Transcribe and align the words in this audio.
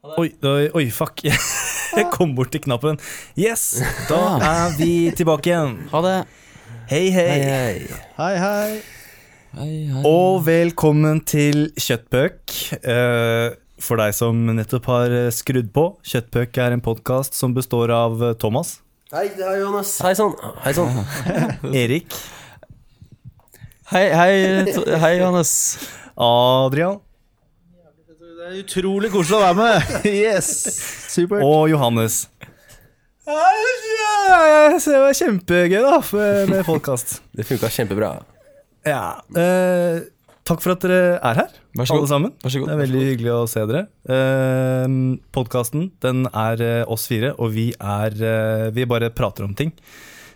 Oi, 0.00 0.30
oi, 0.48 0.68
oi, 0.72 0.86
fuck. 0.96 1.20
Jeg 1.98 2.06
kom 2.14 2.30
bort 2.32 2.48
til 2.54 2.62
knappen. 2.64 2.96
Yes, 3.36 3.82
da 4.08 4.20
er 4.40 4.76
vi 4.78 5.10
tilbake 5.12 5.50
igjen. 5.50 5.74
Ha 5.90 6.00
det. 6.06 6.14
Hei, 6.88 7.02
hei. 7.12 7.26
Hei, 8.16 8.30
hei. 8.40 8.78
Hei, 9.58 9.66
hei. 9.90 10.04
Og 10.08 10.38
velkommen 10.46 11.20
til 11.28 11.66
Kjøttpøk. 11.76 12.54
Eh, 12.80 13.50
For 13.84 14.00
deg 14.00 14.16
som 14.16 14.40
nettopp 14.56 14.88
har 14.88 15.16
skrudd 15.36 15.68
på, 15.76 15.84
Kjøttpøk 16.08 16.62
er 16.64 16.78
en 16.78 16.84
podkast 16.84 17.36
som 17.36 17.52
består 17.56 17.92
av 17.92 18.24
eh, 18.24 18.34
Thomas, 18.40 18.78
Hei, 19.12 19.26
det 19.36 19.42
er 19.44 19.60
Johannes. 19.60 19.96
Hei 20.06 20.14
sann. 20.16 20.32
Hei 20.64 20.72
sann. 20.76 21.00
Erik, 21.82 22.14
Hei, 23.90 24.06
hei, 24.14 24.32
hei, 25.02 25.14
Johannes. 25.18 25.52
Adrian 26.16 27.00
Det 28.40 28.46
er 28.48 28.60
utrolig 28.62 29.10
koselig 29.12 29.36
å 29.36 29.40
være 29.42 29.56
med. 29.58 29.88
Yes. 30.08 30.46
Supert. 31.12 31.42
og 31.44 31.66
Johannes. 31.68 32.22
Det 33.26 34.94
var 34.96 35.12
kjempegøy, 35.18 35.82
da, 35.84 35.98
med 36.16 36.48
med 36.54 36.62
podkast. 36.64 37.18
Det 37.36 37.44
funka 37.44 37.68
kjempebra. 37.74 38.08
Ja. 38.88 39.20
Eh, 39.36 40.00
takk 40.48 40.64
for 40.64 40.72
at 40.72 40.86
dere 40.86 41.18
er 41.18 41.42
her, 41.42 41.50
Vær 41.76 41.90
så 41.90 41.98
alle 41.98 42.08
sammen. 42.08 42.32
Vær 42.40 42.54
så 42.54 42.62
god. 42.62 42.70
Det 42.70 42.76
er 42.78 42.80
veldig 42.80 43.02
hyggelig 43.10 43.34
å 43.34 43.42
se 43.52 43.66
dere. 43.68 43.82
Eh, 44.16 44.96
Podkasten 45.36 45.90
den 46.00 46.24
er 46.32 46.64
eh, 46.64 46.88
oss 46.88 47.04
fire, 47.12 47.34
og 47.36 47.52
vi 47.58 47.66
er 47.76 48.16
eh, 48.24 48.70
Vi 48.72 48.88
bare 48.88 49.12
prater 49.12 49.44
om 49.50 49.52
ting. 49.58 49.74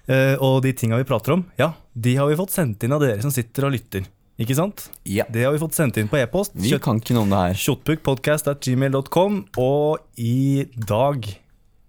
Eh, 0.04 0.34
og 0.44 0.60
de 0.66 0.74
tinga 0.76 1.00
vi 1.00 1.08
prater 1.08 1.38
om, 1.38 1.46
ja, 1.56 1.72
de 1.96 2.18
har 2.20 2.28
vi 2.28 2.36
fått 2.36 2.52
sendt 2.52 2.84
inn 2.84 2.92
av 2.92 3.00
dere 3.00 3.24
som 3.24 3.32
sitter 3.32 3.70
og 3.70 3.72
lytter. 3.78 4.04
Ikke 4.40 4.56
sant? 4.58 4.88
Ja. 5.06 5.24
Det 5.30 5.44
har 5.46 5.52
vi 5.54 5.60
fått 5.62 5.76
sendt 5.76 5.98
inn 6.00 6.08
på 6.10 6.18
e-post. 6.18 6.56
Vi 6.58 6.72
kan 6.82 6.98
ikke 6.98 7.14
noe 7.14 7.22
om 7.28 7.30
det 7.30 7.42
her. 7.42 7.60
Kjøttpukkpodkast.gmail.com. 7.64 9.36
Og 9.62 10.00
i 10.18 10.66
dag 10.74 11.28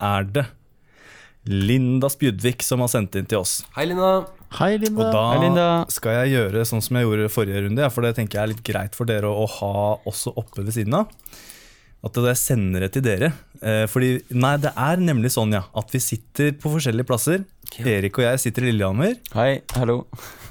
er 0.05 0.27
det 0.35 0.45
Linda 1.49 2.09
Spjudvik 2.09 2.61
som 2.65 2.81
har 2.85 2.89
sendt 2.93 3.17
inn 3.17 3.27
til 3.29 3.41
oss. 3.41 3.59
Hei, 3.77 3.87
Linda. 3.89 4.11
Hei, 4.59 4.75
Linda. 4.81 5.07
Og 5.07 5.13
da 5.13 5.23
Hei, 5.31 5.41
Linda. 5.43 5.67
skal 5.93 6.19
jeg 6.21 6.35
gjøre 6.35 6.65
sånn 6.69 6.85
som 6.85 6.97
jeg 6.97 7.05
gjorde 7.07 7.31
forrige 7.33 7.65
runde, 7.65 7.81
ja, 7.85 7.89
for 7.93 8.05
det 8.05 8.15
tenker 8.17 8.39
jeg 8.39 8.43
er 8.45 8.53
litt 8.53 8.63
greit 8.65 8.97
for 8.97 9.09
dere 9.09 9.29
å, 9.29 9.45
å 9.45 9.51
ha 9.59 9.73
også 10.09 10.33
oppe 10.37 10.65
ved 10.65 10.73
siden 10.77 10.97
av. 11.01 11.11
At 12.05 12.17
jeg 12.21 12.37
sender 12.37 12.83
det 12.85 12.91
til 12.93 13.01
dere. 13.05 13.31
Eh, 13.65 13.85
fordi, 13.89 14.19
nei, 14.37 14.55
det 14.61 14.71
er 14.77 14.99
nemlig 15.01 15.31
sånn, 15.33 15.55
ja, 15.55 15.63
at 15.73 15.89
vi 15.93 16.01
sitter 16.03 16.51
på 16.61 16.69
forskjellige 16.75 17.07
plasser. 17.07 17.45
Erik 17.81 18.19
og 18.19 18.25
jeg 18.27 18.41
sitter 18.43 18.67
i 18.67 18.69
Lillehammer, 18.71 19.15
Hei, 19.33 19.61
hallo. 19.73 20.03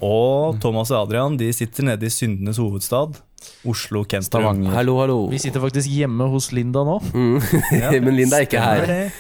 og 0.03 0.59
Thomas 0.61 0.91
og 0.91 1.05
Adrian 1.05 1.37
de 1.39 1.53
sitter 1.55 1.87
nede 1.87 2.09
i 2.09 2.11
syndenes 2.13 2.59
hovedstad, 2.59 3.21
Oslo 3.69 4.03
Kentrum. 4.09 4.65
Hallo, 4.73 4.97
hallo. 4.99 5.19
Vi 5.31 5.39
sitter 5.39 5.61
faktisk 5.63 5.89
hjemme 5.93 6.27
hos 6.33 6.51
Linda 6.57 6.83
nå. 6.85 6.99
Mm. 7.13 7.39
Ja, 7.83 7.93
Men 8.05 8.17
Linda 8.17 8.41
er 8.41 8.49
ikke 8.49 8.65
her. 8.65 9.13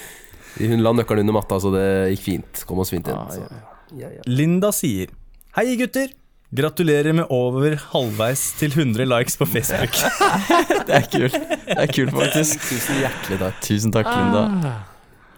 Hun 0.58 0.82
la 0.82 0.92
nøkkelen 0.96 1.26
under 1.26 1.36
matta, 1.38 1.58
så 1.60 1.70
det 1.74 1.86
gikk 2.16 2.24
fint. 2.24 2.64
Kom 2.66 2.80
oss 2.82 2.90
fint 2.94 3.08
inn. 3.10 3.20
Ah, 3.20 3.36
ja. 3.36 3.62
Ja, 3.94 4.08
ja. 4.16 4.24
Linda 4.26 4.72
sier 4.74 5.12
Hei 5.54 5.76
gutter, 5.78 6.08
gratulerer 6.54 7.16
med 7.16 7.30
over 7.34 7.76
halvveis 7.90 8.46
til 8.60 8.72
100 8.74 9.06
likes 9.10 9.36
på 9.40 9.48
Facebook. 9.50 9.94
Det 10.88 10.94
er 11.00 11.06
kult. 11.10 11.38
Det 11.66 11.78
er 11.78 11.92
kult, 11.92 12.12
faktisk. 12.14 12.66
Tusen 12.68 13.00
hjertelig 13.02 13.38
takk. 13.40 13.62
Tusen 13.64 13.94
takk, 13.94 14.10
Linda. 14.10 14.42
Ah. 14.70 14.82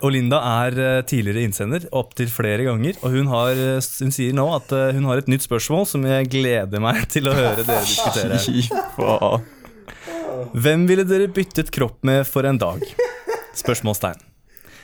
Og 0.05 0.12
Linda 0.12 0.42
er 0.67 0.77
eh, 0.77 1.03
tidligere 1.09 1.47
innsender 1.47 1.87
opptil 1.97 2.28
flere 2.28 2.67
ganger, 2.67 2.98
og 3.00 3.14
hun, 3.17 3.31
har, 3.33 3.56
eh, 3.56 3.81
hun 4.03 4.12
sier 4.12 4.37
nå 4.37 4.44
at 4.59 4.72
eh, 4.77 4.92
hun 4.98 5.09
har 5.09 5.22
et 5.22 5.31
nytt 5.33 5.47
spørsmål 5.47 5.87
som 5.89 6.05
jeg 6.05 6.28
gleder 6.37 6.83
meg 6.84 7.06
til 7.14 7.31
å 7.31 7.37
høre 7.37 7.64
dere 7.64 7.87
diskutere. 7.87 8.37
Hvem 10.53 10.84
ville 10.91 11.06
dere 11.09 11.33
byttet 11.33 11.72
kropp 11.72 12.03
med 12.05 12.27
for 12.28 12.44
en 12.48 12.61
dag? 12.61 12.84
Spørsmålstegn. 13.56 14.36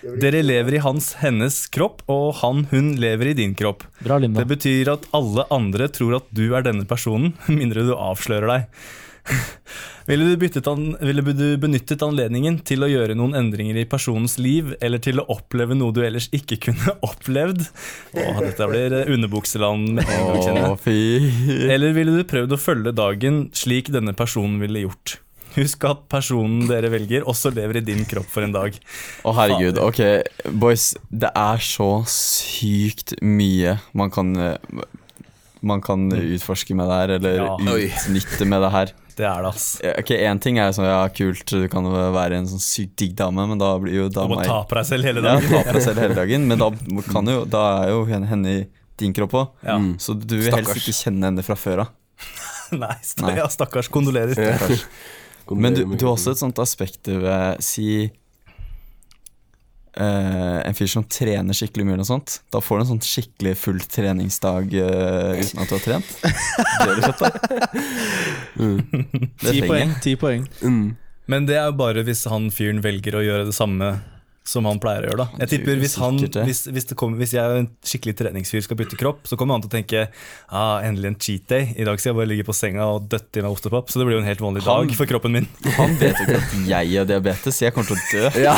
Dere 0.03 0.43
lever 0.43 0.79
i 0.79 0.83
hans, 0.83 1.13
hennes 1.23 1.61
kropp, 1.73 2.03
og 2.11 2.41
han, 2.41 2.67
hun 2.73 2.95
lever 3.01 3.31
i 3.31 3.37
din 3.39 3.55
kropp. 3.59 3.87
Bra, 4.03 4.19
Linda. 4.23 4.43
Det 4.43 4.51
betyr 4.57 4.91
at 4.97 5.07
alle 5.15 5.47
andre 5.55 5.87
tror 5.93 6.19
at 6.19 6.29
du 6.35 6.49
er 6.57 6.67
denne 6.67 6.89
personen, 6.91 7.37
mindre 7.61 7.87
du 7.87 7.95
avslører 7.95 8.51
deg. 8.57 8.85
Ville 10.09 10.35
du, 10.35 10.61
an, 10.67 10.97
ville 10.99 11.23
du 11.23 11.45
benyttet 11.63 12.03
anledningen 12.03 12.57
til 12.67 12.83
å 12.83 12.89
gjøre 12.91 13.15
noen 13.15 13.37
endringer 13.39 13.79
i 13.79 13.85
personens 13.87 14.35
liv, 14.43 14.73
eller 14.83 14.99
til 14.99 15.23
å 15.23 15.27
oppleve 15.31 15.77
noe 15.79 15.95
du 15.95 16.01
ellers 16.03 16.27
ikke 16.35 16.59
kunne 16.67 16.97
opplevd? 17.09 17.63
Åh, 18.19 18.41
dette 18.43 18.67
blir 18.67 18.97
eh, 18.99 19.13
underbukseland 19.15 19.93
med 20.01 20.03
en 20.03 20.27
gang, 20.27 20.41
kjenner. 20.43 20.75
Å, 20.75 20.81
fy. 20.83 20.99
Eller 21.71 21.95
ville 21.95 22.17
du 22.19 22.27
prøvd 22.27 22.57
å 22.57 22.61
følge 22.61 22.97
dagen 22.99 23.45
slik 23.55 23.93
denne 23.95 24.17
personen 24.19 24.59
ville 24.63 24.89
gjort? 24.89 25.21
Husk 25.57 25.85
at 25.85 26.05
personen 26.13 26.67
dere 26.71 26.89
velger, 26.93 27.27
også 27.29 27.51
lever 27.55 27.81
i 27.81 27.85
din 27.85 28.05
kropp 28.09 28.29
for 28.33 28.47
en 28.47 28.55
dag. 28.55 28.77
Å, 29.27 29.35
herregud. 29.37 29.79
Ok, 29.85 30.01
boys. 30.63 30.93
Det 31.11 31.29
er 31.37 31.63
så 31.63 31.91
sykt 32.09 33.15
mye 33.23 33.77
man 33.99 34.11
kan 34.15 34.33
eh, 34.37 34.57
Man 35.63 35.79
kan 35.85 36.09
utforske 36.11 36.75
med 36.75 36.89
det 36.91 36.97
her, 37.03 37.13
eller 37.21 37.37
Ja. 37.39 37.53
Utnytte 37.61 38.49
med 38.51 38.65
det 38.65 38.71
her. 38.75 38.93
Det 39.13 39.27
er 39.29 39.43
det, 39.45 39.51
ass. 39.53 39.67
Ok, 40.01 40.11
Én 40.17 40.41
ting 40.41 40.57
er 40.59 40.73
sånn, 40.73 40.87
ja, 40.89 41.03
kult, 41.13 41.45
du 41.53 41.69
kan 41.71 41.85
være 42.17 42.39
en 42.41 42.49
sånn 42.49 42.63
sykt 42.65 42.97
digg 42.99 43.13
dame, 43.19 43.45
men 43.47 43.61
da 43.61 43.75
blir 43.79 43.93
jo 44.01 44.07
Du 44.09 44.19
må 44.25 44.39
dama 44.41 44.47
ta 44.49 44.57
på 44.67 44.79
deg 44.81 44.89
selv 44.89 45.05
hele 45.11 45.21
Ja, 45.21 45.35
dagen. 45.37 45.51
ta 45.53 45.61
på 45.69 45.75
deg 45.77 45.85
selv 45.85 46.01
hele 46.03 46.17
dagen, 46.17 46.47
men 46.49 46.59
da, 46.59 46.71
kan 47.13 47.29
jo, 47.29 47.45
da 47.45 47.63
er 47.85 47.93
jo 47.93 48.07
henne, 48.09 48.27
henne 48.31 48.55
i 48.57 48.63
din 48.99 49.13
kropp 49.15 49.37
òg. 49.37 49.51
Ja. 49.69 49.77
Mm. 49.79 49.93
Så 50.03 50.17
du 50.19 50.39
vil 50.41 50.51
helst 50.57 50.81
ikke 50.81 50.97
kjenne 50.97 51.29
henne 51.29 51.45
fra 51.45 51.55
før 51.61 51.85
av. 51.85 51.93
Nei, 52.83 52.95
st 53.05 53.21
Nei. 53.23 53.37
ja, 53.37 53.47
stakkars. 53.53 53.93
Kondolerer. 53.93 54.33
Ja. 54.41 54.79
Men 55.51 55.75
du, 55.77 55.85
du 55.97 56.05
har 56.07 56.15
også 56.15 56.35
et 56.35 56.43
sånt 56.43 56.59
aspekt 56.63 57.09
ved 57.09 57.63
Si 57.65 58.07
uh, 59.99 60.61
en 60.63 60.77
fyr 60.77 60.91
som 60.91 61.05
trener 61.05 61.57
skikkelig 61.57 61.87
mye, 61.87 61.97
eller 61.97 62.05
noe 62.05 62.13
sånt. 62.13 62.39
Da 62.55 62.63
får 62.65 62.79
du 62.79 62.85
en 62.85 62.91
sånn 62.95 63.05
skikkelig 63.07 63.55
full 63.61 63.81
treningsdag 63.85 64.73
uh, 64.79 65.35
uten 65.39 65.63
at 65.63 65.69
du 65.69 65.77
har 65.77 65.85
trent. 65.85 66.09
Det 66.23 66.89
er 66.89 67.03
fett, 67.07 67.23
da. 67.23 67.29
Mm. 68.53 68.79
Det 69.43 69.53
Ti 69.53 69.61
poeng. 69.65 69.93
jeg. 69.93 70.01
Ti 70.05 70.17
poeng. 70.21 70.49
Mm. 70.63 70.85
Men 71.33 71.47
det 71.49 71.57
er 71.59 71.69
jo 71.71 71.77
bare 71.79 72.03
hvis 72.07 72.25
han 72.31 72.51
fyren 72.55 72.83
velger 72.85 73.17
å 73.17 73.23
gjøre 73.25 73.49
det 73.49 73.57
samme 73.57 73.95
som 74.45 74.67
han 74.67 74.81
pleier 74.83 75.05
å 75.05 75.11
gjøre. 75.13 75.25
da 75.25 75.43
Jeg 75.45 75.51
tipper 75.53 75.79
hvis, 75.79 75.95
han, 76.03 76.17
hvis, 76.19 76.65
hvis, 76.75 76.87
det 76.91 76.97
kommer, 76.99 77.21
hvis 77.23 77.35
jeg 77.37 77.61
en 77.61 77.69
skikkelig 77.87 78.15
treningsfyr 78.19 78.65
skal 78.67 78.79
bytte 78.81 78.99
kropp, 78.99 79.29
så 79.31 79.39
kommer 79.39 79.55
han 79.57 79.63
til 79.63 79.71
å 79.71 79.75
tenke 79.77 80.03
ah, 80.51 80.83
endelig 80.83 81.13
en 81.13 81.19
cheat 81.23 81.45
day. 81.53 81.69
I 81.79 81.87
dag 81.87 82.01
skal 82.01 82.11
jeg 82.13 82.19
bare 82.19 82.31
ligge 82.33 82.47
på 82.49 82.57
senga 82.57 82.89
og 82.91 83.07
døtte 83.13 83.39
i 83.39 83.45
meg 83.45 83.55
ostepop. 83.55 83.93
Så 83.93 84.03
det 84.03 84.09
blir 84.09 84.19
jo 84.19 84.25
en 84.25 84.29
helt 84.29 84.43
vanlig 84.43 84.65
Han- 84.67 84.89
dag 84.89 84.97
for 84.99 85.11
kroppen 85.13 85.37
min. 85.39 85.49
Han 85.79 85.95
vet 86.01 86.19
jo 86.19 86.27
ikke 86.27 86.41
at 86.41 86.57
jeg 86.73 86.93
har 86.97 87.09
diabetes, 87.13 87.63
jeg 87.63 87.77
kommer 87.77 87.93
til 87.93 87.99
å 87.99 88.03
dø. 88.11 88.25
Ja. 88.49 88.57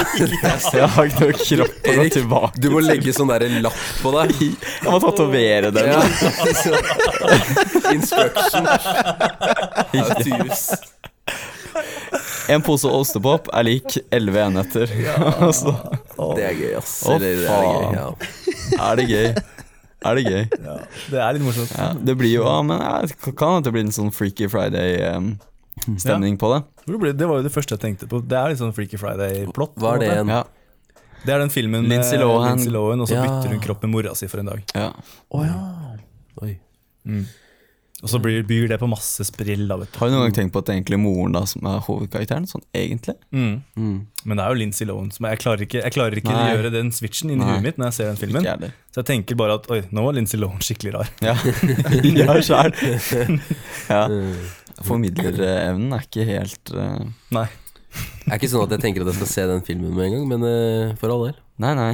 Så 0.64 0.78
jeg 0.80 0.88
har 0.94 1.10
ikke 1.10 1.26
noe 1.26 1.36
kropp 1.44 1.88
å 1.90 1.94
gå 1.98 2.04
tilbake 2.14 2.62
Du 2.62 2.70
må 2.72 2.80
legge 2.84 3.12
sånn 3.16 3.28
der 3.32 3.44
lapp 3.64 3.76
på 4.00 4.14
deg. 4.16 4.34
Jeg 4.40 4.88
må 4.88 5.00
tatovere 5.04 5.72
den. 5.74 5.92
Ja. 5.92 6.00
Instruction. 7.92 8.68
Use. 10.48 10.80
En 12.52 12.62
pose 12.62 12.84
ostepop 12.90 13.48
er 13.56 13.64
lik 13.64 13.96
elleve 14.12 14.42
enheter. 14.44 14.90
Altså, 15.46 15.72
Det 16.36 16.44
er 16.44 16.54
gøy, 16.58 16.72
ass. 16.78 16.94
Å, 17.08 17.14
Eller, 17.16 17.36
det 17.40 17.50
er 17.50 17.66
gøy, 17.70 17.84
ja. 17.96 18.08
er 18.88 18.96
det 19.00 19.06
gøy? 19.08 19.28
Er 20.04 20.18
det 20.18 20.24
gøy? 20.28 20.42
Det 21.10 21.20
er 21.24 21.32
litt 21.38 21.44
morsomt. 21.46 21.70
Ja, 21.78 21.86
det 21.96 22.14
blir 22.20 22.34
jo 22.34 22.42
ja, 22.44 22.58
men 22.66 22.82
jeg 22.84 23.16
kan 23.38 23.54
hende 23.56 23.64
det 23.68 23.72
blir 23.72 23.86
en 23.86 23.94
sånn 23.96 24.10
Freaky 24.12 24.48
Friday-stemning 24.52 26.36
på 26.40 26.50
det. 26.52 26.60
Det 27.16 27.28
var 27.30 27.40
jo 27.40 27.46
det 27.46 27.52
første 27.54 27.78
jeg 27.78 27.82
tenkte 27.86 28.08
på. 28.10 28.20
Det 28.28 28.36
er 28.36 28.52
litt 28.52 28.60
sånn 28.60 28.74
Freaky 28.76 29.00
Friday-plott. 29.00 29.72
Hva 29.80 29.94
er 29.96 30.04
det 30.04 30.10
igjen? 30.12 30.34
Ja, 30.36 30.42
Det 31.24 31.32
er 31.32 31.40
den 31.40 31.48
filmen 31.54 31.86
med 31.86 31.94
Lindsay 31.94 32.18
Lohan. 32.20 32.50
Lindsay 32.58 32.72
Lohan, 32.74 33.00
og 33.00 33.08
så 33.08 33.16
Ja. 33.16 33.22
bytter 33.24 33.54
hun 33.56 33.60
kropp 33.64 33.80
med 33.86 33.90
mora 33.96 34.12
si 34.14 34.26
for 34.28 34.40
en 34.44 34.46
dag. 34.52 34.60
ja. 34.76 34.90
Oh, 35.32 35.40
ja. 35.46 35.56
Oi. 36.44 36.58
Og 38.02 38.10
så 38.10 38.18
blir, 38.20 38.42
byr 38.44 38.66
det 38.68 38.76
på 38.82 38.88
masse 38.90 39.24
sprill. 39.24 39.68
da, 39.70 39.78
vet 39.80 39.92
du. 39.92 39.98
Har 40.00 40.10
du 40.10 40.14
noen 40.16 40.26
gang 40.26 40.34
tenkt 40.36 40.52
på 40.52 40.60
at 40.60 40.66
det 40.66 40.74
er 40.74 40.80
egentlig 40.80 40.98
moren 41.00 41.36
da 41.36 41.44
som 41.48 41.64
er 41.70 41.78
hovedkarakteren? 41.86 42.48
Sånn 42.50 42.64
egentlig? 42.76 43.14
Mm. 43.32 43.62
Mm. 43.78 43.94
Men 44.24 44.40
det 44.40 44.44
er 44.44 44.52
jo 44.52 44.58
Lindsay 44.60 44.88
Lohan. 44.90 45.08
Som 45.14 45.28
jeg 45.30 45.40
klarer 45.40 45.64
ikke, 45.64 45.80
jeg 45.80 45.94
klarer 45.94 46.20
ikke 46.20 46.34
å 46.34 46.42
gjøre 46.50 46.72
den 46.74 46.90
switchen 46.92 47.32
inni 47.32 47.46
huet 47.48 47.64
mitt 47.64 47.80
når 47.80 47.92
jeg 47.92 47.98
ser 48.00 48.10
den 48.10 48.20
filmen. 48.20 48.68
Så 48.92 49.00
jeg 49.00 49.08
tenker 49.12 49.38
bare 49.40 49.56
at 49.60 49.70
oi, 49.72 49.80
nå 49.94 50.04
var 50.04 50.18
Lindsay 50.18 50.42
Lohan 50.42 50.60
skikkelig 50.64 50.96
rar. 50.98 51.14
Ja, 51.24 51.36
ja 52.20 52.38
sjæl. 52.44 52.76
Ja. 53.94 54.04
Formidlerevnen 54.84 55.92
er 55.94 56.02
ikke 56.02 56.24
helt 56.26 56.72
uh... 56.74 57.04
Nei. 57.36 57.46
Det 57.94 58.32
er 58.32 58.40
ikke 58.40 58.50
sånn 58.50 58.64
at 58.66 58.74
jeg 58.74 58.82
tenker 58.82 59.04
at 59.04 59.12
jeg 59.12 59.20
skal 59.20 59.30
se 59.30 59.44
den 59.48 59.62
filmen 59.64 59.94
med 59.94 60.08
en 60.08 60.16
gang, 60.16 60.24
men 60.34 60.44
uh, 60.48 60.94
for 60.98 61.14
all 61.14 61.28
del. 61.28 61.36
Nei, 61.62 61.76
nei. 61.78 61.92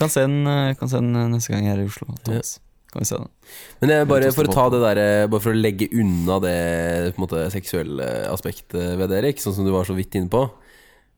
Kan 0.00 0.12
se 0.12 0.22
den, 0.26 0.42
eh, 0.46 0.74
kan 0.80 0.88
se 0.88 1.00
den 1.00 1.12
neste 1.32 1.52
gang 1.52 1.66
jeg 1.66 1.76
er 1.76 1.82
i 1.82 1.88
Oslo. 1.88 2.08
Thomas. 2.24 2.58
Kan 2.90 3.04
vi 3.04 3.06
se 3.06 3.18
den. 3.20 3.28
Men 3.80 3.92
jeg, 3.94 4.06
bare 4.10 4.32
for 4.34 4.48
å 4.50 4.54
ta 4.54 4.64
det 4.74 4.80
der 4.82 4.98
eh, 4.98 5.26
Bare 5.30 5.44
for 5.44 5.54
å 5.54 5.60
legge 5.60 5.86
unna 5.94 6.40
det 6.42 6.54
på 7.14 7.20
en 7.20 7.22
måte, 7.22 7.44
seksuelle 7.54 8.08
aspektet 8.32 8.96
ved 8.98 9.12
det, 9.12 9.20
Erik, 9.22 9.38
sånn 9.42 9.54
som 9.54 9.68
du 9.68 9.70
var 9.70 9.86
så 9.86 9.94
vidt 9.94 10.16
inne 10.18 10.30
på. 10.32 10.42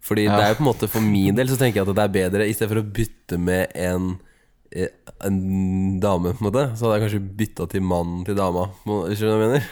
Fordi 0.05 0.27
Ja. 0.27 0.37
det 0.37 0.45
er 0.45 0.53
jo 0.53 0.59
på 0.59 0.65
en 0.67 0.71
måte 0.73 0.89
For 0.91 1.01
min 1.01 1.37
del 1.39 1.47
så 1.49 1.57
tenker 1.57 1.79
jeg 1.81 1.87
at 1.89 1.95
det 1.95 2.03
er 2.03 2.15
bedre 2.17 2.47
I 2.51 2.55
stedet 2.57 2.73
for 2.73 2.81
å 2.83 2.89
bytte 2.97 3.37
med 3.39 3.71
en 3.79 4.09
eh, 4.75 4.89
En 5.23 6.01
dame, 6.03 6.33
på 6.35 6.43
en 6.43 6.49
måte, 6.49 6.65
så 6.77 6.89
hadde 6.89 6.97
jeg 6.99 7.05
kanskje 7.07 7.37
bytta 7.39 7.69
til 7.71 7.85
mannen 7.87 8.25
til 8.27 8.35
dama. 8.35 8.65
Skjønner 8.85 9.15
du 9.17 9.27
hva 9.31 9.37
jeg 9.39 9.45
mener? 9.47 9.69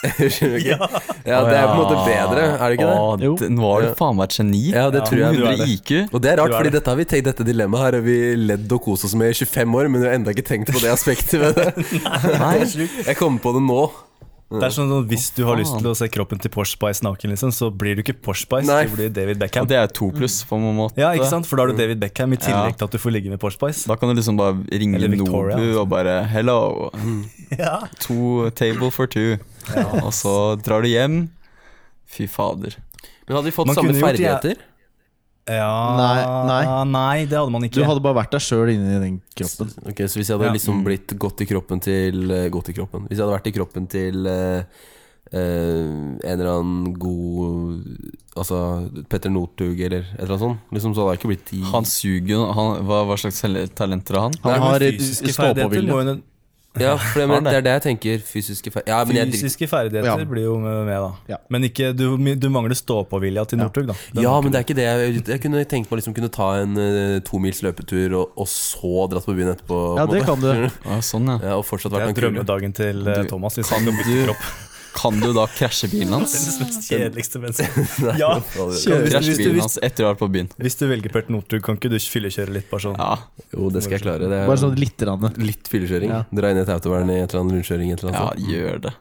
Skjønner 0.00 0.54
du 0.54 0.58
ikke? 0.62 0.88
Ja, 1.28 1.40
det 1.44 1.56
er 1.58 1.66
på 1.68 1.74
en 1.74 1.80
måte 1.82 1.96
bedre, 2.06 2.44
er 2.56 2.64
det 2.72 2.78
ikke 2.78 2.88
det? 2.88 2.96
Å, 2.96 3.14
Jo. 3.20 3.32
Nå 3.52 3.72
har 3.74 3.84
du 3.84 3.94
faen 4.00 4.16
meg 4.16 4.30
et 4.30 4.36
geni. 4.40 4.62
Ja, 4.72 4.86
det 4.94 5.04
tror 5.08 5.22
jeg. 5.26 5.36
du 5.36 5.44
er 5.44 5.56
200 5.56 5.64
det. 5.64 5.70
IQ. 5.76 5.92
Og 6.16 6.22
det 6.24 6.32
er 6.32 6.40
rart, 6.40 6.48
Du 6.50 6.54
er 6.54 6.58
fordi 6.62 6.70
det. 6.72 6.78
dette 6.80 6.94
har 6.94 7.00
vi 7.02 7.08
tenkt 7.14 7.30
Dette 7.30 7.48
dilemmaet 7.50 7.84
her 7.84 7.98
har 8.00 8.06
vi 8.08 8.18
ledd 8.40 8.72
og 8.78 8.84
kost 8.88 9.04
oss 9.10 9.14
med 9.20 9.30
i 9.34 9.36
25 9.44 9.74
år, 9.82 9.90
men 9.92 10.00
vi 10.00 10.08
har 10.08 10.16
enda 10.20 10.32
ikke 10.36 10.46
tenkt 10.48 10.72
på 10.72 10.80
det 10.82 10.92
aspektet 10.94 11.36
ved 11.42 11.58
det. 11.60 11.74
Nei, 12.40 12.54
Jeg 12.64 13.16
kommer 13.20 13.42
på 13.44 13.52
det 13.58 13.64
nå. 13.68 13.82
Det 14.50 14.64
er 14.66 14.72
sånn 14.74 14.88
at 14.90 15.04
Hvis 15.06 15.28
du 15.36 15.44
har 15.46 15.54
lyst 15.60 15.76
til 15.78 15.86
å 15.86 15.92
se 15.94 16.08
kroppen 16.10 16.40
til 16.42 16.50
Porsche 16.50 16.74
Spice 16.74 17.04
naken, 17.06 17.30
liksom, 17.30 17.52
så 17.54 17.68
blir 17.70 17.94
du 17.94 18.00
ikke 18.02 18.16
Porsche 18.18 18.48
Spice, 18.48 18.66
Nei. 18.66 18.80
du 18.90 18.96
blir 18.96 19.12
David 19.14 19.38
Beckham. 19.38 19.62
Og 19.62 19.70
det 19.70 19.76
er 19.78 19.92
to 19.94 20.08
pluss, 20.10 20.40
på 20.48 20.58
en 20.58 20.64
måte. 20.74 20.98
Ja, 20.98 21.12
ikke 21.14 21.28
sant? 21.30 21.46
For 21.46 21.54
da 21.60 21.68
har 21.68 21.70
du 21.70 21.78
David 21.78 22.00
Beckham 22.02 22.34
i 22.34 22.38
tillegg 22.42 22.74
til 22.80 22.88
at 22.88 22.90
du 22.90 22.98
får 22.98 23.14
ligge 23.14 23.30
med 23.30 23.38
Porsche 23.38 23.60
Spice. 23.60 23.84
Da 23.86 23.94
kan 24.00 24.10
du 24.10 24.18
liksom 24.18 24.40
bare 24.40 24.56
ringe 24.74 24.98
Eller 24.98 25.12
Victoria, 25.14 25.54
Nobu 25.54 25.68
altså. 25.68 25.84
og 25.84 25.88
bare 25.94 26.16
Hello, 26.34 26.90
Ja. 27.62 27.76
to 28.02 28.50
table 28.58 28.90
for 28.90 29.06
two. 29.06 29.36
Og 30.06 30.12
så 30.16 30.34
drar 30.62 30.82
du 30.84 30.88
hjem. 30.90 31.20
Fy 32.10 32.26
fader. 32.30 32.76
Men 33.26 33.36
hadde 33.38 33.46
vi 33.50 33.54
fått 33.54 33.70
Man 33.70 33.76
samme 33.78 33.92
gjort- 33.94 34.04
ferdigheter? 34.08 34.66
ja 35.50 35.96
Nei, 35.96 36.18
nei. 36.46 36.84
Nei, 36.90 37.24
det 37.26 37.38
hadde 37.38 37.50
man 37.54 37.64
ikke. 37.66 37.80
Du 37.80 37.86
hadde 37.86 38.02
bare 38.04 38.18
vært 38.20 38.34
deg 38.36 38.42
sjøl 38.44 38.70
inni 38.74 38.98
den 39.02 39.16
kroppen. 39.34 39.70
Ok, 39.88 40.02
Så 40.06 40.20
hvis 40.20 40.28
jeg 40.30 40.36
hadde 40.38 40.50
Ja. 40.50 40.54
liksom 40.54 40.84
blitt 40.86 41.14
godt 41.18 41.40
i 41.42 41.46
kroppen 41.48 41.80
til 41.82 42.26
Godt 42.28 42.50
Gått 42.54 42.68
i 42.70 42.76
kroppen 42.76 43.06
Hvis 43.08 43.18
jeg 43.18 43.24
hadde 43.26 43.36
vært 43.38 43.46
i 43.50 43.54
kroppen 43.56 43.88
til 43.90 44.26
uh, 44.30 44.62
uh, 45.34 46.18
en 46.20 46.20
eller 46.22 46.50
annen 46.52 46.92
god 46.98 47.82
Altså 48.36 48.60
Petter 49.10 49.30
Northug 49.32 49.80
eller 49.80 50.04
et 50.06 50.20
eller 50.20 50.34
annet 50.36 50.44
sånt, 50.44 50.58
liksom, 50.72 50.94
så 50.94 51.02
hadde 51.02 51.16
jeg 51.16 51.20
ikke 51.22 51.32
blitt 51.32 51.52
i 51.56 51.62
Han 51.72 51.84
suger 51.88 52.34
jo 52.36 52.44
hva, 52.86 53.00
hva 53.08 53.16
slags 53.18 53.40
talenter 53.74 54.14
har 54.20 54.28
han? 54.28 54.38
Han 54.44 54.52
nei, 54.52 54.60
har 54.68 54.84
fysiske 54.86 55.34
ferdigheter 55.34 55.82
må 55.88 55.98
stå-på-vilje. 55.98 56.22
Ja, 56.78 56.92
for 57.02 57.18
det, 57.18 57.24
men, 57.32 57.42
det 57.48 57.54
er 57.58 57.64
det 57.66 57.72
jeg 57.72 57.82
tenker. 57.82 58.20
Fysiske 58.22 58.70
fer 58.70 58.84
Ja, 58.86 59.00
men 59.04 59.16
jeg 59.18 59.32
Fysiske 59.34 59.66
ferdigheter 59.66 60.06
Ja. 60.06 60.14
blir 60.30 60.44
jo 60.46 60.52
med, 60.62 60.76
med 60.86 61.00
da. 61.02 61.08
Ja. 61.32 61.38
Men 61.50 61.66
ikke, 61.66 61.90
du, 61.98 62.04
du 62.38 62.46
mangler 62.52 62.78
stå-på-vilja 62.78 63.42
til. 63.50 63.58
Northug, 63.58 63.88
da. 63.90 63.96
Den 64.14 64.22
Ja, 64.22 64.36
men 64.40 64.54
det 64.54 64.60
er 64.60 64.66
ikke 64.68 64.78
det 64.78 64.86
jeg, 64.86 65.24
jeg 65.32 65.42
kunne 65.42 65.64
tenkt 65.66 65.90
meg 65.90 65.98
liksom 65.98 66.14
kunne 66.14 66.30
ta 66.30 66.52
en 66.62 66.78
uh, 66.78 67.18
tomils 67.26 67.64
løpetur 67.66 68.14
og, 68.20 68.36
og 68.38 68.46
så 68.52 69.08
dratt 69.10 69.26
på 69.26 69.34
byen 69.34 69.50
etterpå. 69.56 69.80
Ja, 69.98 70.06
det 70.06 70.22
måte. 70.22 70.30
kan 70.30 70.46
du. 70.46 70.50
Ja, 70.92 71.00
sånn, 71.02 71.26
ja. 71.34 71.38
Ja, 71.50 71.58
og 71.58 71.66
fortsatt 71.66 71.90
det 71.90 71.98
vært 71.98 72.06
er 72.06 72.14
en 72.14 72.18
kule. 72.20 72.30
drømmedagen 72.30 72.76
til 72.78 73.02
uh, 73.08 73.24
Thomas. 73.30 73.58
Hvis 73.58 73.72
kan 73.72 73.82
han 73.82 73.90
kan 73.90 73.98
bytte 73.98 74.14
du- 74.14 74.26
kropp. 74.30 74.50
Kan 74.94 75.20
du 75.22 75.30
da 75.36 75.44
krasje 75.46 75.88
bilen 75.92 76.12
hans? 76.16 76.32
Verdens 76.58 76.88
kjedeligste 76.90 77.40
menneske. 77.42 77.68
Ja. 78.20 78.32
fader. 78.40 78.74
Hvis- 78.74 79.12
Krasje 79.14 79.30
hvis 79.30 79.38
du- 79.38 79.44
bilen 79.48 79.60
hans 79.64 79.78
etter 79.86 80.04
å 80.04 80.10
ha 80.10 80.14
vært 80.14 80.22
på 80.24 80.30
byen. 80.34 80.48
Hvis 80.58 80.78
du 80.80 80.86
velger 80.90 81.12
Pert 81.14 81.30
Northug, 81.30 81.62
kan 81.66 81.78
ikke 81.78 81.90
du 81.92 81.98
fyllekjøre 81.98 82.52
litt? 82.56 82.68
bare 82.70 82.84
sånn 82.88 82.98
Ja, 82.98 83.16
Jo, 83.54 83.70
det 83.70 83.84
skal 83.86 83.98
jeg 83.98 84.02
klare. 84.06 84.26
Det 84.30 84.40
er 84.42 84.46
Bare 84.50 84.62
sånn 84.64 84.74
litt, 84.78 85.04
litt 85.38 85.68
fyllekjøring. 85.70 86.10
Ja. 86.10 86.24
Dra 86.34 86.50
inn 86.50 86.58
et 86.64 86.68
autovern 86.74 87.10
i 87.10 87.20
et 87.22 87.30
eller 87.32 87.44
annet 87.44 87.60
rundkjøring. 87.60 87.92
Et 87.94 88.02
eller 88.04 88.12
ja 88.18 88.26
annet 88.30 88.48
Ja, 88.48 88.56
gjør 88.58 88.80
det. 88.88 88.94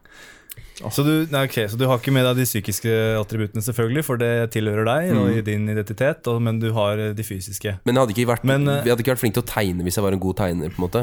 Så 0.96 1.04
du, 1.04 1.28
nei, 1.28 1.42
okay, 1.44 1.66
så 1.68 1.76
du 1.76 1.84
har 1.90 1.98
ikke 2.00 2.14
med 2.16 2.24
deg 2.24 2.38
de 2.40 2.46
psykiske 2.48 2.88
attributtene, 3.20 3.60
selvfølgelig, 3.66 4.04
for 4.08 4.16
det 4.22 4.30
tilhører 4.54 4.86
deg 4.88 5.10
og 5.12 5.44
din 5.44 5.66
identitet, 5.68 6.24
og, 6.32 6.38
men 6.42 6.62
du 6.62 6.70
har 6.72 6.96
eh, 6.98 7.12
de 7.12 7.26
fysiske. 7.28 7.74
Men 7.84 7.96
jeg 7.98 8.06
hadde 8.06 8.16
ikke 8.16 8.30
vært, 8.30 8.46
Men, 8.48 8.64
jeg 8.64 8.86
vi 8.86 8.90
hadde 8.94 9.04
ikke 9.04 9.12
vært 9.12 9.20
flinke 9.26 9.42
til 9.42 9.44
å 9.44 9.50
tegne 9.52 9.84
hvis 9.84 9.98
jeg 10.00 10.06
var 10.08 10.16
en 10.16 10.24
god 10.24 10.38
tegner. 10.40 10.72
på 10.72 10.80
en 10.80 10.86
måte 10.88 11.02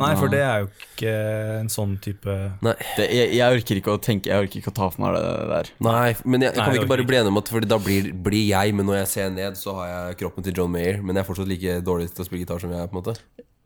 Nei, 0.00 0.14
for 0.16 0.30
det 0.32 0.38
er 0.40 0.62
jo 0.62 0.68
ikke 0.72 1.10
en 1.60 1.68
sånn 1.68 1.98
type 2.00 2.32
det 2.64 3.04
jeg, 3.12 3.26
jeg 3.36 3.58
orker 3.58 3.76
ikke 3.76 3.92
å 3.92 3.98
tenke 4.00 4.30
Jeg 4.30 4.46
orker 4.46 4.60
ikke 4.62 4.70
å 4.72 4.76
ta 4.78 4.86
for 4.88 5.02
meg 5.04 5.18
det 5.18 5.32
der. 5.50 5.68
Nei, 5.84 6.14
men 6.24 6.46
jeg, 6.46 6.54
Nei, 6.56 6.64
kan 6.64 6.72
vi 6.72 6.78
ikke 6.80 6.88
bare 6.94 7.04
bli 7.10 7.18
enige 7.18 7.32
om 7.34 7.40
at 7.42 7.50
Fordi 7.52 7.68
da 7.68 7.76
blir, 7.82 8.08
blir 8.24 8.46
jeg, 8.48 8.72
men 8.78 8.88
når 8.88 9.02
jeg 9.02 9.10
ser 9.12 9.28
ned, 9.36 9.58
så 9.60 9.74
har 9.76 9.90
jeg 9.92 10.16
kroppen 10.22 10.46
til 10.46 10.56
John 10.56 10.72
Mayer. 10.72 11.02
Men 11.04 11.18
jeg 11.20 11.26
er 11.26 11.28
fortsatt 11.28 11.50
like 11.50 11.74
dårlig 11.84 12.08
til 12.14 12.24
å 12.24 12.28
spille 12.30 12.46
gitar 12.46 12.62
som 12.64 12.72
jeg 12.72 12.80
er. 12.80 12.88
på 12.88 12.96
en 12.96 13.02
måte 13.02 13.16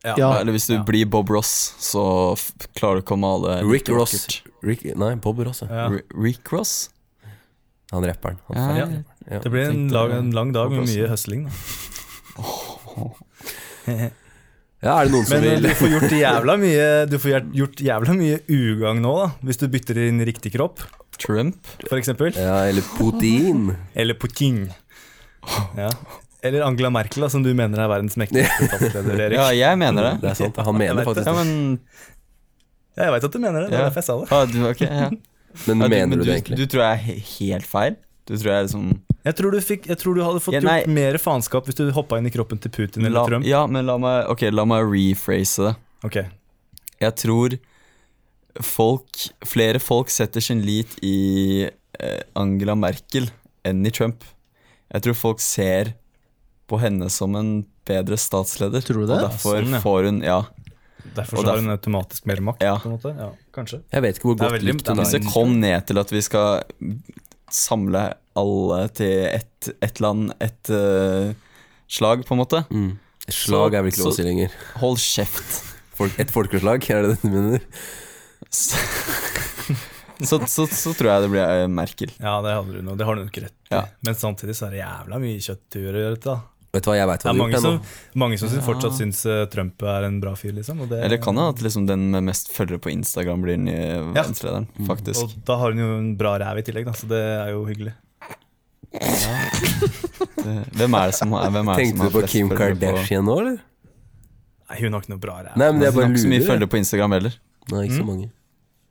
Ja. 0.03 0.33
Eller 0.41 0.53
hvis 0.57 0.67
du 0.67 0.75
Ja. 0.75 0.83
blir 0.83 1.07
Bob 1.07 1.31
Ross, 1.31 1.55
så 1.79 2.03
f 2.35 2.51
klarer 2.75 2.99
du 2.99 3.03
ikke 3.07 3.15
å 3.15 3.23
male 3.23 3.63
Rick 3.63 3.89
Ross. 3.95 4.43
Rick, 4.67 4.83
Nei, 4.99 5.15
Bob 5.15 5.39
Ross. 5.47 5.63
Ja. 5.63 5.87
ja. 5.87 6.03
Rick 6.11 6.51
Ross? 6.51 6.91
Han 7.93 8.03
rapperen. 8.03 8.39
Han 8.51 8.77
Ja. 8.77 8.89
Ja. 9.31 9.39
Det 9.43 9.51
blir 9.51 9.71
en, 9.71 9.89
lag, 9.95 10.11
en 10.11 10.31
lang 10.35 10.53
dag 10.53 10.71
med 10.71 10.87
mye 10.91 11.07
høsling, 11.11 11.47
da. 11.47 11.53
ja, 14.85 14.93
er 15.01 15.07
det 15.09 15.13
noen 15.15 15.25
som 15.27 15.37
Men 15.41 15.45
eh, 15.49 15.55
vil 15.57 15.63
du 15.69 15.75
får 15.79 15.93
gjort 15.95 16.13
jævla 16.27 16.57
mye 16.61 16.89
Du 17.11 17.17
får 17.23 17.31
gjort- 17.33 17.55
gjort 17.61 17.81
jævla 17.87 18.17
mye 18.19 18.39
ugagn 18.53 19.01
nå, 19.05 19.15
da. 19.23 19.29
Hvis 19.49 19.61
du 19.63 19.67
bytter 19.73 20.01
inn 20.09 20.21
riktig 20.29 20.53
kropp, 20.57 20.83
Trump? 21.17 21.57
for 21.89 21.97
eksempel. 21.97 22.35
Ja, 22.37 22.59
eller 22.69 22.85
Putin. 22.99 23.71
Eller 23.97 24.15
Putin. 24.21 24.67
Ja. 25.79 25.89
Eller 26.45 26.63
Angela 26.67 26.91
Merkel, 26.93 27.25
da, 27.25 27.29
som 27.33 27.43
du 27.43 27.49
mener 27.57 27.81
er 27.81 27.89
verdens 27.91 28.19
mektigste 28.21 28.67
statsleder, 28.69 29.23
Erik. 29.29 29.39
Ja, 29.41 29.49
jeg 29.57 29.79
mener 29.81 30.11
det. 30.11 30.13
Det 30.23 30.31
er 30.35 30.37
sant. 30.39 30.61
Han 30.69 30.77
mener 30.79 31.03
faktisk 31.09 31.27
Ja, 31.27 31.35
men 31.41 31.81
Ja, 32.97 33.07
jeg 33.09 33.15
veit 33.17 33.25
at 33.29 33.33
du 33.33 33.39
mener 33.43 33.65
det. 33.65 33.71
Det 33.73 33.79
Ja. 33.79 33.87
er 33.87 33.89
derfor 33.91 34.03
jeg 34.03 34.09
sa 34.11 34.19
det. 34.21 34.29
ah, 34.33 34.45
du, 34.53 34.59
okay, 34.69 34.87
ja. 34.93 35.09
Men 35.67 35.81
Ja, 35.81 35.89
mener 35.89 36.07
men 36.13 36.19
du 36.19 36.25
du, 36.25 36.29
det 36.31 36.35
egentlig? 36.37 36.57
du 36.61 36.67
tror 36.69 36.83
jeg 36.85 37.01
er 37.17 37.25
helt 37.33 37.67
feil? 37.67 37.97
Du 38.27 38.35
tror 38.35 38.51
jeg 38.51 38.57
er 38.59 38.67
liksom 38.67 38.87
Jeg 39.27 39.37
tror 39.39 39.55
du, 39.55 39.59
fikk, 39.63 39.87
jeg 39.91 39.99
tror 40.01 40.17
du 40.19 40.23
hadde 40.27 40.43
fått 40.43 40.57
Ja, 40.59 40.63
gjort 40.65 40.93
mer 40.97 41.19
faenskap 41.23 41.69
hvis 41.69 41.79
du 41.79 41.85
hoppa 41.95 42.19
inn 42.21 42.27
i 42.27 42.33
kroppen 42.35 42.59
til 42.63 42.73
Putin 42.75 43.05
eller 43.07 43.21
la, 43.21 43.25
Trump. 43.31 43.47
Ja, 43.47 43.65
men 43.71 43.87
la 43.87 43.97
meg 44.03 44.31
okay, 44.33 44.51
la 44.55 44.65
meg 44.69 44.87
rephrase 44.91 45.69
det. 45.71 45.75
Ok, 46.07 46.19
Jeg 47.03 47.17
tror 47.23 47.57
folk 48.65 49.27
Flere 49.47 49.81
folk 49.83 50.11
setter 50.13 50.41
sin 50.45 50.63
lit 50.65 50.95
i 51.05 51.67
eh, 51.67 52.23
Angela 52.39 52.75
Merkel 52.79 53.29
enn 53.67 53.83
i 53.87 53.91
Trump. 53.91 54.23
Jeg 54.95 55.03
tror 55.03 55.17
folk 55.19 55.41
ser 55.43 55.95
på 56.71 56.79
henne 56.83 57.09
som 57.11 57.35
en 57.39 57.51
bedre 57.87 58.19
statsleder. 58.19 58.83
Tror 58.87 59.03
du 59.03 59.09
det? 59.11 59.17
Og 59.19 59.25
derfor 59.27 59.59
Sånn, 59.61 59.75
ja. 59.77 59.81
får 59.83 60.09
hun 60.11 60.23
Ja. 60.27 60.39
Derfor 61.17 61.39
så 61.39 61.53
har 61.53 61.61
hun 61.63 61.71
automatisk 61.71 62.25
mer 62.27 62.41
makt. 62.43 62.65
Ja. 62.67 62.77
på 62.83 62.89
en 62.91 62.97
måte 62.97 63.13
Ja, 63.15 63.29
kanskje 63.55 63.79
Jeg 63.93 64.03
vet 64.03 64.17
ikke 64.19 64.27
hvor 64.33 64.39
godt 64.41 64.57
lykt 64.59 64.65
likt 64.67 64.89
hun 64.91 64.99
Hvis 64.99 65.15
er. 65.15 65.21
det 65.23 65.31
kom 65.31 65.53
ned 65.63 65.87
til 65.87 66.01
at 66.03 66.11
vi 66.11 66.23
skal 66.27 66.65
samle 67.53 68.09
alle 68.37 68.81
til 68.97 69.27
ett 69.31 69.71
et 69.83 70.01
land, 70.03 70.33
ett 70.43 70.71
uh, 70.71 71.33
slag, 71.91 72.27
på 72.27 72.35
en 72.37 72.43
måte 72.43 72.65
Mm. 72.71 72.99
Slag 73.27 73.75
er 73.75 73.83
vel 73.83 73.91
ikke 73.91 74.05
lov 74.05 74.13
å 74.13 74.15
si 74.15 74.23
lenger. 74.23 74.53
Hold 74.79 75.01
kjeft. 75.03 75.57
Folk, 75.97 76.15
et 76.23 76.31
folkeslag, 76.31 76.85
er 76.93 77.03
det 77.03 77.15
det 77.17 77.23
du 77.25 77.33
mener? 77.33 77.65
Så, 78.55 78.79
så, 80.23 80.39
så, 80.47 80.67
så 80.71 80.93
tror 80.95 81.11
jeg 81.11 81.25
det 81.25 81.31
blir 81.33 81.43
eh, 81.43 81.67
Merkel. 81.73 82.13
Ja, 82.21 82.37
det 82.45 82.53
hadde 82.55 82.77
du 82.77 82.85
noe. 82.87 82.95
Det 83.01 83.09
har 83.09 83.19
du 83.19 83.25
nok 83.25 83.41
rett 83.43 83.57
i. 83.67 83.73
Ja. 83.73 83.83
Men 84.07 84.15
samtidig 84.15 84.55
så 84.59 84.69
er 84.69 84.77
det 84.77 84.83
jævla 84.85 85.19
mye 85.25 85.43
kjøttturer 85.43 85.99
å 85.99 86.05
gjøre 86.05 86.19
dette. 86.21 86.37
da. 86.37 86.56
Vet 86.77 86.85
du 86.87 86.91
hva 86.93 86.97
jeg 86.99 87.09
vet 87.11 87.23
Det 87.25 87.29
hva 87.29 87.33
er 87.33 87.37
du 87.37 87.43
mange 87.43 87.61
som, 87.65 87.77
mange 88.23 88.39
som 88.41 88.53
syns- 88.53 88.67
fortsatt 88.69 88.97
syns 89.01 89.21
eh, 89.33 89.43
Trump 89.53 89.83
er 89.97 90.07
en 90.11 90.21
bra 90.23 90.35
fyr, 90.39 90.53
liksom. 90.59 90.83
Og 90.85 90.91
det, 90.93 91.01
Eller 91.07 91.21
kan 91.25 91.39
det 91.41 91.47
at 91.57 91.63
liksom 91.65 91.87
den 91.89 92.11
med 92.13 92.27
mest 92.29 92.51
følgere 92.53 92.83
på 92.85 92.93
Instagram 92.93 93.43
blir 93.47 93.57
den 93.57 93.65
nye 93.71 93.87
Ja. 93.97 94.03
verdenslederen, 94.21 94.67
faktisk. 94.89 95.23
Og 95.25 95.39
da 95.49 95.57
har 95.63 95.73
hun 95.73 95.81
jo 95.85 95.91
en 95.99 96.11
bra 96.21 96.37
ræv 96.43 96.61
i 96.61 96.67
tillegg, 96.69 96.85
da, 96.91 96.93
så 96.99 97.09
det 97.11 97.23
er 97.25 97.55
jo 97.57 97.65
hyggelig. 97.71 97.95
Det, 100.47 100.55
hvem 100.79 100.95
er 100.95 101.11
det 101.11 101.17
som 101.19 101.33
har, 101.35 101.51
hvem 101.51 101.69
er 101.73 101.81
det 101.81 101.87
som 101.89 101.97
Tenkte 101.97 102.03
har 102.05 102.11
du 102.11 102.15
på 102.17 102.23
flest 102.23 102.33
Kim 102.37 102.51
følgere 102.53 102.77
Kardashian 102.79 103.27
nå, 103.27 103.37
eller? 103.43 103.57
Nei, 104.67 104.79
hun 104.83 104.97
har 104.97 105.05
ikke 105.05 105.13
noe 105.15 105.23
bra 105.23 105.37
ræv. 105.47 105.53
Nei, 105.61 105.69
men 105.73 105.81
det 105.83 105.89
er 105.89 105.93
Hun 105.93 105.99
bare 106.01 106.07
har 106.07 106.15
ikke 106.15 106.23
så 106.25 106.31
mye 106.33 106.41
lurer. 106.43 106.51
følgere 106.53 106.71
på 106.75 106.79
Instagram 106.83 107.13
heller. 107.17 107.37
Nei, 107.73 107.83
ikke 107.87 107.99
så 108.01 108.07
mange. 108.07 108.29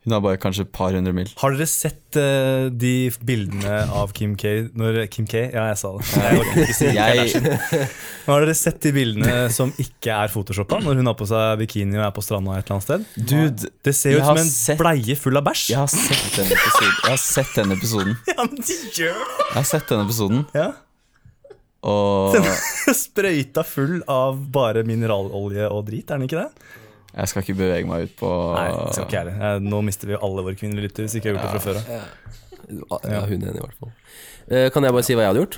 Hun 0.06 0.14
har 0.14 0.22
bare 0.22 0.38
kanskje 0.38 0.62
et 0.68 0.72
par 0.72 0.94
hundre 0.94 1.12
mil. 1.18 1.30
Har 1.42 1.56
dere 1.56 1.66
sett 1.66 2.18
uh, 2.22 2.68
de 2.70 2.92
bildene 3.26 3.80
av 3.90 4.12
Kim 4.14 4.36
K 4.38 4.52
når 4.78 5.00
Kim 5.10 5.26
K? 5.26 5.48
Ja, 5.50 5.64
jeg 5.72 5.80
sa 5.82 5.92
det. 5.98 6.06
Jeg 6.62 6.76
si 6.78 6.92
Jeg, 6.94 7.88
Har 8.28 8.46
dere 8.46 8.54
sett 8.60 8.78
de 8.86 8.92
bildene 8.94 9.40
som 9.56 9.74
ikke 9.82 10.14
er 10.14 10.30
photoshoppa, 10.30 10.78
når 10.86 11.02
hun 11.02 11.10
har 11.10 11.18
på 11.18 11.26
seg 11.30 11.58
bikini 11.64 11.98
og 11.98 12.06
er 12.06 12.14
på 12.14 12.22
stranda 12.26 12.60
et 12.60 12.70
eller 12.70 12.78
annet 12.78 12.86
sted? 12.86 13.10
dude, 13.34 13.72
Det 13.82 13.96
ser 13.98 14.14
jo 14.14 14.22
ut 14.22 14.30
som 14.30 14.42
en 14.44 14.54
sett- 14.54 14.80
bleie 14.86 15.18
full 15.18 15.42
av 15.42 15.48
bæsj. 15.50 15.66
jeg 15.74 15.82
har 15.82 15.90
sett 15.98 16.38
den 16.38 16.54
episoden. 16.54 16.96
Jeg 17.02 17.10
har 17.10 17.22
sett 17.26 17.54
den 17.58 17.76
episoden. 17.80 18.16
Ja, 18.36 18.42
men 18.46 18.62
de 18.62 18.80
gjør 19.02 19.20
det! 19.20 19.36
Jeg 19.50 19.58
har 19.58 19.70
sett 19.74 19.90
den 19.90 20.06
episoden, 20.06 20.46
Ja. 20.54 20.70
og 21.86 22.38
Sprøyta 23.04 23.66
full 23.66 24.00
av 24.10 24.38
bare 24.54 24.86
mineralolje 24.88 25.66
og 25.70 25.86
drit, 25.90 26.10
er 26.10 26.18
den 26.22 26.30
ikke 26.30 26.46
det? 26.46 26.74
Jeg 27.15 27.31
skal 27.31 27.43
ikke 27.45 27.57
bevege 27.62 27.88
meg 27.88 28.10
ut 28.10 28.15
på 28.19 28.29
Nei, 28.57 28.65
jeg 28.72 28.93
skal 28.98 29.05
ikke 29.07 29.15
jeg 29.17 29.24
heller. 29.24 29.55
Eh, 29.55 29.60
Nå 29.72 29.81
mister 29.88 30.10
vi 30.10 30.15
jo 30.17 30.22
alle 30.27 30.43
våre 30.50 30.57
kvinnelige 30.60 30.89
lyttere 30.89 31.07
hvis 31.07 31.15
ikke 31.19 31.31
jeg 31.31 31.38
har 31.38 31.45
gjort 31.45 31.55
det 31.55 31.63
fra 31.63 31.65
før 31.65 31.79
av. 31.79 33.10
Ja, 33.12 33.22
hun 33.29 33.39
er 33.41 33.50
enig, 33.51 33.60
i 33.62 33.65
hvert 33.65 33.79
fall. 33.79 33.91
Eh, 34.50 34.67
kan 34.74 34.84
jeg 34.88 34.95
bare 34.98 35.05
si 35.07 35.15
hva 35.17 35.25
jeg 35.25 35.31
hadde 35.34 35.43
gjort? 35.45 35.57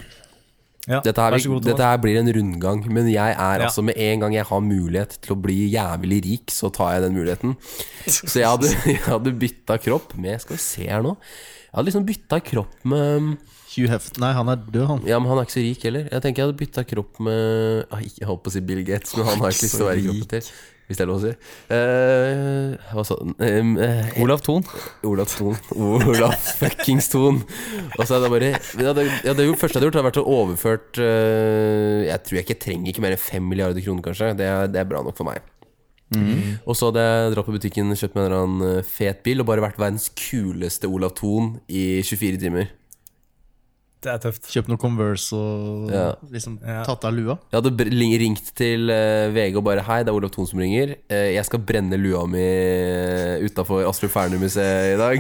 Ja, 0.87 1.01
Dette 1.03 1.19
her, 1.19 1.33
vær 1.35 1.41
så 1.43 1.49
god, 1.51 1.65
dette 1.67 1.83
her 1.83 1.97
blir 1.99 2.15
en 2.21 2.29
rundgang, 2.31 2.85
men 2.95 3.09
jeg 3.11 3.33
er 3.33 3.59
Ja. 3.59 3.65
altså 3.67 3.83
med 3.83 3.97
en 3.99 4.21
gang 4.23 4.33
jeg 4.37 4.45
har 4.47 4.61
mulighet 4.63 5.17
til 5.19 5.33
å 5.35 5.41
bli 5.43 5.57
jævlig 5.73 6.21
rik, 6.23 6.45
så 6.55 6.69
tar 6.71 6.93
jeg 6.95 7.01
den 7.03 7.17
muligheten. 7.17 7.57
Så 8.07 8.39
jeg 8.39 8.47
hadde, 8.47 8.69
jeg 8.93 9.01
hadde 9.03 9.33
bytta 9.35 9.75
kropp 9.83 10.15
med 10.15 10.39
Skal 10.45 10.55
vi 10.55 10.61
se 10.63 10.87
her 10.87 11.03
nå. 11.03 11.17
Jeg 11.67 11.75
hadde 11.75 11.89
liksom 11.89 12.05
bytta 12.07 12.39
kropp 12.39 12.77
med 12.87 13.33
Hugh 13.73 13.91
Heft 13.91 14.15
Nei, 14.23 14.31
han 14.33 14.47
er 14.53 14.61
død, 14.63 14.85
han. 14.93 15.03
Ja, 15.09 15.19
men 15.19 15.27
han 15.33 15.41
er 15.41 15.49
ikke 15.49 15.57
så 15.57 15.65
rik 15.65 15.83
heller. 15.89 16.07
Jeg 16.07 16.23
tenker 16.23 16.41
jeg 16.43 16.47
hadde 16.47 16.59
bytta 16.63 16.85
kropp 16.87 17.19
med 17.27 17.83
ah, 17.91 17.99
Jeg 18.07 18.29
holdt 18.31 18.45
på 18.47 18.53
å 18.53 18.55
si 18.55 18.63
Bill 18.71 18.83
Gates, 18.87 19.11
men 19.19 19.27
han 19.27 19.43
har 19.43 19.51
ikke 19.51 19.67
lyst 19.67 19.75
til 19.75 19.83
å 19.85 19.89
være 19.91 20.05
kroppen 20.07 20.31
til. 20.37 20.51
Hvis 20.87 20.99
det 20.99 21.03
er 21.03 21.09
lov 21.09 21.17
å 21.19 21.23
si. 21.25 21.33
Eh, 21.75 22.93
hva 22.95 23.03
den? 23.09 23.33
Um, 23.43 23.73
eh, 23.83 24.21
Olav 24.23 24.39
Thon. 24.45 24.63
Olav 25.07 25.27
Thon. 25.33 25.57
Olav 25.75 26.37
fuckings 26.61 27.09
Thon. 27.11 27.41
Og 27.97 28.05
så 28.05 28.15
er 28.15 28.23
det 28.23 28.31
bare 28.31 28.53
Det 28.55 28.85
ja, 28.85 28.93
det 28.95 29.09
første 29.11 29.27
jeg 29.27 29.35
hadde 29.35 29.49
gjort, 29.89 29.99
hadde 29.99 30.07
vært 30.07 30.21
å 30.21 30.25
overført 30.37 31.01
eh, 31.03 32.07
Jeg 32.07 32.23
tror 32.23 32.39
jeg 32.39 32.47
ikke 32.47 32.59
trenger 32.63 32.93
ikke 32.93 33.03
mer 33.03 33.17
enn 33.17 33.25
fem 33.25 33.51
milliarder 33.51 33.83
kroner, 33.83 34.05
kanskje. 34.07 34.31
Det 34.39 34.47
er, 34.47 34.71
det 34.71 34.79
er 34.79 34.87
bra 34.87 35.03
nok 35.03 35.19
for 35.19 35.27
meg. 35.27 35.43
Og 36.63 36.75
så 36.77 36.87
hadde 36.87 37.03
jeg 37.03 37.31
dratt 37.33 37.47
på 37.47 37.55
butikken, 37.57 37.95
kjøpt 37.99 38.15
meg 38.15 38.23
en 38.23 38.27
eller 38.29 38.43
annen 38.45 38.77
eh, 38.79 38.87
fet 38.87 39.19
bil 39.25 39.43
og 39.43 39.49
bare 39.49 39.63
vært 39.65 39.79
verdens 39.81 40.07
kuleste 40.15 40.87
Olav 40.87 41.17
Thon 41.19 41.57
i 41.67 41.99
24 41.99 42.39
timer. 42.45 42.71
Det 44.05 44.11
er 44.13 44.19
tøft. 44.21 44.45
Kjøpt 44.53 44.67
noe 44.69 44.77
Converse 44.77 45.33
og 45.33 45.89
Ja. 45.91 46.13
liksom 46.31 46.59
Ja. 46.61 46.83
tatt 46.85 47.03
av 47.03 47.13
lua. 47.17 47.39
Jeg 47.51 47.63
hadde 47.63 47.71
br- 47.75 47.89
ling- 47.91 48.13
ringt 48.21 48.53
til 48.53 48.89
eh, 48.93 49.31
VG 49.33 49.55
og 49.57 49.63
bare 49.65 49.81
Hei, 49.81 50.03
det 50.03 50.09
er 50.09 50.13
Olav 50.15 50.29
Thon 50.31 50.45
som 50.45 50.59
ringer. 50.59 50.95
Eh, 51.09 51.33
jeg 51.33 51.43
skal 51.45 51.59
brenne 51.59 51.97
lua 51.97 52.27
mi 52.27 52.37
utafor 53.47 53.87
Astrup 53.89 54.11
Fearnley-museet 54.13 54.93
i 54.93 54.97
dag. 55.01 55.17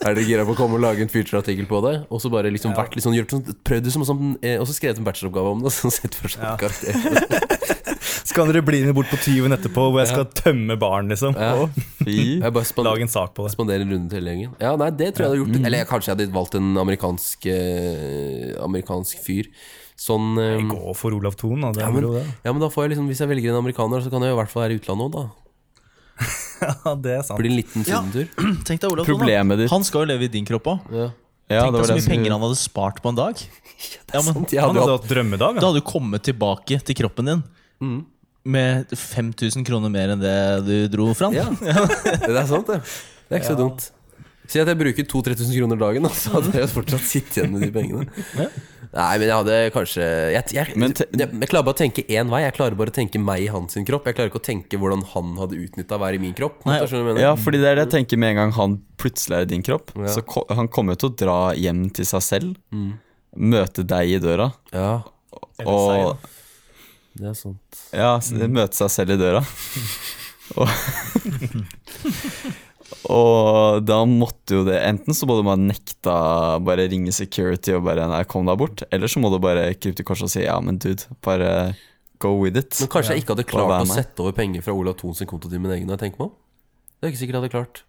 Er 0.00 0.14
dere 0.14 0.24
gira 0.24 0.44
på 0.46 0.54
å 0.54 0.56
komme 0.56 0.74
og 0.78 0.80
lage 0.80 1.02
en 1.04 1.08
Future-artikkel 1.12 1.66
på 1.68 1.82
det? 1.84 2.06
Og 2.10 2.20
så 2.20 2.30
bare 2.32 2.50
liksom 2.50 2.74
vært 2.74 2.94
litt 2.96 3.04
sånn, 3.04 3.14
gjort 3.14 3.30
sånn 3.36 3.44
Prøvd 3.62 3.84
det 3.84 3.92
som 3.92 4.02
sånn 4.08 4.38
eh, 4.42 4.56
Og 4.58 4.66
så 4.66 4.72
skrevet 4.76 4.98
en 4.98 5.04
bacheloroppgave 5.04 5.52
om 5.52 5.60
det, 5.60 5.66
og 5.66 5.72
så 5.84 5.92
sett 5.92 6.14
for 6.14 6.28
seg 6.28 6.42
Ja. 6.42 6.56
karakter. 6.56 6.92
Skal 8.34 8.48
dere 8.50 8.64
bli 8.66 8.80
med 8.82 8.96
bort 8.96 9.06
på 9.12 9.18
Tyven 9.22 9.54
etterpå, 9.54 9.82
hvor 9.94 10.00
jeg 10.02 10.08
skal 10.10 10.24
tømme 10.34 10.74
baren, 10.80 11.06
liksom? 11.12 11.36
Ja. 11.38 11.68
Fy. 12.02 12.40
Jeg 12.42 12.50
bare 12.56 12.66
span 12.66 12.84
lage 12.88 13.04
en 13.06 13.12
sak 13.12 13.30
på 13.36 13.44
det. 13.46 13.52
spandere 13.54 13.84
en 13.86 13.92
runde 13.94 14.10
til 14.10 14.18
hele 14.18 14.32
gjengen. 14.34 14.56
Ja, 14.58 14.72
nei, 14.80 14.88
det 14.90 15.12
tror 15.14 15.22
jeg 15.24 15.30
hadde 15.30 15.40
gjort. 15.44 15.66
Eller 15.68 15.78
jeg, 15.84 15.88
kanskje 15.92 16.10
jeg 16.10 16.16
hadde 16.18 16.34
valgt 16.34 16.56
en 16.58 16.72
amerikansk 16.82 17.46
eh, 17.52 18.50
Amerikansk 18.64 19.22
fyr. 19.22 19.46
Sånn 19.94 20.32
eh, 20.42 20.58
Gå 20.66 20.96
for 20.98 21.14
Olav 21.14 21.36
Thon, 21.38 21.62
da. 21.62 21.70
Det 21.76 21.84
Ja, 21.84 21.88
er 21.92 21.94
men- 21.94 22.10
det. 22.16 22.24
Ja, 22.42 22.52
men 22.52 22.60
da 22.64 22.68
får 22.74 22.88
jeg 22.88 22.96
liksom 22.96 23.06
Hvis 23.12 23.20
jeg 23.22 23.30
velger 23.30 23.50
en 23.54 23.60
amerikaner, 23.62 24.02
så 24.02 24.10
kan 24.10 24.22
jeg 24.26 24.34
i 24.34 24.38
hvert 24.40 24.50
fall 24.50 24.64
være 24.66 24.74
i 24.74 24.80
utlandet 24.82 25.06
òg, 25.06 25.12
da. 25.14 25.24
Ja, 26.84 26.94
det 27.06 27.12
er 27.14 27.22
sant. 27.26 27.38
Blir 27.38 27.50
en 27.54 27.58
liten 27.62 27.84
Ja. 27.86 28.00
sydentur. 28.02 28.26
Tenk 28.66 28.80
deg 28.82 28.90
Olav 28.90 29.04
Thon, 29.06 29.14
da. 29.14 29.20
Problemet 29.20 29.58
ditt 29.62 29.70
Han 29.70 29.84
skal 29.86 30.02
jo 30.02 30.10
leve 30.10 30.26
i 30.26 30.32
din 30.34 30.44
kropp 30.50 30.66
òg. 30.74 30.90
Ja. 30.90 31.06
Ja, 31.46 31.60
Tenk 31.68 31.70
det 31.70 31.78
deg 31.78 31.78
var 31.78 31.86
så 31.86 31.86
det 31.86 31.98
mye 32.00 32.06
som- 32.08 32.12
penger 32.16 32.34
han 32.34 32.40
hadde 32.48 32.58
spart 32.58 32.98
på 33.04 33.14
en 33.14 33.20
dag. 33.22 33.38
Ja, 34.14 34.20
men, 34.22 34.32
Sant, 34.34 34.50
jeg 34.54 34.62
Han 34.62 34.74
hadde 34.74 34.82
hadde 34.88 34.98
hatt 34.98 35.08
drømmedag. 35.10 35.54
da 35.54 35.60
Ja. 35.60 35.68
hadde 35.70 35.78
du 35.82 35.86
kommet 35.86 36.22
tilbake 36.26 36.82
til 36.82 36.94
kroppen 36.98 37.30
din 37.30 37.44
Mm. 37.82 38.04
Med 38.44 38.90
5000 38.92 39.64
kroner 39.66 39.92
mer 39.92 40.12
enn 40.14 40.20
det 40.22 40.36
du 40.66 40.74
dro 40.92 41.10
fram. 41.16 41.32
Ja, 41.36 41.46
det 42.28 42.34
er 42.36 42.46
sant, 42.50 42.68
det. 42.68 42.80
Det 43.28 43.38
er 43.38 43.40
ikke 43.42 43.52
så 43.54 43.58
dumt. 43.58 43.90
Si 44.44 44.60
at 44.60 44.68
jeg 44.68 44.76
bruker 44.76 45.06
2000-3000 45.08 45.56
kroner 45.56 45.78
dagen, 45.80 46.06
så 46.12 46.34
hadde 46.36 46.52
jeg 46.58 46.68
fortsatt 46.68 47.04
sittet 47.08 47.38
igjen 47.40 47.54
med 47.56 47.62
de 47.64 47.70
pengene. 47.72 48.04
Ja. 48.36 48.50
Nei, 48.94 49.14
men 49.18 49.24
jeg 49.26 49.34
hadde 49.40 49.54
kanskje 49.74 50.04
Jeg, 50.30 50.44
jeg, 50.54 50.74
jeg, 50.78 51.00
jeg 51.18 51.48
klarer 51.50 51.64
bare 51.66 51.74
å 51.74 51.78
tenke 51.80 52.04
én 52.14 52.28
vei. 52.30 52.42
Jeg 52.44 52.54
klarer 52.54 52.76
bare 52.78 52.92
å 52.92 52.94
tenke 52.94 53.18
meg 53.18 53.42
i 53.42 53.48
hans 53.50 53.74
sin 53.74 53.86
kropp. 53.88 54.04
Jeg 54.06 54.14
klarer 54.18 54.30
ikke 54.30 54.38
å 54.42 54.44
tenke 54.44 54.78
hvordan 54.78 55.00
han 55.14 55.32
hadde 55.40 55.58
utnytta 55.64 55.96
å 55.96 56.02
være 56.04 56.20
i 56.20 56.22
min 56.22 56.36
kropp. 56.36 56.60
Nei? 56.68 56.76
Ja, 57.18 57.32
fordi 57.40 57.58
det 57.64 57.72
er 57.72 57.80
det 57.80 57.86
jeg 57.88 57.92
tenker 57.96 58.20
med 58.22 58.34
en 58.34 58.38
gang 58.42 58.54
han 58.60 58.76
plutselig 59.00 59.40
er 59.40 59.48
i 59.48 59.50
din 59.56 59.64
kropp. 59.66 59.90
Ja. 59.96 60.12
Så 60.14 60.22
ko 60.28 60.44
han 60.52 60.68
kommer 60.70 60.94
jo 60.94 61.02
til 61.06 61.10
å 61.10 61.16
dra 61.24 61.38
hjem 61.58 61.88
til 61.96 62.06
seg 62.12 62.22
selv, 62.28 62.54
Mm. 62.70 62.92
møte 63.34 63.82
deg 63.82 64.12
i 64.14 64.20
døra, 64.22 64.52
ja, 64.70 64.92
og 65.64 66.20
det 67.14 67.28
er 67.30 67.36
sant. 67.38 67.80
Ja, 67.94 68.12
så 68.22 68.34
det 68.40 68.48
møte 68.50 68.74
seg 68.78 68.90
selv 68.90 69.14
i 69.14 69.18
døra. 69.20 69.40
og, 70.58 70.68
og 73.08 73.80
da 73.86 74.00
måtte 74.08 74.58
jo 74.58 74.64
det 74.66 74.76
Enten 74.84 75.16
så 75.16 75.24
må 75.28 75.38
du 75.38 75.46
bare 75.46 75.60
nekta 75.62 76.16
Bare 76.64 76.84
ringe 76.90 77.14
security 77.16 77.72
og 77.76 77.86
bare 77.86 78.04
Nei, 78.10 78.20
kom 78.28 78.44
deg 78.48 78.58
bort. 78.60 78.84
Eller 78.92 79.08
så 79.10 79.22
må 79.22 79.30
du 79.32 79.38
bare 79.42 79.70
krype 79.78 79.96
til 80.00 80.06
korset 80.08 80.28
og 80.28 80.34
si 80.34 80.44
ja, 80.44 80.58
men 80.60 80.76
dude, 80.82 81.08
bare 81.24 81.72
go 82.22 82.34
with 82.42 82.58
it. 82.60 82.76
Men 82.82 82.90
kanskje 82.92 83.16
jeg 83.16 83.24
ikke 83.24 83.34
hadde 83.36 83.48
klart 83.48 83.74
å 83.78 83.88
sette 83.90 84.22
over 84.24 84.36
penger 84.36 84.62
fra 84.64 84.74
Olav 84.76 84.98
Thons 85.00 85.24
konto 85.28 85.50
til 85.50 85.60
min 85.62 85.72
egen. 85.74 85.90
Jeg 85.90 86.02
tenker 86.04 86.20
meg 86.20 86.30
om 86.30 86.36
Det 87.00 87.08
er 87.08 87.12
ikke 87.14 87.22
sikkert 87.22 87.38
jeg 87.38 87.44
hadde 87.44 87.54
klart. 87.56 87.82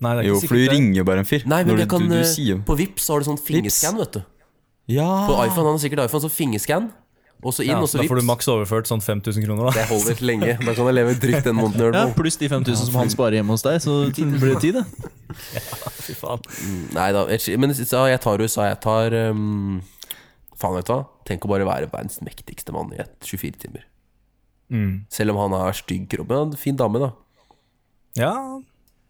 Nei, 0.00 0.14
det 0.16 0.22
er 0.22 0.28
Jo, 0.30 0.38
ikke 0.40 0.48
for 0.48 0.56
du 0.56 0.62
det. 0.64 0.72
ringer 0.72 0.96
jo 0.96 1.04
bare 1.10 1.22
en 1.22 1.28
fyr. 1.28 1.42
Nei, 1.44 1.60
men 1.60 1.74
Når 1.74 1.82
du, 1.82 1.86
kan 1.92 2.06
du, 2.08 2.14
du 2.16 2.24
sier 2.28 2.60
På 2.64 2.76
Vipps 2.78 3.10
har 3.12 3.20
du 3.20 3.26
sånn 3.28 3.40
fingerscan, 3.40 3.98
vet 4.00 4.16
du. 4.16 4.22
Ja! 4.90 5.08
På 5.28 5.36
iPhone, 5.44 5.66
han 5.68 5.76
har 5.76 5.82
sikkert 5.82 6.06
iPhone, 6.06 6.24
så 6.24 6.30
fingerscan. 6.32 6.88
Og 7.40 7.54
så 7.56 7.64
inn, 7.64 7.72
Ja, 7.72 7.80
og 7.80 7.88
så 7.88 8.00
da 8.00 8.04
får 8.04 8.20
du 8.20 8.26
maks 8.28 8.48
overført 8.52 8.88
sånn 8.90 9.00
5000 9.00 9.46
kroner, 9.46 9.70
da. 9.70 9.72
Det 9.78 9.86
holder 9.88 10.18
lenge. 10.28 10.56
Da 10.60 10.74
kan 10.76 10.90
jeg 10.90 10.96
leve 10.98 11.14
trygt 11.22 11.46
den 11.46 11.56
måneden. 11.56 11.96
Ja. 11.96 12.02
Pluss 12.16 12.36
de 12.40 12.50
5000 12.52 12.90
som 12.90 12.98
han 13.00 13.12
sparer 13.12 13.38
hjemme 13.38 13.56
hos 13.56 13.64
deg, 13.64 13.78
så 13.80 13.94
blir 14.42 14.52
det 14.52 14.60
ti, 14.60 14.72
det. 14.76 14.84
Fy 16.04 16.16
faen. 16.20 16.44
Nei 16.96 17.08
da, 17.16 17.24
men 17.62 17.72
jeg 17.72 18.20
tar 18.26 18.44
USA. 18.44 18.68
Jeg 18.68 18.80
tar 18.84 19.16
um, 19.30 19.80
Faen, 20.60 20.76
vet 20.76 20.90
du 20.90 20.92
hva. 20.92 21.04
Tenk 21.28 21.46
å 21.46 21.52
bare 21.52 21.68
være 21.68 21.88
verdens 21.88 22.20
mektigste 22.26 22.74
mann 22.76 22.92
i 22.92 23.00
et 23.00 23.14
24 23.24 23.62
timer. 23.62 23.86
Mm. 24.68 25.06
Selv 25.08 25.32
om 25.32 25.40
han 25.40 25.56
har 25.56 25.78
stygg 25.78 26.10
kropp. 26.12 26.28
Men 26.28 26.52
fin 26.60 26.76
dame, 26.76 27.00
da. 27.00 27.10
Ja, 28.20 28.34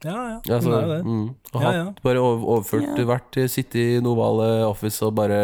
ja, 0.05 0.15
ja. 0.15 0.39
Altså, 0.55 0.71
så, 0.71 0.77
er 0.79 0.87
jo 0.87 0.93
det. 0.95 1.01
Mm, 1.05 1.27
og 1.51 1.65
Ja, 1.65 1.73
ja. 1.75 1.85
Bare 2.05 2.23
overført, 2.23 2.87
overført, 2.95 3.05
vært 3.11 3.41
Sitte 3.53 3.83
i 3.83 4.01
Novale 4.05 4.49
Office 4.69 5.03
og 5.05 5.17
bare 5.19 5.41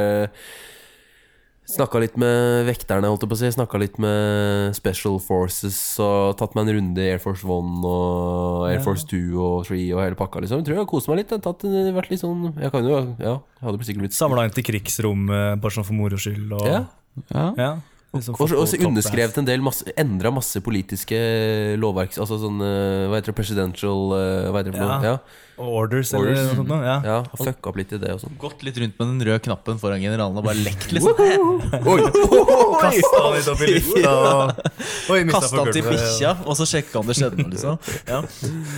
Snakka 1.67 1.99
litt 1.99 2.15
med 2.21 2.63
vekterne, 2.69 3.09
holdt 3.11 3.25
jeg 3.25 3.31
på 3.33 3.35
å 3.35 3.41
si. 3.41 3.49
Snakka 3.57 3.79
litt 3.83 3.97
med 4.03 4.77
Special 4.79 5.17
Forces 5.23 5.79
og 6.03 6.37
tatt 6.39 6.55
meg 6.55 6.69
en 6.69 6.77
runde 6.79 7.03
i 7.03 7.09
Air 7.11 7.19
Force 7.23 7.43
One 7.43 7.81
og 7.83 8.69
Air 8.69 8.77
Ja. 8.79 8.85
Force 8.85 9.03
2 9.11 9.19
og 9.35 9.67
3 9.67 9.81
og 9.97 10.03
hele 10.05 10.19
pakka, 10.19 10.41
liksom. 10.45 10.63
Jeg 10.63 10.69
tror 10.69 10.77
jeg 10.79 10.85
har 10.85 10.91
kost 10.93 11.11
meg 11.11 11.19
litt. 11.25 11.35
Jeg 11.35 11.43
tatt, 11.43 11.67
vært 11.97 12.11
litt 12.15 12.23
sånn 12.23 12.55
Jeg 12.55 12.71
kan 12.71 12.87
jo 12.87 12.95
Ja, 13.19 13.35
jeg 13.43 13.67
hadde 13.67 13.85
sikkert 13.89 14.05
blitt 14.07 14.15
Samla 14.15 14.45
inn 14.47 14.55
til 14.55 14.67
krigsrom 14.69 15.27
eh, 15.29 15.57
bare 15.59 15.75
sånn 15.75 15.89
for 15.89 15.99
moro 15.99 16.17
skyld. 16.17 16.55
Og, 16.55 16.67
Ja. 16.71 16.85
ja. 17.35 17.47
ja. 17.59 17.71
Liksom 18.17 18.37
Og 18.41 18.69
så- 18.69 18.81
underskrevet 18.89 19.39
en 19.39 19.49
del 19.49 19.61
masse, 19.65 19.85
Endra 19.97 20.33
masse 20.35 20.61
politiske 20.65 21.17
lovverk 21.81 22.17
Altså 22.19 22.39
sånn 22.43 22.61
eh, 22.65 23.07
Hva 23.11 23.19
heter 23.21 23.33
det? 23.33 23.39
Presidential 23.41 24.15
eh, 24.17 24.47
Hva 24.51 24.63
heter 24.63 24.73
det 24.73 24.79
for 24.81 24.87
noe? 24.87 25.03
Ja. 25.03 25.17
Ja. 25.17 25.43
Orders, 25.57 26.11
Orders. 26.13 26.37
eller 26.37 26.53
noe 26.53 26.67
sånt. 26.69 26.85
Ja. 26.85 26.97
ja. 27.01 27.19
Og 27.33 27.39
fucka 27.41 27.71
opp 27.71 27.79
litt 27.81 27.93
i 27.97 27.99
det 28.03 28.11
og 28.13 28.19
sånn. 28.21 28.35
Gått 28.37 28.61
litt 28.67 28.77
rundt 28.77 28.99
med 29.01 29.09
den 29.09 29.23
røde 29.25 29.41
knappen 29.47 29.79
foran 29.81 30.03
generalen 30.05 30.37
og 30.37 30.45
bare 30.45 30.61
lekt, 30.61 30.91
liksom. 30.93 31.17
Kasta 31.97 33.23
han 33.23 33.33
litt 33.39 33.49
opp 33.49 33.63
i 33.65 33.71
lufta. 33.73 34.13
og- 34.37 35.13
Oi, 35.15 35.21
Kasta 35.31 35.57
han 35.63 35.73
til 35.73 35.87
bikkja, 35.87 36.33
og 36.45 36.59
så 36.61 36.67
sjekka 36.69 37.01
han 37.01 37.09
det 37.09 37.17
skjedde 37.17 37.41
noe, 37.41 37.53
liksom. 37.55 37.79
Ja. 38.05 38.21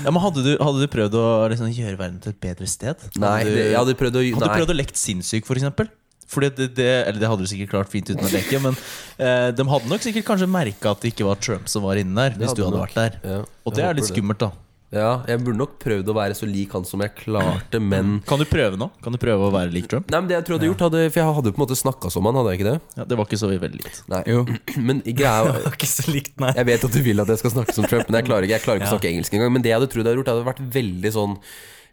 ja, 0.04 0.12
men 0.14 0.22
hadde 0.22 0.44
du, 0.46 0.52
hadde 0.62 0.84
du 0.84 0.88
prøvd 0.92 1.18
å 1.18 1.26
liksom, 1.52 1.72
gjøre 1.74 1.98
verden 1.98 2.20
til 2.22 2.34
et 2.36 2.40
bedre 2.46 2.68
sted? 2.70 3.08
Nei, 3.18 3.34
Hadde 3.42 3.50
du, 3.50 3.56
det, 3.58 3.66
jeg 3.72 3.78
hadde 3.82 3.98
prøvd 4.04 4.20
å 4.20 4.24
hadde 4.28 4.46
du 4.46 4.58
prøvd 4.62 4.74
å 4.74 4.78
lekt 4.78 5.00
sinnssyk, 5.02 5.48
for 5.48 5.58
eksempel? 5.58 5.90
Fordi 6.28 6.50
det, 6.58 6.66
det, 6.76 6.88
eller 7.08 7.20
det 7.22 7.28
hadde 7.32 7.46
du 7.46 7.48
sikkert 7.48 7.70
klart 7.72 7.88
fint 7.92 8.10
uten 8.12 8.20
å 8.20 8.28
leke, 8.32 8.60
men 8.60 8.76
eh, 9.16 9.48
de 9.56 9.64
hadde 9.72 9.88
nok 9.88 10.02
sikkert 10.04 10.26
kanskje 10.28 10.48
merka 10.52 10.92
at 10.92 11.00
det 11.04 11.14
ikke 11.14 11.24
var 11.30 11.40
Trump 11.40 11.68
som 11.72 11.86
var 11.88 11.96
inne 12.00 12.14
der, 12.28 12.36
hvis 12.36 12.52
hadde 12.52 12.60
du 12.60 12.66
hadde 12.68 12.76
nok. 12.82 12.88
vært 12.88 12.98
der. 13.00 13.20
Ja, 13.24 13.42
Og 13.64 13.78
det 13.78 13.86
er 13.88 13.96
litt 13.96 14.10
skummelt, 14.12 14.42
da. 14.44 14.50
Ja, 14.88 15.08
jeg 15.28 15.42
burde 15.44 15.58
nok 15.60 15.74
prøvd 15.82 16.08
å 16.08 16.14
være 16.16 16.32
så 16.36 16.46
lik 16.48 16.72
han 16.72 16.84
som 16.88 17.02
jeg 17.04 17.12
klarte, 17.18 17.76
men 17.76 18.22
Kan 18.24 18.40
du 18.40 18.46
prøve 18.48 18.78
nå? 18.80 18.86
Kan 19.04 19.12
du 19.12 19.18
prøve 19.20 19.44
å 19.44 19.52
være 19.52 19.68
lik 19.74 19.84
Trump? 19.90 20.06
Nei, 20.08 20.20
men 20.22 20.30
det 20.30 20.38
jeg 20.38 20.46
tror 20.46 20.54
jeg 20.56 20.60
hadde 20.62 20.70
gjort 20.70 20.84
hadde, 20.86 21.02
For 21.12 21.20
jeg 21.20 21.34
hadde 21.38 21.50
jo 21.50 21.56
på 21.58 21.60
en 21.60 21.64
måte 21.66 21.76
snakka 21.76 22.12
som 22.14 22.24
han, 22.24 22.38
hadde 22.40 22.54
jeg 22.54 22.60
ikke 22.62 22.68
det? 22.70 22.78
Ja, 22.96 23.04
Det 23.10 23.18
var 23.20 23.28
ikke 23.28 23.40
så 23.42 23.50
veldig 23.52 23.82
likt. 23.82 23.98
Nei, 24.08 24.22
Jo. 24.32 24.46
Men 24.88 25.02
greia 25.04 25.42
Det 25.58 25.64
var 25.66 25.76
ikke 25.76 25.90
så 25.92 26.06
likt, 26.08 26.32
nei. 26.40 26.54
Jeg 26.56 26.70
vet 26.70 26.86
at 26.88 26.96
du 26.96 27.00
vil 27.04 27.20
at 27.20 27.32
jeg 27.34 27.42
skal 27.42 27.52
snakke 27.58 27.76
som 27.76 27.84
Trump, 27.88 28.08
men 28.08 28.16
jeg 28.22 28.28
klarer 28.30 28.48
ikke, 28.48 28.56
jeg 28.56 28.64
klarer 28.64 28.80
ikke 28.80 28.88
å 28.88 28.94
snakke 28.96 29.10
engelsk 29.12 29.36
engang. 29.36 29.52
Men 29.58 29.66
det 29.68 29.74
jeg 29.74 29.76
hadde 29.82 29.90
trodd 29.92 30.08
jeg 30.08 30.08
hadde 30.14 30.22
gjort, 30.22 30.32
hadde 30.32 30.48
vært 30.48 30.64
veldig 30.80 31.12
sånn 31.18 31.36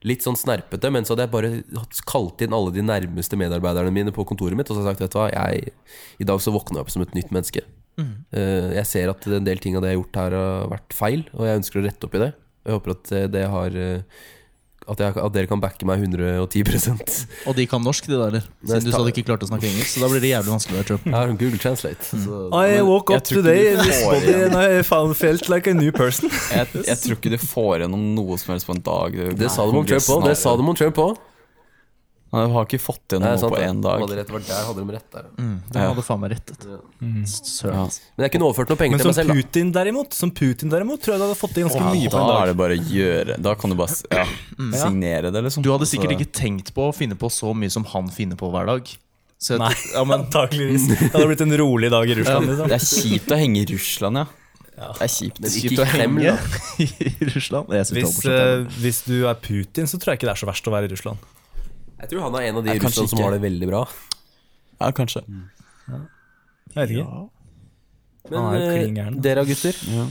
Litt 0.06 0.26
sånn 0.26 0.38
snerpete, 0.38 0.92
men 0.94 1.08
så 1.08 1.16
hadde 1.16 1.26
jeg 1.26 1.34
bare 1.34 1.82
kalt 2.06 2.44
inn 2.46 2.54
alle 2.54 2.74
de 2.76 2.84
nærmeste 2.86 3.40
medarbeiderne 3.42 3.94
mine 3.94 4.14
på 4.14 4.26
kontoret 4.30 4.58
mitt 4.58 4.70
og 4.70 4.78
så 4.78 4.84
hadde 4.84 4.92
jeg 4.92 5.00
sagt 5.00 5.06
vet 5.06 5.16
du 5.16 5.20
hva, 5.20 5.30
jeg, 5.34 5.74
i 6.22 6.28
dag 6.30 6.44
så 6.44 6.54
våkna 6.54 6.80
jeg 6.80 6.86
opp 6.86 6.94
som 6.94 7.06
et 7.06 7.18
nytt 7.18 7.34
menneske. 7.34 7.66
Mm. 7.96 8.28
jeg 8.76 8.88
ser 8.90 9.08
at 9.08 9.24
en 9.32 9.46
del 9.48 9.62
ting 9.64 9.78
av 9.78 9.84
det 9.86 9.94
jeg 9.94 9.96
har 9.96 10.02
gjort 10.02 10.18
her, 10.20 10.34
har 10.36 10.72
vært 10.74 10.96
feil, 10.98 11.22
og 11.32 11.46
jeg 11.48 11.62
ønsker 11.62 11.80
å 11.80 11.86
rette 11.86 12.08
opp 12.10 12.18
i 12.18 12.22
det. 12.26 12.34
Jeg 12.66 12.80
håper 12.80 12.96
at 12.96 13.12
eh, 13.14 13.28
det 13.30 13.44
har 13.54 13.78
eh, 13.78 14.24
at, 14.86 15.02
jeg, 15.02 15.16
at 15.18 15.34
dere 15.34 15.50
kan 15.50 15.62
backe 15.62 15.88
meg 15.88 16.04
110% 16.06 17.14
Og 17.50 17.56
de 17.58 17.66
kan 17.70 17.82
norsk, 17.82 18.08
de 18.10 18.14
der, 18.14 18.28
eller? 18.28 18.48
Siden 18.62 18.86
du 18.86 18.92
sa 18.94 19.02
du 19.02 19.12
ikke 19.12 19.26
klarte 19.28 19.48
å 19.48 19.50
snakke 19.50 19.70
engelsk. 19.70 19.96
Så 19.96 20.04
da 20.04 20.10
blir 20.12 20.24
det 20.24 20.32
jævlig 20.32 20.54
vanskelig 20.54 20.76
å 20.76 20.80
være 20.82 20.90
Trump. 20.92 21.08
Jeg 21.10 21.16
har 21.18 21.34
Google 21.42 21.62
Translate. 21.62 22.10
Så, 22.26 22.42
I 22.54 22.82
woke 22.86 23.16
up 23.18 23.26
today 23.26 23.74
in 23.74 23.82
this 23.82 24.02
body 24.06 24.36
and 24.46 24.58
I 24.60 24.82
found, 24.86 25.18
felt 25.18 25.50
like 25.50 25.70
a 25.72 25.74
new 25.74 25.94
person. 25.96 26.30
Jeg, 26.54 26.86
jeg 26.86 27.02
tror 27.04 27.20
ikke 27.20 27.34
du 27.34 27.40
får 27.42 27.86
gjennom 27.86 28.10
noe 28.18 28.38
som 28.42 28.54
helst 28.56 28.70
på 28.70 28.76
en 28.78 28.84
dag. 28.86 29.16
det. 29.16 29.40
Det 29.40 29.52
sa 29.54 29.66
de 30.56 30.70
om 30.70 30.78
Trump 30.78 31.02
òg. 31.10 31.24
Han 32.36 32.52
har 32.56 32.66
ikke 32.68 32.80
fått 32.84 33.02
til 33.12 33.22
noe 33.24 33.36
på 33.40 33.60
én 33.64 33.80
dag. 33.84 34.04
Hadde 34.04 34.18
rett, 34.20 34.32
var 34.36 34.44
der 34.46 34.66
hadde 34.68 34.84
de 34.84 34.96
rett 34.98 35.08
der. 35.16 35.30
Mm, 35.40 35.56
de 35.72 35.80
Ja. 35.80 35.88
hadde 35.94 36.04
faen 36.06 36.22
meg 36.22 36.34
rettet. 36.36 36.66
Søren. 36.66 37.74
Ja. 37.74 37.84
altså. 37.86 38.02
Men 38.18 38.26
jeg 38.28 38.34
kunne 38.36 38.50
overført 38.50 38.74
noe 38.74 38.80
penger 38.82 38.98
til 39.02 39.10
meg 39.12 39.16
selv. 39.16 39.32
Men 39.32 40.12
Som 40.12 40.32
Putin 40.36 40.70
derimot 40.74 41.02
tror 41.02 41.16
jeg 41.16 41.22
du 41.24 41.26
hadde 41.28 41.40
fått 41.40 41.54
til 41.56 41.64
ganske 41.68 41.82
Ja, 41.82 41.94
mye 41.96 42.10
på 42.12 42.20
da 42.20 42.26
en 42.26 42.44
er 42.44 42.52
det 42.52 42.58
bare 42.60 42.76
å 42.76 42.84
gjøre 42.92 43.42
Da 43.42 43.56
kan 43.56 43.70
du 43.70 43.76
bare 43.80 43.90
s- 43.90 44.06
ja, 44.12 44.26
signere 44.84 45.32
det, 45.32 45.44
liksom. 45.44 45.64
Du 45.64 45.72
hadde 45.72 45.88
sikkert 45.90 46.16
ikke 46.18 46.32
tenkt 46.32 46.74
på 46.76 46.90
å 46.90 46.94
finne 46.96 47.16
på 47.16 47.32
så 47.32 47.56
mye 47.56 47.72
som 47.72 47.84
han 47.86 48.10
finner 48.10 48.36
på 48.36 48.52
hver 48.52 48.66
dag. 48.68 48.86
Så 49.40 49.56
jeg, 49.56 49.60
Nei, 49.60 49.74
ja, 49.94 50.04
men, 50.08 50.24
antakeligvis. 50.26 50.88
Det 51.00 51.12
hadde 51.12 51.28
blitt 51.28 51.42
en 51.44 51.58
rolig 51.60 51.92
dag 51.92 52.10
i 52.10 52.16
Russland. 52.16 52.48
Liksom. 52.48 52.68
Det 52.72 52.78
er 52.80 52.86
kjipt 52.88 53.32
å 53.36 53.38
henge 53.38 53.62
i 53.62 53.66
Russland, 53.74 54.18
ja. 54.24 54.26
Det 54.76 55.06
er 55.06 55.12
kjipt. 55.12 55.40
Men 55.40 55.52
kjipt 55.52 55.72
ikke 55.76 55.84
å 55.84 55.92
henge 55.92 56.34
i 56.84 57.30
Russland. 57.32 57.70
Det 57.72 57.84
Hvis, 57.96 58.18
uh, 58.26 58.32
eh, 58.32 58.66
hvis 58.82 59.04
du 59.08 59.28
er 59.28 59.36
Putin, 59.40 59.88
så 59.88 60.00
tror 60.00 60.14
jeg 60.14 60.20
ikke 60.20 60.28
det 60.32 60.36
er 60.36 60.42
så 60.42 60.50
verst 60.50 60.68
å 60.68 60.74
være 60.74 60.90
i 60.90 60.92
Russland. 60.96 61.18
Jeg 62.06 62.12
tror 62.12 62.28
han 62.28 62.36
er 62.38 62.52
en 62.52 62.60
av 62.60 62.68
de 62.68 62.76
i 62.78 62.90
som 62.94 63.22
har 63.24 63.34
det 63.34 63.42
veldig 63.42 63.68
bra. 63.72 63.80
Ja, 64.78 64.92
kanskje. 64.94 65.24
Jeg 65.90 66.76
vet 66.76 66.92
ikke. 66.94 67.24
Men 68.30 68.38
Han 68.38 68.46
er 68.52 68.60
jo 68.60 68.66
eh, 68.68 68.76
klin 68.76 69.00
gæren. 69.00 69.18
dere 69.26 69.46
gutter? 69.50 69.80
Ja. 69.90 70.06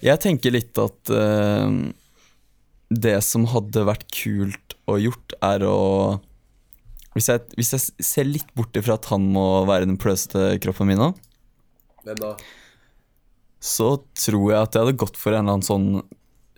Jeg 0.00 0.22
tenker 0.24 0.54
litt 0.54 0.80
at 0.80 1.12
uh, 1.12 1.68
det 2.88 3.18
som 3.24 3.44
hadde 3.52 3.84
vært 3.84 4.06
kult 4.16 4.76
å 4.88 4.96
gjort, 5.00 5.36
er 5.44 5.64
å 5.68 5.76
hvis 7.12 7.26
jeg, 7.26 7.42
hvis 7.58 7.72
jeg 7.74 8.06
ser 8.06 8.28
litt 8.28 8.48
bort 8.56 8.76
ifra 8.78 8.94
at 8.96 9.08
han 9.10 9.24
må 9.34 9.66
være 9.68 9.88
den 9.88 9.98
pløsete 10.00 10.54
kroppen 10.62 10.86
min 10.92 11.00
nå 11.02 11.08
Hvem 12.06 12.20
da? 12.22 12.36
så 13.60 13.96
tror 14.14 14.44
jeg 14.52 14.60
at 14.62 14.76
jeg 14.76 14.86
hadde 14.86 15.00
gått 15.02 15.18
for 15.20 15.34
en 15.34 15.42
eller 15.42 15.58
annen 15.58 15.66
sånn 15.66 15.88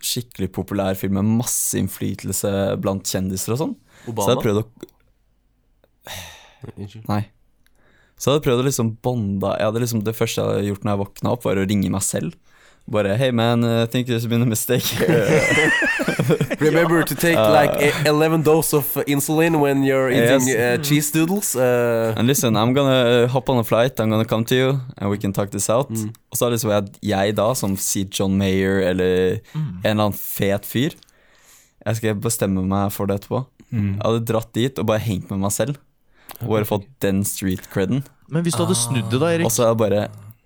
skikkelig 0.03 0.51
populær 0.55 0.95
film 0.99 1.17
med 1.17 1.31
masse 1.41 1.75
innflytelse 1.79 2.51
blant 2.83 3.07
kjendiser 3.07 3.55
og 3.55 3.59
sånn. 3.59 3.73
Så 4.03 4.09
jeg 4.09 4.15
Obama? 4.15 4.29
hadde 4.33 4.43
prøvd 4.47 4.63
å 4.63 4.65
Nei. 7.09 7.23
Så 8.15 8.29
jeg 8.29 8.37
hadde 8.37 8.45
prøvd 8.45 8.61
å 8.63 8.65
liksom 8.69 8.93
bonde 9.03 9.49
jeg 9.57 9.65
hadde 9.67 9.81
liksom, 9.83 10.03
Det 10.07 10.13
første 10.15 10.39
jeg 10.41 10.47
hadde 10.49 10.67
gjort 10.69 10.83
når 10.85 10.93
jeg 10.93 11.01
våkna 11.03 11.31
opp, 11.35 11.43
var 11.47 11.59
å 11.59 11.65
ringe 11.67 11.89
meg 11.91 12.03
selv. 12.05 12.35
Bare 12.87 13.15
Hey 13.15 13.31
man, 13.31 13.63
I 13.63 13.85
think 13.87 14.07
there's 14.07 14.25
been 14.27 14.41
a 14.43 14.45
mistake. 14.45 14.83
Remember 16.59 17.03
to 17.03 17.15
take 17.15 17.35
like 17.37 17.71
e- 17.79 17.91
11 18.09 18.43
dose 18.43 18.73
of 18.73 18.85
insulin 19.07 19.59
when 19.59 19.83
you're 19.83 20.09
eating 20.11 20.47
Yes. 20.47 20.79
uh, 20.79 20.83
cheese 20.83 21.11
doodles. 21.11 21.55
Uh, 21.55 22.13
And 22.17 22.27
listen, 22.27 22.55
I'm 22.57 22.73
gonna 22.73 23.23
uh, 23.23 23.27
hop 23.27 23.49
on 23.49 23.57
a 23.59 23.63
flight, 23.63 23.99
I'm 23.99 24.09
gonna 24.09 24.25
come 24.25 24.43
to 24.45 24.55
you, 24.55 24.79
and 24.97 25.09
we 25.09 25.17
can 25.17 25.31
talk 25.33 25.51
this 25.51 25.69
out. 25.69 25.89
Og 25.91 26.35
så 26.37 26.45
er 26.45 26.49
det 26.51 26.59
liksom 26.59 26.71
jeg, 26.71 26.83
jeg 27.13 27.35
da, 27.39 27.53
som 27.55 27.75
sier 27.79 28.07
John 28.11 28.37
Mayer 28.39 28.81
eller 28.91 29.39
en 29.55 29.65
eller 29.83 30.03
annen 30.09 30.13
fet 30.19 30.65
fyr 30.67 30.95
Jeg 31.85 31.95
skal 31.99 32.15
bestemme 32.15 32.63
meg 32.67 32.91
for 32.95 33.07
det 33.07 33.19
etterpå. 33.21 33.45
Jeg 33.73 34.03
hadde 34.05 34.25
dratt 34.29 34.51
dit 34.53 34.79
og 34.79 34.85
bare 34.89 35.01
hengt 35.01 35.31
med 35.33 35.41
meg 35.43 35.51
selv. 35.55 35.79
Og 36.41 36.51
bare 36.55 36.67
fått 36.67 36.85
den 37.03 37.23
street 37.27 37.65
creden. 37.73 38.03
Men 38.29 38.45
hvis 38.45 38.55
du 38.57 38.63
hadde 38.63 38.77
snudd 38.77 39.09
det, 39.11 39.19
da, 39.21 39.31
Erik 39.33 39.45
Og 39.47 39.51
så 39.53 39.65
er 39.65 39.73
jeg 39.73 39.81
bare 39.81 40.03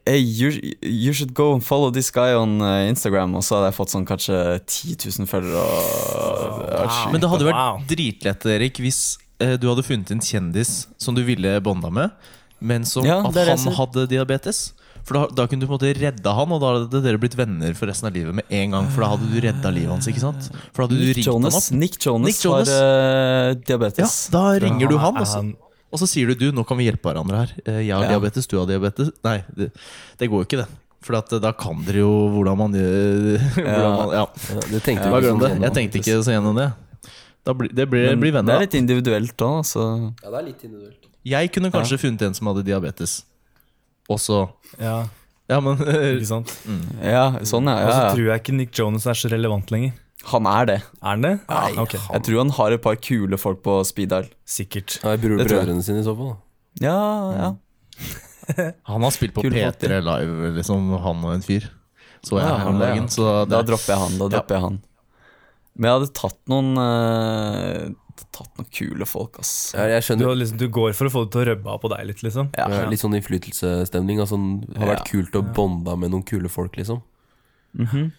Hey, 0.07 0.21
you, 0.23 0.53
you 0.81 1.11
should 1.11 1.33
go 1.35 1.49
and 1.53 1.63
follow 1.63 1.89
this 1.91 2.09
guy 2.15 2.31
on 2.31 2.61
uh, 2.63 2.87
Instagram. 2.87 3.35
Og 3.35 3.43
så 3.43 3.57
hadde 3.57 3.73
jeg 3.73 3.75
fått 3.75 3.91
sånn 3.91 4.05
kanskje 4.07 4.37
10 4.63 4.95
000 5.19 5.27
følgere. 5.27 5.59
Og, 5.59 6.61
det 6.63 6.77
hadde. 6.79 7.11
Men 7.11 7.23
det 7.23 7.31
hadde 7.33 7.47
vært 7.49 7.59
Wow. 7.59 7.81
dritlett, 7.89 8.45
Erik, 8.55 8.79
hvis 8.79 9.01
eh, 9.43 9.57
du 9.59 9.67
hadde 9.67 9.83
funnet 9.83 10.13
en 10.15 10.23
kjendis 10.23 10.85
som 10.97 11.17
du 11.17 11.25
ville 11.27 11.57
bonda 11.65 11.91
med, 11.91 12.15
men 12.63 12.87
som 12.87 13.03
Ja, 13.05 13.19
at 13.19 13.35
han 13.35 13.75
hadde 13.81 14.07
diabetes. 14.07 14.69
For 15.07 15.15
da, 15.15 15.21
da 15.31 15.45
kunne 15.47 15.63
du 15.63 15.67
på 15.69 15.71
en 15.71 15.77
måte 15.77 15.91
redda 15.95 16.31
han, 16.35 16.51
og 16.51 16.59
da 16.59 16.69
hadde 16.75 16.99
dere 17.05 17.19
blitt 17.21 17.37
venner 17.39 17.75
for 17.79 17.87
resten 17.87 18.09
av 18.09 18.15
livet 18.17 18.35
med 18.35 18.49
en 18.51 18.73
gang. 18.75 18.89
For 18.91 19.05
da 19.05 19.11
hadde 19.13 19.29
du 19.31 19.37
redda 19.45 19.69
livet 19.71 19.93
hans, 19.93 20.09
ikke 20.11 20.19
sant? 20.25 20.49
For 20.75 20.83
da 20.83 20.87
hadde 20.89 20.97
du 20.99 21.13
ringt 21.15 21.29
Jonas, 21.29 21.53
han 21.55 21.61
opp. 21.61 21.79
Nick 21.79 21.95
Jonas, 22.03 22.27
Nick 22.33 22.41
Jonas. 22.43 22.71
har 22.75 23.55
uh, 23.55 23.93
Ja, 24.03 24.09
da 24.35 24.41
ringer 24.65 24.91
du 24.91 24.97
han, 24.99 25.21
Også. 25.23 25.43
og 25.95 26.01
så, 26.01 26.09
sier 26.11 26.27
du 26.27 26.35
du, 26.41 26.49
nå 26.51 26.65
kan 26.67 26.75
vi 26.81 26.89
hjelpe 26.89 27.07
hverandre 27.07 27.39
her. 27.45 27.53
Eh, 27.63 27.79
Jeg 27.87 27.95
har 27.95 28.03
Ja. 28.03 28.09
diabetes, 28.17 28.47
du 28.51 28.57
har 28.59 28.67
diabetes. 28.67 29.13
Nei, 29.23 29.37
det, 29.55 29.69
det 30.19 30.27
går 30.27 30.43
jo 30.43 30.49
ikke, 30.49 30.59
det. 30.65 30.67
For 31.07 31.15
at, 31.15 31.31
eh, 31.31 31.39
da 31.39 31.53
kan 31.55 31.79
dere 31.87 32.03
jo 32.03 32.11
hvordan 32.35 32.57
man 32.59 32.75
gjør 32.75 33.39
hvordan 33.63 33.95
man, 34.01 34.11
ja. 34.17 34.25
ja, 34.27 34.65
det 34.73 34.83
tenkte 34.83 35.07
sånn 35.07 35.63
Jeg 35.63 35.73
tenkte 35.77 36.01
ikke 36.03 36.17
så 36.19 36.35
gjennom 36.35 36.59
det. 36.59 36.67
Da 37.47 37.53
blir, 37.55 37.71
det 37.71 37.87
blir, 37.87 38.11
blir 38.19 38.33
venner. 38.35 38.51
det 38.51 38.59
er 38.59 38.65
litt 38.67 38.75
individuelt 38.81 39.39
òg, 39.47 39.63
så 39.63 39.87
Ja, 40.19 40.27
det 40.33 40.37
er 40.41 40.47
litt 40.49 40.67
individuelt. 40.67 41.07
Jeg 41.23 41.51
kunne 41.55 41.71
kanskje 41.71 41.95
funnet 42.01 42.27
en 42.27 42.35
som 42.35 42.51
hadde 42.51 42.65
diabetes. 42.67 43.21
Og 44.09 44.19
så 44.23 44.41
Ja, 44.79 45.05
Ja, 45.49 45.59
men 45.63 45.77
ikke 46.17 46.27
sant? 46.27 46.51
Ja, 47.01 47.29
sånn, 47.47 47.69
ja. 47.71 47.85
Og 47.87 47.93
så 47.93 48.01
tror 48.17 48.25
jeg 48.33 48.41
ikke 48.43 48.55
Nick 48.57 48.73
Jonas 48.75 49.05
er 49.07 49.15
så 49.15 49.29
relevant 49.31 49.71
lenger. 49.71 49.93
Han 50.27 50.47
er 50.49 50.65
det. 50.67 50.75
Er 50.99 51.13
han 51.13 51.23
det? 51.23 51.33
Ok, 51.79 51.93
Jeg 51.95 52.23
tror 52.27 52.37
han 52.41 52.49
har 52.57 52.75
et 52.75 52.81
par 52.83 52.97
kule 52.99 53.37
folk 53.39 53.61
på 53.63 53.77
speed 53.87 54.09
dial. 54.11 54.27
Sikkert. 54.43 54.97
Ja, 55.03 55.13
bror, 55.15 55.37
Det 55.39 55.47
brødrene 55.47 55.85
sine 55.85 56.01
i 56.01 56.07
så 56.07 56.15
fall. 56.17 56.33
Ja, 56.83 56.97
ja. 57.37 57.53
Han 58.91 59.03
har 59.03 59.11
spilt 59.11 59.33
på 59.35 59.41
P3 59.43 59.97
Live, 60.03 60.51
liksom, 60.55 60.91
han 61.03 61.23
og 61.25 61.33
en 61.33 61.41
fyr. 61.43 61.65
Så 62.23 62.37
jeg 62.39 62.47
Ja, 62.47 62.57
her 62.61 62.69
om 62.69 62.77
ja. 62.79 62.85
dagen. 62.87 63.07
Så 63.11 63.25
Da 63.49 63.59
dropper 63.65 63.93
jeg 63.93 63.99
han. 64.03 64.17
Da 64.19 64.27
dropper 64.31 64.55
jeg 64.55 64.63
han. 64.63 64.77
Men 65.77 65.89
jeg 65.91 65.99
hadde 65.99 66.13
tatt 66.17 66.39
noen 66.51 66.77
eh, 66.81 67.87
Tatt 68.33 68.49
noen 68.57 68.67
kule 68.73 69.05
folk, 69.05 69.37
ass. 69.41 69.51
Ja, 69.77 69.85
jeg 69.91 70.01
Du, 70.01 70.05
skjønner. 70.07 70.27
har 70.31 70.35
liksom, 70.39 70.57
du 70.57 70.67
går 70.73 70.93
for 70.97 71.05
å 71.07 71.11
få 71.13 71.21
det 71.25 71.31
til 71.35 71.41
å 71.41 71.45
rubbe 71.51 71.69
av 71.73 71.79
på 71.83 71.89
deg 71.93 72.05
litt, 72.09 72.21
liksom. 72.25 72.49
Ja. 72.57 72.65
Ja, 72.69 72.83
litt 72.89 73.01
sånn 73.01 73.13
innflytelsesstemning. 73.17 74.19
Altså, 74.21 74.37
det 74.67 74.77
har 74.81 74.89
vært 74.95 75.05
Ja. 75.05 75.11
kult 75.11 75.37
å 75.37 75.53
bonde 75.53 75.95
med 75.97 76.11
noen 76.11 76.25
kule 76.25 76.49
folk, 76.49 76.75
liksom. 76.77 77.01
Mhm. 77.77 78.11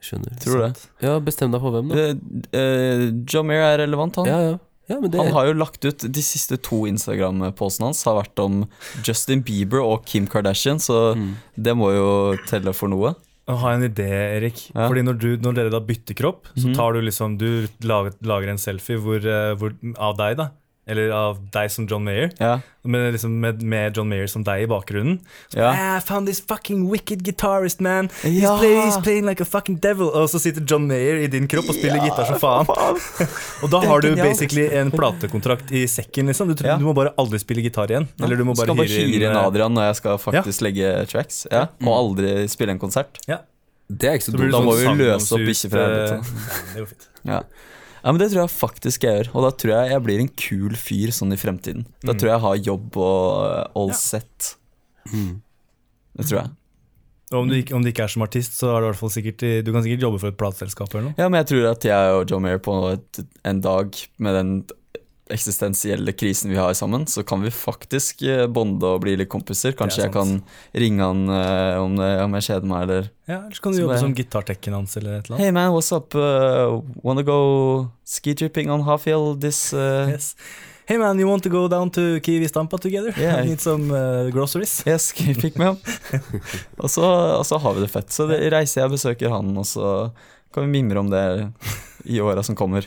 Skjønner. 0.00 0.38
Tror 0.40 0.54
du 0.56 0.62
det? 0.64 0.86
Ja, 1.02 1.18
Bestem 1.20 1.52
deg 1.52 1.60
for 1.60 1.72
hvem, 1.74 1.88
da. 1.90 1.94
Eh, 1.98 2.58
eh, 2.58 3.10
John 3.26 3.46
Mayer 3.46 3.74
er 3.74 3.78
relevant, 3.86 4.16
han. 4.16 4.26
Ja, 4.26 4.38
ja. 4.50 4.58
ja 4.88 5.00
men 5.00 5.10
det 5.10 5.20
Han 5.20 5.32
har 5.32 5.46
jo 5.46 5.52
lagt 5.54 5.84
ut 5.84 5.98
De 6.10 6.22
siste 6.22 6.56
to 6.62 6.86
Instagram-postene 6.86 7.84
hans 7.90 8.02
har 8.04 8.16
vært 8.22 8.38
om 8.42 8.64
Justin 9.04 9.42
Bieber 9.42 9.82
og 9.84 10.04
Kim 10.06 10.26
Kardashian, 10.26 10.78
så 10.80 11.14
Mm. 11.14 11.34
det 11.60 11.76
må 11.76 11.92
jo 11.92 12.36
telle 12.46 12.72
for 12.72 12.88
noe. 12.88 13.14
Jeg 13.50 13.58
har 13.64 13.74
en 13.76 13.82
idé, 13.88 14.06
Erik. 14.38 14.60
Ja. 14.70 14.86
Fordi 14.86 15.02
når, 15.02 15.18
du, 15.18 15.28
når 15.42 15.56
dere 15.58 15.72
da 15.74 15.80
bytter 15.82 16.14
kropp, 16.18 16.46
så 16.54 16.68
Mhm. 16.70 16.74
tar 16.78 16.92
du 16.94 17.00
liksom 17.02 17.36
Du 17.40 17.66
lager, 17.82 18.14
lager 18.22 18.48
en 18.52 18.60
selfie 18.62 18.96
hvor, 19.02 19.18
eh, 19.18 19.54
hvor, 19.58 19.74
av 19.98 20.16
deg, 20.20 20.36
da. 20.38 20.50
Eller 20.90 21.12
av 21.14 21.38
deg 21.54 21.70
som 21.70 21.86
John 21.86 22.02
Mayer. 22.04 22.32
Ja. 22.40 22.56
Med, 22.82 23.12
liksom, 23.14 23.34
med, 23.42 23.60
med 23.62 23.96
John 23.96 24.08
Mayer 24.10 24.26
som 24.32 24.42
deg 24.46 24.64
i 24.64 24.66
bakgrunnen. 24.70 25.18
Så, 25.52 25.58
Ja. 25.60 25.68
"Ah, 25.70 25.96
I 25.98 26.00
found 26.00 26.26
this 26.26 26.40
fucking 26.40 26.88
wicked 26.90 27.22
guitarist, 27.22 27.80
man. 27.80 28.08
He's, 28.24 28.40
Ja. 28.42 28.56
play, 28.58 28.74
he's 28.74 28.98
playing 29.04 29.26
like 29.28 29.40
a 29.42 29.44
fucking 29.46 29.76
devil. 29.84 30.08
Og 30.08 30.28
så 30.32 30.40
sitter 30.40 30.64
John 30.66 30.88
Mayer 30.88 31.22
i 31.22 31.26
din 31.28 31.46
kropp 31.46 31.68
og 31.68 31.74
spiller 31.76 31.96
Ja, 32.00 32.08
gitar 32.08 32.26
som 32.26 32.40
faen. 32.40 32.66
Og 33.62 33.70
da 33.70 33.80
har 33.84 34.00
du 34.00 34.14
basically 34.16 34.66
en 34.74 34.90
platekontrakt 34.90 35.70
i 35.72 35.84
sekken. 35.86 36.26
liksom 36.26 36.48
Du, 36.48 36.54
tror- 36.54 36.66
Ja. 36.72 36.76
du 36.78 36.84
må 36.84 36.94
bare 36.94 37.12
aldri 37.18 37.38
spille 37.38 37.62
gitar 37.62 37.86
igjen. 37.88 38.08
Eller 38.22 38.36
du 38.36 38.44
må 38.44 38.54
bare 38.56 38.66
skal 38.66 38.76
bare 38.76 38.88
hyre 38.88 39.14
inn 39.14 39.22
eh, 39.36 39.46
Adrian 39.46 39.72
når 39.74 39.86
jeg 39.92 39.96
skal 39.96 40.18
faktisk 40.18 40.60
legge 40.62 41.06
tracks. 41.06 41.46
Ja. 41.52 41.66
Må 41.80 41.94
aldri 41.94 42.48
spille 42.48 42.70
en 42.74 42.78
konsert. 42.80 43.20
Ja. 43.28 43.38
Det 43.90 44.08
er 44.08 44.14
ikke 44.18 44.30
så 44.30 44.32
Så 44.32 44.38
dumt. 44.38 44.52
Da 44.52 44.58
sånn 44.58 44.64
må 44.66 44.74
vi 44.78 45.04
løse 45.04 45.32
opp 45.34 45.46
bikkje 45.50 45.70
fra 45.70 45.84
eh, 45.84 46.10
ja, 46.10 46.20
Det 46.74 46.80
går 46.80 46.86
fint. 46.88 47.06
Ja. 47.26 47.42
Ja, 48.04 48.12
men 48.12 48.18
det 48.22 48.30
tror 48.32 48.42
jeg 48.46 48.50
faktisk 48.54 49.04
jeg 49.04 49.16
gjør. 49.18 49.30
Og 49.34 49.44
da 49.46 49.50
tror 49.56 49.72
jeg 49.76 49.90
jeg 49.94 50.02
blir 50.06 50.20
en 50.22 50.30
kul 50.40 50.76
fyr 50.76 51.12
sånn 51.12 51.32
i 51.32 51.38
fremtiden. 51.40 51.84
Da 52.04 52.12
Mm. 52.12 52.18
tror 52.18 52.28
jeg 52.30 52.34
jeg 52.36 52.44
har 52.46 52.56
jobb 52.70 52.96
og 52.96 53.20
all 53.76 53.90
all 53.90 53.92
set. 53.94 54.56
Mm. 55.12 55.40
Det 56.16 56.26
tror 56.28 56.38
jeg. 56.42 56.50
Og 57.30 57.38
om 57.44 57.48
du, 57.48 57.54
ikke, 57.54 57.74
om 57.76 57.82
du 57.84 57.88
ikke 57.92 58.02
er 58.02 58.10
som 58.10 58.22
artist, 58.24 58.56
så 58.58 58.72
er 58.74 58.80
du 58.80 58.86
i 58.86 58.90
hvert 58.90 58.98
fall 58.98 59.10
sikkert 59.14 59.42
Du 59.64 59.70
kan 59.72 59.84
sikkert 59.84 60.02
jobbe 60.02 60.18
for 60.18 60.28
et 60.32 60.36
plateselskap 60.40 60.90
eller 60.94 61.04
noe. 61.10 61.14
Ja, 61.16 61.28
men 61.30 61.38
jeg 61.38 61.46
tror 61.52 61.68
at 61.70 61.84
jeg 61.86 62.14
og 62.16 62.24
John 62.28 62.42
Mayer 62.42 62.58
på 62.58 62.74
et, 62.90 63.20
en 63.46 63.60
dag 63.62 63.94
med 64.18 64.34
den 64.34 64.50
eksistensielle 65.34 66.12
krisen 66.16 66.50
vi 66.52 66.58
har 66.58 66.72
sammen, 66.78 67.06
så 67.10 67.22
kan 67.26 67.42
vi 67.44 67.50
faktisk 67.54 68.22
eh, 68.22 68.46
bonde 68.50 68.86
og 68.86 69.02
bli 69.04 69.16
litt 69.20 69.30
kompiser. 69.32 69.72
Kanskje 69.78 70.04
jeg 70.06 70.12
kan 70.14 70.36
ringe 70.74 71.06
han 71.06 71.22
uh, 71.30 71.80
om, 71.82 71.94
det, 71.98 72.08
om 72.24 72.34
jeg 72.38 72.48
kjeder 72.50 72.70
meg, 72.70 72.82
eller 72.88 73.10
Ja, 73.30 73.38
Eller 73.44 73.54
så 73.54 73.62
kan 73.62 73.72
du 73.72 73.78
Så 73.78 73.82
jobbe 73.84 73.94
bare- 73.94 74.02
som 74.02 74.14
gitartekken 74.18 74.74
hans 74.74 74.96
eller 74.98 75.18
et 75.18 75.28
eller 75.28 75.36
annet. 75.36 75.44
Hey 75.44 75.54
man, 75.54 75.70
what's 75.76 75.92
up? 75.94 76.14
Uh, 76.14 76.80
wanna 77.02 77.22
go 77.22 77.38
ski 78.04 78.34
tripping 78.34 78.70
on 78.70 78.82
Hafjell 78.88 79.36
this 79.40 79.72
uh, 79.72 80.10
Yes. 80.10 80.34
Hey 80.90 80.98
man, 80.98 81.20
you 81.20 81.28
want 81.28 81.44
to 81.44 81.48
go 81.48 81.68
down 81.68 81.90
to 81.94 82.18
Kiwi 82.18 82.48
Stampa 82.48 82.76
together? 82.78 83.14
Yeah. 83.16 83.36
I 83.42 83.46
need 83.46 83.60
some 83.60 83.92
uh, 83.94 84.28
groceries. 84.34 84.82
Yes, 84.84 85.12
can 85.12 85.28
you 85.28 85.36
pick 85.38 85.56
me 85.56 85.68
up? 85.70 85.78
og, 86.82 86.90
så, 86.90 87.04
og 87.38 87.46
så 87.46 87.58
har 87.62 87.76
vi 87.76 87.84
det 87.84 87.92
fett. 87.92 88.10
Så 88.10 88.26
det, 88.26 88.40
reiser 88.50 88.80
jeg 88.80 88.90
og 88.90 88.96
besøker 88.96 89.30
han, 89.30 89.52
og 89.56 89.68
så 89.70 90.10
kan 90.50 90.66
vi 90.66 90.72
mimre 90.80 90.98
om 90.98 91.12
det 91.12 91.22
i 92.04 92.20
åra 92.20 92.42
som 92.46 92.56
kommer. 92.56 92.84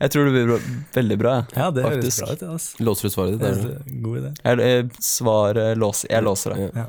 Jeg 0.00 0.10
tror 0.12 0.24
det 0.28 0.32
blir 0.34 0.46
bra, 0.50 0.58
veldig 0.94 1.18
bra. 1.20 1.34
Ja, 1.56 1.70
det 1.70 1.84
høres 1.86 2.20
bra 2.22 2.32
ut. 2.32 2.42
Altså. 2.56 2.82
Låser 2.84 3.08
du 3.08 3.12
svaret 3.14 3.34
ditt? 3.36 3.42
Det 3.42 3.50
Er 3.52 3.80
en 3.94 4.02
god 4.02 4.18
idé. 4.20 4.30
Jeg, 4.44 4.58
jeg, 4.58 4.88
svaret 5.06 5.78
låser, 5.78 6.10
jeg 6.12 6.22
låser 6.26 6.54
det. 6.56 6.70
Ja. 6.74 6.86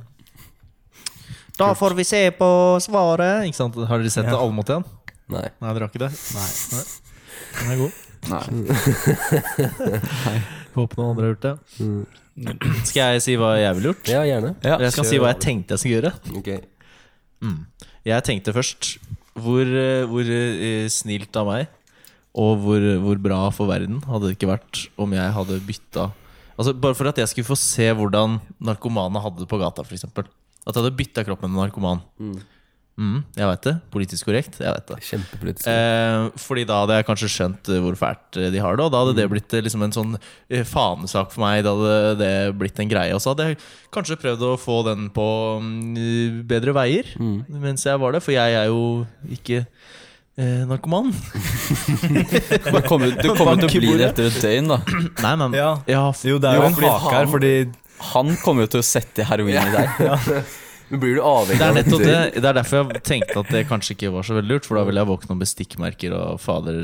Da 1.57 1.71
får 1.73 1.95
vi 1.97 2.03
se 2.05 2.23
på 2.37 2.49
svaret. 2.85 3.47
Ikke 3.49 3.57
sant? 3.57 3.75
Har 3.89 3.97
dere 4.03 4.09
sett 4.13 4.27
Ja. 4.29 4.37
alle 4.37 4.53
mot 4.53 4.69
igjen? 4.69 4.85
Nei. 5.33 5.47
Nei, 5.61 5.71
dere 5.73 5.87
har 5.87 5.89
ikke 5.89 6.03
det? 6.05 6.11
Nei. 6.37 6.83
Den 7.57 7.71
er 7.71 7.77
god. 7.81 7.91
Nei. 8.27 8.43
Håper 10.77 10.99
noen 10.99 11.09
andre 11.13 11.25
har 11.25 11.31
gjort 11.33 11.45
det. 11.47 11.55
Mm. 11.81 12.05
Skal 12.85 13.15
jeg 13.15 13.23
si 13.25 13.35
hva 13.39 13.55
jeg 13.57 13.77
ville 13.79 13.91
gjort? 13.93 14.09
Ja, 14.11 14.21
gjerne. 14.27 14.51
Ja, 14.61 14.77
Jeg 14.83 14.93
skal 14.93 15.03
kjør. 15.05 15.09
si 15.09 15.19
hva 15.23 15.31
jeg 15.33 15.39
tenkte 15.45 15.73
jeg 15.73 15.81
skulle 15.81 15.97
gjøre. 15.97 16.11
Okay. 16.41 16.59
Mm. 17.41 17.59
Jeg 18.07 18.25
tenkte 18.27 18.53
først 18.55 18.91
hvor, 19.41 19.65
eh, 19.65 20.05
hvor 20.09 20.31
eh, 20.37 20.87
snilt 20.91 21.35
av 21.39 21.49
meg 21.49 21.73
og 22.37 22.61
hvor, 22.61 22.83
hvor 23.01 23.19
bra 23.21 23.41
for 23.55 23.69
verden 23.69 24.01
hadde 24.05 24.29
det 24.29 24.37
ikke 24.37 24.51
vært 24.51 24.83
om 24.99 25.13
jeg 25.15 25.35
hadde 25.39 25.61
bytta 25.65 26.09
Altså 26.57 26.73
Bare 26.73 26.97
for 26.97 27.05
at 27.05 27.19
jeg 27.21 27.29
skulle 27.29 27.45
få 27.51 27.57
se 27.59 27.85
hvordan 27.93 28.39
narkomane 28.65 29.21
hadde 29.21 29.43
det 29.43 29.49
på 29.49 29.59
gata, 29.61 29.83
f.eks. 29.85 30.07
At 30.09 30.25
jeg 30.73 30.79
hadde 30.79 30.95
bytta 30.97 31.21
kropp 31.27 31.43
med 31.43 31.51
en 31.51 31.59
narkoman. 31.61 31.99
Mm. 32.17 32.39
Mm, 32.97 33.19
jeg 33.37 33.45
veit 33.45 33.61
det. 33.67 33.71
Politisk 33.93 34.25
korrekt. 34.25 34.55
Jeg 34.57 34.73
vet 34.73 34.87
det. 34.89 34.95
Kjempepolitisk. 35.05 35.67
Eh, 35.69 36.29
fordi 36.41 36.63
da 36.65 36.79
hadde 36.81 36.95
jeg 36.97 37.05
kanskje 37.05 37.29
skjønt 37.29 37.69
eh, 37.69 37.81
hvor 37.83 37.97
fælt 37.99 38.39
eh, 38.41 38.47
de 38.55 38.63
har 38.63 38.73
det, 38.79 38.87
og 38.87 38.93
da 38.95 39.01
hadde 39.03 39.13
det 39.19 39.27
blitt 39.29 39.53
eh, 39.53 39.61
liksom 39.67 39.83
en 39.85 39.93
sånn 39.93 40.15
fanesak 40.65 41.29
for 41.35 41.43
meg. 41.45 41.61
Da 41.67 41.75
hadde 41.77 42.15
det 42.23 42.31
blitt 42.57 42.81
en 42.81 42.89
greie. 42.89 43.13
Og 43.13 43.21
så 43.21 43.35
hadde 43.35 43.51
jeg 43.51 43.59
kanskje 43.93 44.17
prøvd 44.23 44.47
å 44.49 44.55
få 44.57 44.79
den 44.89 45.11
på 45.13 45.27
mm, 45.61 46.41
bedre 46.49 46.73
veier 46.73 47.13
Mm. 47.21 47.45
mens 47.61 47.85
jeg 47.85 48.01
var 48.01 48.17
det, 48.17 48.23
for 48.25 48.33
jeg 48.33 48.57
er 48.57 48.65
jo 48.71 49.05
ikke 49.37 49.61
eh, 49.67 50.65
narkoman. 50.69 51.13
Du 51.97 52.81
kommer, 52.87 53.11
du 53.13 53.29
kommer 53.37 53.57
til 53.61 53.69
å 53.69 53.81
bli 53.81 53.93
det 53.97 54.09
etter 54.11 54.27
et 54.29 54.41
døgn, 54.43 54.73
da. 54.73 54.77
Nei, 55.25 55.33
men 55.43 55.53
Ja. 55.57 55.69
Ja, 55.89 56.03
Jo, 56.25 56.37
det 56.41 56.49
er 56.49 56.57
Jo, 56.57 56.65
jo 56.65 56.67
en 56.71 56.79
hake 56.81 57.11
her, 57.13 57.19
han- 57.21 57.31
fordi 57.33 57.53
Han 58.13 58.35
kommer 58.43 58.65
jo 58.65 58.73
til 58.75 58.81
å 58.83 58.85
sette 58.85 59.25
heroin 59.25 59.53
i 59.57 59.73
deg. 59.73 59.87
Men 60.89 60.99
blir 61.01 61.17
du 61.17 61.21
avhengig 61.21 61.59
det 61.59 61.65
er 61.67 61.73
nettopp 61.75 61.99
det? 62.03 62.11
det. 62.13 62.41
Det 62.41 62.47
er 62.47 62.55
derfor 62.55 62.91
jeg 62.93 63.01
tenkte 63.03 63.39
at 63.41 63.49
det 63.51 63.61
kanskje 63.67 63.95
ikke 63.97 64.11
var 64.13 64.23
så 64.23 64.37
veldig 64.37 64.51
lurt, 64.53 64.65
for 64.69 64.79
da 64.79 64.83
ville 64.87 65.01
jeg 65.03 65.09
våkne 65.09 65.35
med 65.35 65.49
stikkmerker 65.51 66.13
og 66.15 66.39
fader 66.39 66.77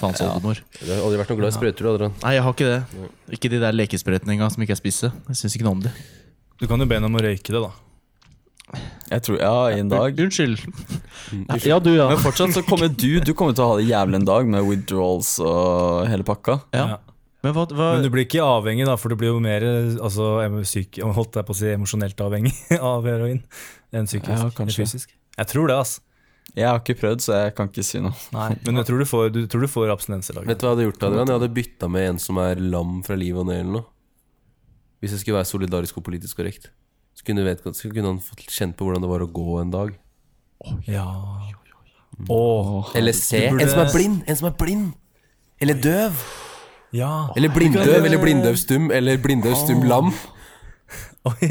faens 0.00 0.20
Ja. 0.20 0.32
oldemor. 0.32 0.58
Du 0.80 0.90
har 0.90 1.02
aldri 1.04 1.20
vært 1.22 1.30
noe 1.30 1.38
glad 1.44 1.52
i 1.54 1.56
sprøyter, 1.58 1.86
du, 1.86 1.90
Adrian. 1.94 2.14
Nei, 2.24 2.32
jeg 2.34 2.42
har 2.42 2.56
ikke 2.56 2.70
det. 2.72 3.08
Ikke 3.38 3.52
de 3.54 3.60
der 3.62 3.72
lekesprøytene 3.78 4.34
engang 4.34 4.50
som 4.50 4.62
ikke 4.66 4.74
er 4.74 4.82
spisse. 4.82 5.12
Jeg 5.30 5.36
syns 5.42 5.54
ikke 5.58 5.68
noe 5.68 5.76
om 5.78 5.82
de. 5.86 5.92
du 6.58 6.66
kan 6.66 6.80
jo 6.80 6.86
be 6.90 6.98
henne 6.98 7.06
om 7.06 7.14
å 7.20 7.22
røyke 7.22 7.54
det, 7.54 7.62
da. 7.62 7.70
Jeg 9.12 9.22
tror, 9.22 9.36
ja, 9.38 9.54
i 9.70 9.78
en 9.78 9.88
dag. 9.92 10.18
Unnskyld. 10.18 10.58
Ja, 11.62 11.78
du, 11.78 11.92
ja. 11.94 12.08
Men 12.10 12.18
fortsatt 12.18 12.50
så 12.56 12.62
kommer 12.66 12.88
du 12.90 13.20
Du 13.22 13.30
kommer 13.32 13.54
til 13.54 13.62
å 13.62 13.68
ha 13.70 13.76
det 13.78 13.86
jævlig 13.86 14.18
en 14.18 14.26
dag 14.26 14.48
med 14.50 14.66
withdrawals 14.66 15.36
og 15.38 16.08
hele 16.10 16.26
pakka. 16.26 16.60
ja. 16.74 16.96
Men 17.46 17.54
hva, 17.54 17.64
hva 17.70 17.88
Men 17.94 18.02
du 18.06 18.10
blir 18.12 18.26
ikke 18.26 18.42
avhengig, 18.42 18.86
da, 18.88 18.96
for 18.98 19.12
du 19.14 19.16
blir 19.20 19.30
jo 19.30 19.38
mer 19.44 19.62
altså, 20.02 20.26
em- 20.42 20.58
syk, 20.66 20.98
holdt 21.16 21.38
jeg 21.38 21.46
på 21.46 21.54
å 21.54 21.58
si, 21.60 21.70
emosjonelt 21.76 22.20
avhengig 22.26 22.54
av 22.92 23.06
heroin 23.06 23.38
enn 23.94 24.08
psykisk. 24.10 24.34
Ja, 24.34 24.50
eller 24.50 24.76
fysisk. 24.80 25.14
Jeg 25.36 25.50
tror 25.52 25.70
det, 25.70 25.78
altså. 25.84 26.02
Jeg 26.56 26.64
har 26.70 26.78
ikke 26.80 26.94
prøvd, 27.00 27.20
så 27.24 27.34
jeg 27.36 27.52
kan 27.58 27.68
ikke 27.68 27.82
si 27.84 28.00
noe. 28.00 28.14
Men 28.66 28.80
jeg 28.80 28.86
tror 28.88 29.02
du 29.02 29.06
får, 29.08 29.26
du, 29.34 29.40
tror 29.50 29.64
du 29.66 29.68
får 29.68 29.90
abstinenser. 29.92 30.38
Vet 30.46 30.58
du 30.60 30.64
hva 30.66 30.72
jeg 30.72 30.76
hadde 30.76 30.86
gjort, 30.88 31.02
Adrian? 31.08 31.28
Jeg 31.32 31.38
hadde 31.40 31.50
bytta 31.58 31.88
med 31.92 32.08
en 32.14 32.20
som 32.22 32.38
er 32.40 32.62
lam 32.62 32.98
fra 33.06 33.16
livet 33.18 33.42
og 33.42 33.48
ned 33.50 33.60
eller 33.64 33.74
noe. 33.80 33.86
Hvis 35.02 35.12
jeg 35.12 35.20
skulle 35.24 35.36
være 35.40 35.50
solidarisk 35.50 35.98
og 36.00 36.06
politisk 36.06 36.38
korrekt. 36.40 36.70
Så 37.16 37.26
kunne, 37.26 37.44
vet, 37.44 37.60
så 37.76 37.90
kunne 37.92 38.08
han 38.14 38.22
fått 38.24 38.46
kjent 38.52 38.76
på 38.78 38.86
hvordan 38.88 39.04
det 39.04 39.10
var 39.10 39.24
å 39.26 39.28
gå 39.36 39.58
en 39.60 39.74
dag. 39.74 39.92
Ja. 40.88 41.04
Åh, 42.32 42.90
Eller 42.96 43.12
se. 43.12 43.42
burde- 43.50 43.66
En 43.66 43.68
som 43.74 43.82
er 43.84 43.92
blind! 43.92 44.22
En 44.26 44.36
som 44.40 44.48
er 44.48 44.56
blind! 44.56 44.86
Eller 45.60 45.74
døv! 45.84 46.16
Ja. 46.96 47.12
Eller 47.36 47.52
blinddøv, 47.54 47.98
eller 48.06 48.22
blinddøv 48.22 48.56
stum, 48.60 48.88
eller 48.94 49.20
blinddøv 49.22 49.54
stum 49.64 49.84
lam. 49.90 50.10
Oi. 51.26 51.48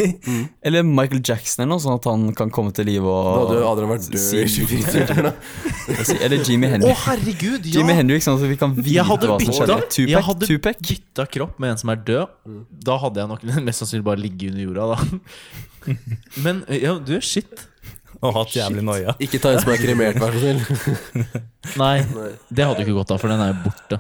Eller 0.63 0.85
Michael 0.87 1.19
Jackson 1.19 1.65
eller 1.65 1.73
noe, 1.73 1.81
sånn 1.83 1.97
at 1.97 2.05
han 2.07 2.21
kan 2.37 2.47
komme 2.55 2.71
til 2.71 2.85
live 2.87 3.03
Da 3.11 3.31
hadde 3.41 3.57
og 3.59 3.65
Adrian 3.73 3.89
vært 3.91 4.05
død 4.13 4.37
i 4.39 4.45
24 4.47 5.07
timer. 5.09 5.27
Eller 6.23 6.45
Jimmy 6.47 6.69
Å, 6.69 6.71
Hendrix. 6.77 7.01
herregud! 7.09 7.67
Jimmy 7.73 7.97
Henrik, 7.97 8.23
sånn 8.23 8.39
at 8.39 8.45
vi 8.47 8.55
kan 8.61 8.71
vite 8.77 9.03
hva 9.03 9.17
som 9.19 9.35
bytta, 9.43 9.77
Tupac, 9.91 10.07
jeg 10.13 10.23
hadde 10.29 10.47
Tupac. 10.53 10.79
bytta 10.79 11.27
kropp 11.35 11.59
med 11.59 11.73
en 11.75 11.81
som 11.83 11.91
er 11.91 11.99
død. 12.07 12.39
Da 12.87 12.95
hadde 13.03 13.19
jeg 13.25 13.33
nok 13.33 13.43
mest 13.67 13.83
sannsynlig 13.83 14.07
bare 14.07 14.23
ligget 14.23 14.55
under 14.55 14.63
jorda, 14.69 14.87
da. 14.95 15.95
Men 16.47 16.63
ja, 16.71 16.95
du, 16.95 17.17
shit. 17.19 17.67
Og 18.23 18.31
hatt 18.39 18.55
jævlig 18.55 18.81
noia. 18.87 19.11
Ikke 19.21 19.43
ta 19.43 19.51
en 19.51 19.59
som 19.59 19.75
er 19.75 19.83
kremert, 19.83 20.23
vær 20.23 20.31
så 20.31 20.39
snill. 20.39 20.63
Nei, 21.83 21.97
det 22.47 22.63
hadde 22.71 22.79
jo 22.79 22.87
ikke 22.87 22.95
gått 23.03 23.11
av, 23.11 23.19
for 23.19 23.27
den 23.35 23.43
er 23.43 23.51
jo 23.51 23.59
borte. 23.67 23.99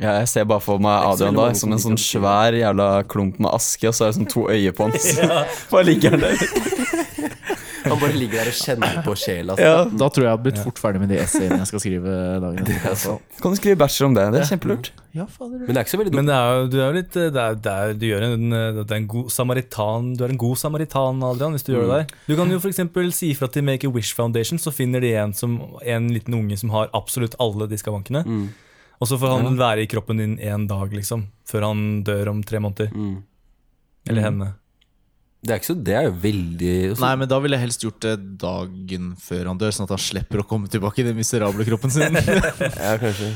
Ja, 0.00 0.16
jeg 0.18 0.28
ser 0.32 0.46
bare 0.50 0.62
for 0.64 0.82
meg 0.82 1.06
Adrian 1.12 1.36
da 1.38 1.50
som 1.54 1.74
en 1.74 1.82
sånn 1.82 1.98
svær 2.00 2.56
jævla 2.58 2.88
klump 3.10 3.38
med 3.42 3.52
aske, 3.54 3.86
og 3.90 3.94
så 3.94 4.08
er 4.08 4.12
det 4.12 4.18
sånn 4.18 4.30
to 4.32 4.48
øye 4.50 4.72
på 4.74 4.88
han. 4.88 4.96
Bare 5.70 5.86
ligger 5.90 6.16
han 6.16 6.24
der. 6.24 6.44
Han 7.84 7.98
bare 8.00 8.16
ligger 8.16 8.40
der 8.40 8.48
og 8.48 8.56
kjenner 8.56 9.00
på 9.04 9.12
sjela. 9.20 9.54
Ja. 9.60 9.82
Da 9.84 10.06
tror 10.08 10.24
jeg 10.24 10.28
jeg 10.30 10.32
har 10.32 10.40
blitt 10.40 10.60
fort 10.64 10.78
ferdig 10.80 11.02
med 11.02 11.10
de 11.12 11.18
essayene 11.20 11.58
jeg 11.60 11.68
skal 11.68 11.82
skrive 11.82 12.14
dagen 12.40 12.62
etterpå. 12.64 13.16
Kan 13.42 13.52
du 13.52 13.58
skrive 13.58 13.76
bachelor 13.82 14.08
om 14.08 14.14
det? 14.16 14.24
Det 14.32 14.40
er 14.40 14.48
kjempelurt. 14.54 14.88
Ja, 15.14 15.26
fader. 15.30 15.60
Men 15.60 15.68
det 15.68 15.76
er 15.76 15.84
ikke 15.84 15.92
så 15.92 16.00
veldig 16.00 16.14
Men 16.16 16.24
dumt. 16.24 16.30
det 16.32 16.38
er 16.38 16.54
jo, 16.56 16.64
du 16.72 16.78
er 16.78 16.86
jo 16.86 16.96
litt 16.96 17.18
det 17.18 17.42
er, 17.42 17.58
det 17.66 17.74
er, 17.74 17.92
Du 18.00 18.06
gjør 18.08 18.24
en, 18.30 18.46
det 18.80 18.86
er 18.88 18.96
en 18.96 19.10
god 19.12 19.28
samaritan 19.30 20.08
Du 20.16 20.24
er 20.24 20.32
en 20.32 20.40
god 20.40 20.58
samaritan, 20.58 21.20
Adrian, 21.28 21.54
hvis 21.54 21.66
du 21.68 21.70
gjør 21.74 21.84
det 21.84 22.00
der. 22.00 22.18
Du 22.26 22.34
kan 22.40 22.50
jo 22.50 22.58
f.eks. 22.64 22.80
si 23.20 23.30
ifra 23.36 23.50
til 23.52 23.68
Make 23.68 23.86
a 23.86 23.92
Wish 23.94 24.16
Foundation, 24.16 24.58
så 24.58 24.72
finner 24.74 25.04
de 25.04 25.12
en, 25.20 25.36
som, 25.36 25.60
en 25.84 26.08
liten 26.10 26.40
unge 26.40 26.56
som 26.58 26.72
har 26.74 26.88
absolutt 26.96 27.36
alle 27.38 27.68
de 27.68 27.78
skavankene. 27.78 28.24
Mm. 28.24 28.48
Og 29.02 29.10
så 29.10 29.18
får 29.20 29.38
han 29.38 29.56
være 29.58 29.84
i 29.84 29.88
kroppen 29.90 30.20
din 30.22 30.36
én 30.38 30.68
dag, 30.70 30.92
liksom. 30.94 31.26
Før 31.48 31.70
han 31.70 32.02
dør 32.06 32.30
om 32.34 32.42
tre 32.46 32.60
måneder. 32.62 32.92
Mm. 32.94 33.16
Eller 34.08 34.28
henne. 34.28 34.52
Det 35.44 35.52
er 35.52 35.60
ikke 35.60 35.68
så 35.68 35.74
Det 35.84 35.92
er 35.92 36.06
jo 36.06 36.12
veldig 36.22 36.70
også. 36.94 37.02
Nei, 37.04 37.12
men 37.20 37.28
da 37.28 37.38
ville 37.44 37.56
jeg 37.58 37.64
helst 37.66 37.82
gjort 37.84 37.98
det 38.00 38.14
dagen 38.40 39.10
før 39.20 39.50
han 39.50 39.60
dør, 39.60 39.74
sånn 39.76 39.84
at 39.84 39.92
han 39.92 40.00
slipper 40.00 40.40
å 40.40 40.46
komme 40.48 40.70
tilbake 40.72 41.02
i 41.02 41.06
den 41.10 41.18
miserable 41.18 41.66
kroppen 41.68 41.92
sin. 41.92 42.16
Ja, 42.84 42.94
kanskje. 43.00 43.28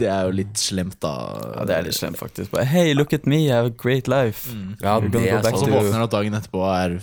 Det 0.00 0.08
er 0.08 0.24
jo 0.24 0.32
litt 0.38 0.56
slemt, 0.60 0.96
da. 1.04 1.12
Ja, 1.58 1.66
det 1.68 1.76
er 1.76 1.86
litt 1.90 1.98
slemt, 1.98 2.16
faktisk. 2.20 2.54
But, 2.54 2.64
hey, 2.72 2.94
look 2.96 3.12
at 3.16 3.28
me, 3.28 3.42
I 3.50 3.52
have 3.52 3.74
a 3.74 3.76
great 3.84 4.08
life. 4.08 4.48
Ja, 4.80 4.96
det 5.04 5.20
er 5.20 5.44
sånn. 5.44 5.52
Og 5.52 5.66
så 5.66 5.68
våkner 5.74 5.98
han 6.00 6.12
dagen 6.16 6.40
etterpå 6.40 6.64
og 6.64 6.72
er 6.72 6.96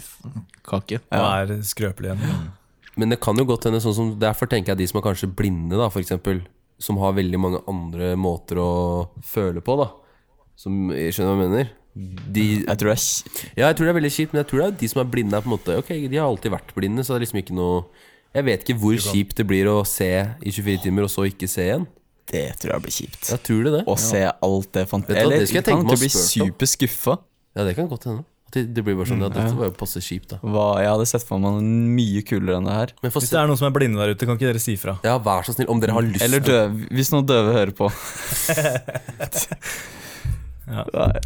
kake. 0.65 1.03
kake. 1.03 1.03
Og 1.21 1.29
er 1.29 1.61
skrøpelig 1.67 2.15
igjen. 2.15 2.47
Men 2.97 3.13
det 3.13 3.21
kan 3.21 3.37
jo 3.37 3.45
godt 3.45 3.67
hende 3.69 3.77
sånn 3.83 3.93
som 3.93 4.13
Derfor 4.17 4.49
tenker 4.49 4.73
jeg 4.73 4.81
de 4.81 4.87
som 4.89 4.97
er 4.97 5.05
kanskje 5.05 5.29
blinde, 5.37 5.77
da, 5.77 5.91
for 5.93 6.01
eksempel. 6.01 6.41
Som 6.79 6.99
har 7.01 7.15
veldig 7.17 7.39
mange 7.41 7.61
andre 7.69 8.11
måter 8.19 8.59
å 8.61 8.71
føle 9.25 9.63
på, 9.65 9.77
da. 9.79 9.89
Som 10.57 10.91
jeg 10.93 11.15
Skjønner 11.15 11.33
hva 11.33 11.45
jeg 11.45 11.51
mener? 11.51 11.75
De, 11.97 12.43
Jeg 12.61 12.77
tror 12.77 12.91
det 12.91 12.93
er 12.93 13.53
ja, 13.57 13.69
jeg 13.71 13.77
tror 13.77 13.87
det 13.87 13.89
er 13.89 13.97
veldig 13.97 14.11
kjipt, 14.13 14.33
men 14.33 14.43
jeg 14.43 14.49
tror 14.51 14.59
det 14.61 14.67
er 14.67 14.75
de 14.83 14.89
som 14.91 14.99
er 15.01 15.07
blinde, 15.09 15.33
er 15.33 15.41
på 15.41 15.49
en 15.49 15.55
måte 15.55 15.77
Ok, 15.81 15.87
de 15.97 16.19
har 16.19 16.27
alltid 16.27 16.53
vært 16.53 16.75
blinde, 16.75 17.01
så 17.01 17.15
det 17.15 17.17
er 17.17 17.23
liksom 17.25 17.39
ikke 17.41 17.55
noe 17.57 17.79
Jeg 18.35 18.45
vet 18.45 18.65
ikke 18.65 18.77
hvor 18.83 18.99
kjipt 19.01 19.39
det 19.39 19.47
blir 19.49 19.69
å 19.71 19.79
se 19.87 20.11
i 20.21 20.53
24 20.53 20.83
timer, 20.85 21.07
og 21.07 21.09
så 21.09 21.25
ikke 21.25 21.49
se 21.49 21.65
igjen. 21.65 21.87
Det 22.27 22.43
tror 22.61 22.75
jeg 22.75 22.83
blir 22.83 22.93
kjipt. 22.93 23.29
Jeg 23.31 23.41
tror 23.47 23.65
det 23.65 23.73
det. 23.79 23.83
Å 23.87 23.95
se 23.97 24.21
alt 24.27 24.71
det 24.75 24.83
fant... 24.91 25.09
Eller 25.09 25.41
det 25.41 25.47
skal 25.47 25.61
jeg 25.61 25.67
tenke 25.69 25.87
meg 25.87 25.95
å 25.95 26.01
bli 26.03 26.09
superskuffa. 26.11 27.15
Ja, 27.57 27.65
det 27.65 27.73
kan 27.79 27.87
godt 27.89 28.05
hende. 28.09 28.27
Det, 28.55 28.61
det 28.73 28.83
blir 28.85 28.95
bare 28.95 29.09
sånn 29.09 29.19
Ja, 29.21 29.27
dette 29.33 29.55
var 29.57 29.67
jo 29.67 29.73
passe 29.75 29.99
kjipt, 29.99 30.29
da. 30.31 30.37
Hva, 30.41 30.67
jeg 30.79 30.87
hadde 30.93 31.07
sett 31.09 31.25
for 31.27 31.41
meg 31.43 31.57
noe 31.57 31.63
mye 31.97 32.21
kulere 32.23 32.57
enn 32.61 32.69
det 32.69 32.75
her. 32.77 32.93
Men 33.03 33.11
Hvis 33.11 33.29
det 33.33 33.39
er 33.41 33.49
noen 33.49 33.59
som 33.59 33.67
er 33.67 33.75
blinde 33.75 33.99
der 33.99 34.13
ute, 34.15 34.25
kan 34.29 34.39
ikke 34.39 34.47
dere 34.53 34.61
si 34.63 34.77
fra? 34.79 34.95
Ja, 35.03 35.17
vær 35.19 35.43
så 35.43 35.51
snill, 35.57 35.67
om 35.73 35.81
dere 35.83 35.97
har 35.97 36.05
lyst 36.07 36.23
Eller 36.23 36.39
døv, 36.45 36.77
hvis 36.95 37.11
noen 37.11 37.27
døve 37.27 37.53
hører 37.57 37.75
på. 37.75 37.91
Ja. 40.67 40.83
Nei. 40.91 41.19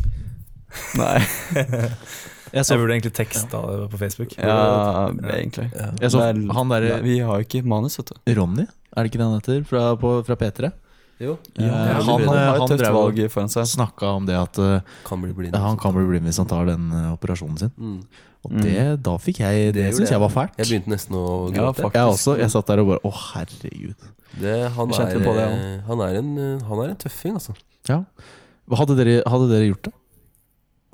Nei. 0.99 1.15
Jeg 2.51 2.65
så, 2.67 2.73
Jeg 2.75 2.81
burde 2.81 2.93
egentlig 2.97 3.13
teksta 3.15 3.59
det 3.63 3.85
på 3.93 3.97
Facebook. 4.01 4.33
Ja, 4.35 5.07
egentlig. 5.37 5.69
jeg 5.71 6.11
så 6.11 6.19
er- 6.25 6.33
der, 6.35 7.01
Vi 7.01 7.19
har 7.23 7.39
jo 7.39 7.45
ikke 7.47 7.61
manus, 7.63 7.95
vet 7.97 8.11
du. 8.11 8.33
Ronny, 8.35 8.65
er 8.91 9.03
det 9.03 9.11
ikke 9.11 9.21
det 9.21 9.27
han 9.29 9.37
heter? 9.39 9.63
Fra, 9.69 9.95
på, 9.95 10.11
fra 10.27 10.35
P3? 10.35 10.71
Jo, 11.21 11.35
Ja, 11.59 11.69
han- 11.69 12.01
han, 12.01 12.23
har 12.25 12.37
han 12.55 12.61
et 12.63 12.69
tøft 12.71 12.81
drev- 12.81 12.95
valg 12.97 13.19
foran 13.29 13.49
seg. 13.53 13.67
Snakka 13.69 14.09
om 14.17 14.25
det 14.25 14.35
at 14.39 14.57
eh, 14.59 14.81
kan 15.05 15.21
bli 15.21 15.31
blind. 15.37 15.55
han 15.55 15.77
kan 15.77 15.93
bli 15.93 16.05
blind 16.09 16.25
hvis 16.25 16.37
han 16.41 16.47
tar 16.49 16.65
den 16.71 16.87
eh, 16.91 17.11
operasjonen 17.13 17.59
sin. 17.61 17.71
Mm. 17.77 17.99
Og 18.41 18.55
det, 18.65 19.03
da 19.05 19.11
fikk 19.21 19.37
jeg 19.43 19.67
Det, 19.75 19.83
det 19.85 19.93
syns 19.93 20.09
jeg 20.09 20.19
var 20.23 20.31
fælt. 20.33 20.55
Jeg 20.57 20.65
begynte 20.71 20.89
nesten 20.89 21.13
å 21.13 21.25
gråte. 21.53 21.83
Ja, 21.85 21.91
Jeg 21.93 22.13
også. 22.15 22.37
Jeg 22.41 22.49
satt 22.49 22.65
der 22.71 22.81
og 22.81 22.87
bare 22.89 23.03
Å, 23.05 23.11
herregud. 23.35 24.07
det, 24.41 24.55
han, 24.73 24.89
er, 24.97 25.19
det, 25.19 25.35
eh, 25.45 25.81
han, 25.85 25.99
er 26.01 26.17
en, 26.23 26.31
eh, 26.41 26.65
han 26.65 26.79
er 26.81 26.89
en 26.95 26.95
tøffing, 27.05 27.35
altså. 27.37 27.53
Ja. 27.87 27.99
Hadde 28.71 28.95
dere, 28.97 29.21
hadde 29.29 29.49
dere 29.51 29.67
gjort 29.69 29.83
det? 29.91 29.93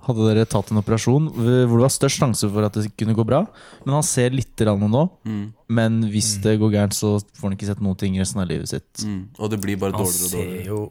Hadde 0.07 0.27
dere 0.29 0.45
tatt 0.47 0.71
en 0.71 0.79
operasjon 0.79 1.25
hvor 1.35 1.47
det 1.51 1.81
var 1.83 1.91
størst 1.91 2.21
sjanse 2.21 2.47
for 2.51 2.63
at 2.63 2.77
det 2.79 2.93
kunne 2.95 3.15
gå 3.17 3.25
bra? 3.27 3.41
Men 3.85 3.97
han 3.99 4.05
ser 4.07 4.31
litt 4.35 4.55
grann 4.55 4.79
nå. 4.79 5.01
Mm. 5.27 5.41
Men 5.67 5.97
hvis 6.13 6.37
det 6.43 6.57
går 6.61 6.71
gærent, 6.77 6.95
så 6.95 7.17
får 7.35 7.49
han 7.49 7.57
ikke 7.57 7.67
sett 7.67 7.81
noen 7.83 7.97
ting 7.99 8.15
resten 8.19 8.39
av 8.41 8.47
livet 8.47 8.71
sitt. 8.71 9.03
Mm. 9.03 9.19
Og 9.37 9.51
det 9.51 9.59
blir 9.63 9.75
bare 9.81 9.91
Han 9.97 10.05
dårligere 10.05 10.23
og 10.23 10.31
ser 10.31 10.37
dårligere. 10.37 10.65
jo 10.71 10.89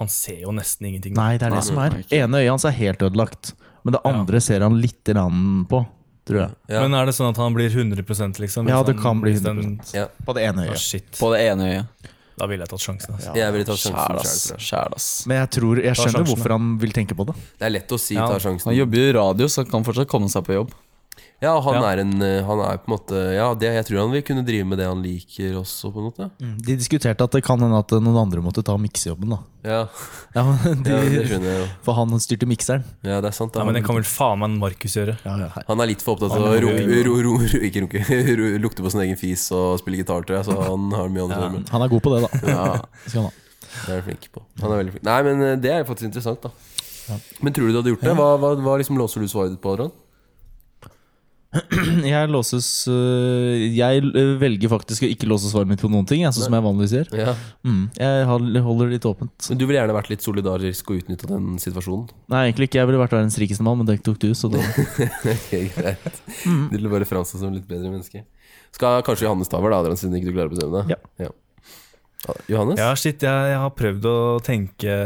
Han 0.00 0.08
ser 0.10 0.40
jo 0.42 0.50
nesten 0.50 0.88
ingenting. 0.88 1.14
Nei, 1.14 1.36
det 1.38 1.46
er 1.46 1.50
det 1.54 1.60
Nei, 1.62 1.66
som 1.68 1.78
er. 1.78 1.92
ene 2.10 2.40
øyet 2.42 2.50
hans 2.50 2.64
er 2.66 2.74
helt 2.74 2.98
ødelagt. 3.06 3.52
Men 3.84 3.92
det 3.94 4.00
andre 4.04 4.40
ser 4.42 4.60
han 4.66 4.80
litt 4.82 5.04
grann 5.06 5.64
på, 5.70 5.86
tror 6.26 6.40
jeg. 6.40 6.50
Ja. 6.68 6.80
Men 6.82 6.94
er 6.98 7.06
det 7.06 7.14
sånn 7.14 7.30
at 7.30 7.36
han 7.38 7.54
blir 7.54 7.70
100 7.70 8.02
liksom? 8.42 8.66
Ja, 8.68 8.82
det 8.82 8.96
kan 8.98 9.20
bli 9.22 9.30
hvis 9.36 9.44
den- 9.44 9.62
100 9.78 9.94
Ja. 9.94 10.08
På 10.26 10.34
det 10.34 10.42
ene 10.42 10.66
øyet. 10.66 10.74
Oh, 10.74 11.18
På 11.20 11.30
det 11.32 11.40
ene 11.46 11.62
øyet. 11.70 11.86
Da 12.36 12.46
ville 12.50 12.66
jeg 12.66 12.68
tatt 12.68 12.82
sjansen. 12.84 13.14
Altså. 13.16 13.32
Jeg 13.38 13.52
ville 13.54 13.64
tatt 13.64 13.80
sjansen 13.80 14.18
selv, 14.28 14.60
tror 14.60 14.96
ass. 14.96 15.06
Men 15.26 15.38
jeg 15.40 15.50
tror, 15.56 15.78
jeg 15.80 15.96
skjønner 15.96 16.12
sjansen, 16.18 16.26
hvorfor 16.34 16.52
han 16.52 16.66
vil 16.82 16.92
tenke 16.92 17.16
på 17.16 17.24
det. 17.30 17.34
Det 17.56 17.68
er 17.68 17.72
lett 17.72 17.94
å 17.96 17.98
si 18.00 18.14
Ja. 18.14 18.26
ta 18.28 18.36
Han 18.68 18.76
jobber 18.76 19.00
jo 19.00 19.06
i 19.08 19.14
radio, 19.16 19.46
så 19.48 19.64
han 19.64 19.70
kan 19.70 19.86
fortsatt 19.88 20.10
komme 20.12 20.28
seg 20.28 20.44
på 20.44 20.52
jobb. 20.58 20.74
Ja, 21.42 21.52
han 21.60 21.74
Ja. 21.76 21.80
er 21.92 22.00
en 22.00 22.14
eh, 22.24 22.42
Han 22.48 22.60
er 22.64 22.78
på 22.80 22.88
en 22.88 22.92
måte 22.94 23.18
Ja, 23.36 23.50
det, 23.54 23.68
jeg 23.74 23.84
tror 23.86 23.98
han 24.00 24.10
vil 24.14 24.22
kunne 24.24 24.42
drive 24.46 24.64
med 24.64 24.78
det 24.80 24.86
han 24.88 25.02
liker 25.04 25.58
også, 25.60 25.90
på 25.92 26.00
en 26.00 26.06
måte. 26.08 26.30
De 26.40 26.76
diskuterte 26.80 27.22
at 27.24 27.30
det 27.36 27.42
kan 27.44 27.60
hende 27.60 27.76
at 27.78 27.92
noen 28.00 28.16
andre 28.22 28.40
måtte 28.40 28.64
ta 28.64 28.76
miksejobben. 28.80 29.34
da 29.34 29.38
Ja, 29.66 29.80
ja, 30.36 30.44
men 30.64 30.82
de, 30.82 30.90
ja 30.96 31.02
det 31.12 31.26
skjønner 31.28 31.50
jeg 31.52 31.60
jo. 31.60 31.68
For 31.84 31.98
han 32.00 32.16
styrte 32.24 32.48
mikseren. 32.48 32.84
Ja, 33.04 33.20
det 33.20 33.28
er 33.32 33.36
sant. 33.36 33.52
da. 33.52 33.60
Ja, 33.60 33.68
men 33.68 33.74
det 33.76 33.84
kan 33.84 33.96
vel 33.98 34.08
faen 34.08 34.40
meg 34.40 34.56
Markus 34.64 34.96
gjøre. 34.96 35.18
Ja, 35.24 35.36
ja, 35.44 35.50
Han 35.68 35.80
er 35.84 35.90
litt 35.92 36.02
for 36.04 36.16
opptatt 36.16 36.32
av 36.32 36.46
å 36.48 36.54
ro, 36.62 36.72
jo- 36.72 37.02
ro, 37.04 37.16
ro, 37.28 37.34
ro, 37.36 37.62
ikke 37.68 37.84
runke, 37.84 38.04
lukte 38.64 38.82
på 38.86 38.90
sin 38.96 39.04
egen 39.04 39.16
fis 39.20 39.44
og 39.52 39.76
spille 39.82 40.00
gitar, 40.00 40.24
tror 40.24 40.38
jeg. 40.40 40.48
Så 40.48 40.56
han 40.56 40.88
har 40.96 41.08
mye 41.12 41.26
annet 41.26 41.36
å 41.36 41.42
gjøre 41.44 41.52
med. 41.58 41.68
Han 41.76 41.82
er 41.84 41.92
god 41.92 42.02
på 42.08 42.14
det, 42.16 42.22
da. 42.24 42.40
Ja. 42.56 42.66
Skal 43.06 43.20
han 43.22 43.28
ha. 43.28 43.34
Det 43.76 43.92
er 43.92 44.00
han 44.00 44.06
flink 44.08 44.30
på. 44.32 44.40
Han 44.62 44.72
er 44.72 44.80
veldig 44.80 44.92
flink. 44.96 45.04
Nei, 45.04 45.20
men 45.28 45.42
eh, 45.50 45.56
det 45.60 45.70
er 45.74 45.84
faktisk 45.84 46.08
interessant, 46.08 46.40
da. 46.48 46.50
Men 47.44 47.52
tror 47.54 47.68
du 47.68 47.74
du 47.76 47.78
hadde 47.82 47.92
gjort 47.92 48.02
det? 48.08 48.14
Hva, 48.18 48.32
hva, 48.40 48.54
hva 48.56 48.78
liksom 48.80 48.96
låser 48.98 49.20
du 49.22 49.28
svaret 49.30 49.52
ditt 49.52 49.60
på, 49.62 49.74
Adrian? 49.76 49.92
Jeg 52.12 52.30
låses 52.32 52.68
øh, 52.90 53.64
Jeg 53.76 54.02
øh, 54.06 54.34
velger 54.40 54.70
faktisk 54.72 55.06
å 55.06 55.10
ikke 55.10 55.28
låse 55.30 55.50
svaret 55.50 55.70
mitt 55.70 55.82
på 55.82 55.90
noen 55.92 56.08
ting, 56.08 56.24
sånn 56.28 56.48
som 56.48 56.56
jeg 56.56 56.64
vanligvis 56.66 56.94
gjør. 56.96 57.10
Ja. 57.18 57.34
Mm, 57.66 57.82
jeg 57.96 58.26
holder 58.28 58.82
det 58.84 58.98
litt 58.98 59.08
åpent. 59.08 59.48
Men 59.50 59.60
du 59.60 59.64
ville 59.66 59.80
gjerne 59.80 59.96
vært 59.96 60.12
litt 60.12 60.26
solidarisk 60.26 60.92
og 60.92 61.00
utnytta 61.02 61.30
den 61.30 61.56
situasjonen? 61.62 62.10
Nei, 62.32 62.44
egentlig 62.48 62.70
ikke. 62.70 62.80
Jeg 62.82 62.90
ville 62.90 63.00
vært 63.00 63.16
verdens 63.16 63.38
rikeste 63.40 63.66
mann, 63.66 63.80
men 63.80 63.88
det 63.88 63.98
tok 64.06 64.20
du, 64.22 64.30
så 64.36 64.50
da 64.52 64.62
Ok, 65.36 65.50
greit. 65.76 66.22
Du 66.44 66.76
vil 66.76 66.92
bare 66.92 67.08
framstå 67.08 67.40
som 67.42 67.54
litt 67.56 67.68
bedre 67.70 67.90
menneske. 67.92 68.24
Skal 68.76 69.02
kanskje 69.06 69.28
Johannes 69.28 69.50
ta 69.50 69.60
over, 69.60 69.72
da, 69.72 69.82
Adrian, 69.82 69.98
siden 70.00 70.18
ikke 70.18 70.30
du 70.30 70.36
klarer 70.36 70.52
å 70.52 70.56
bestemme 70.56 70.82
deg? 70.84 70.96
Ja. 70.96 71.32
Ja, 72.26 72.34
Johannes? 72.50 72.80
Ja, 72.80 72.88
shit, 72.98 73.22
jeg, 73.22 73.50
jeg 73.52 73.60
har 73.62 73.72
prøvd 73.76 74.08
å 74.10 74.16
tenke, 74.44 74.96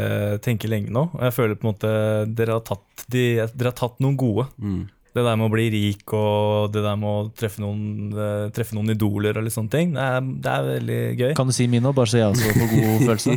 tenke 0.43 0.69
lenge 0.71 0.93
nå. 0.93 1.07
Og 1.13 1.21
jeg 1.27 1.35
føler 1.35 1.59
på 1.59 1.67
en 1.67 1.73
måte 1.73 1.91
dere 2.37 2.57
har 2.57 2.65
tatt, 2.65 3.05
de, 3.11 3.25
dere 3.53 3.71
har 3.71 3.77
tatt 3.77 4.01
noen 4.03 4.17
gode. 4.19 4.47
Mm. 4.57 4.81
Det 5.11 5.23
der 5.25 5.35
med 5.35 5.49
å 5.49 5.51
bli 5.51 5.65
rik 5.73 6.13
og 6.15 6.71
det 6.71 6.81
der 6.85 6.95
med 6.99 7.09
å 7.09 7.23
treffe 7.35 7.59
noen, 7.59 8.13
eh, 8.15 8.45
treffe 8.55 8.77
noen 8.77 8.93
idoler 8.93 9.35
og 9.35 9.43
litt 9.43 9.55
sånne 9.55 9.73
ting. 9.73 9.89
Det 9.97 10.05
er, 10.07 10.21
det 10.45 10.51
er 10.53 10.67
veldig 10.69 10.99
gøy. 11.19 11.31
Kan 11.35 11.51
du 11.51 11.55
si 11.55 11.67
min 11.71 11.83
nå, 11.83 11.91
bare 11.97 12.07
så 12.07 12.21
jeg 12.21 12.29
også 12.29 12.53
får 12.55 12.69
god 12.71 13.01
følelse? 13.09 13.35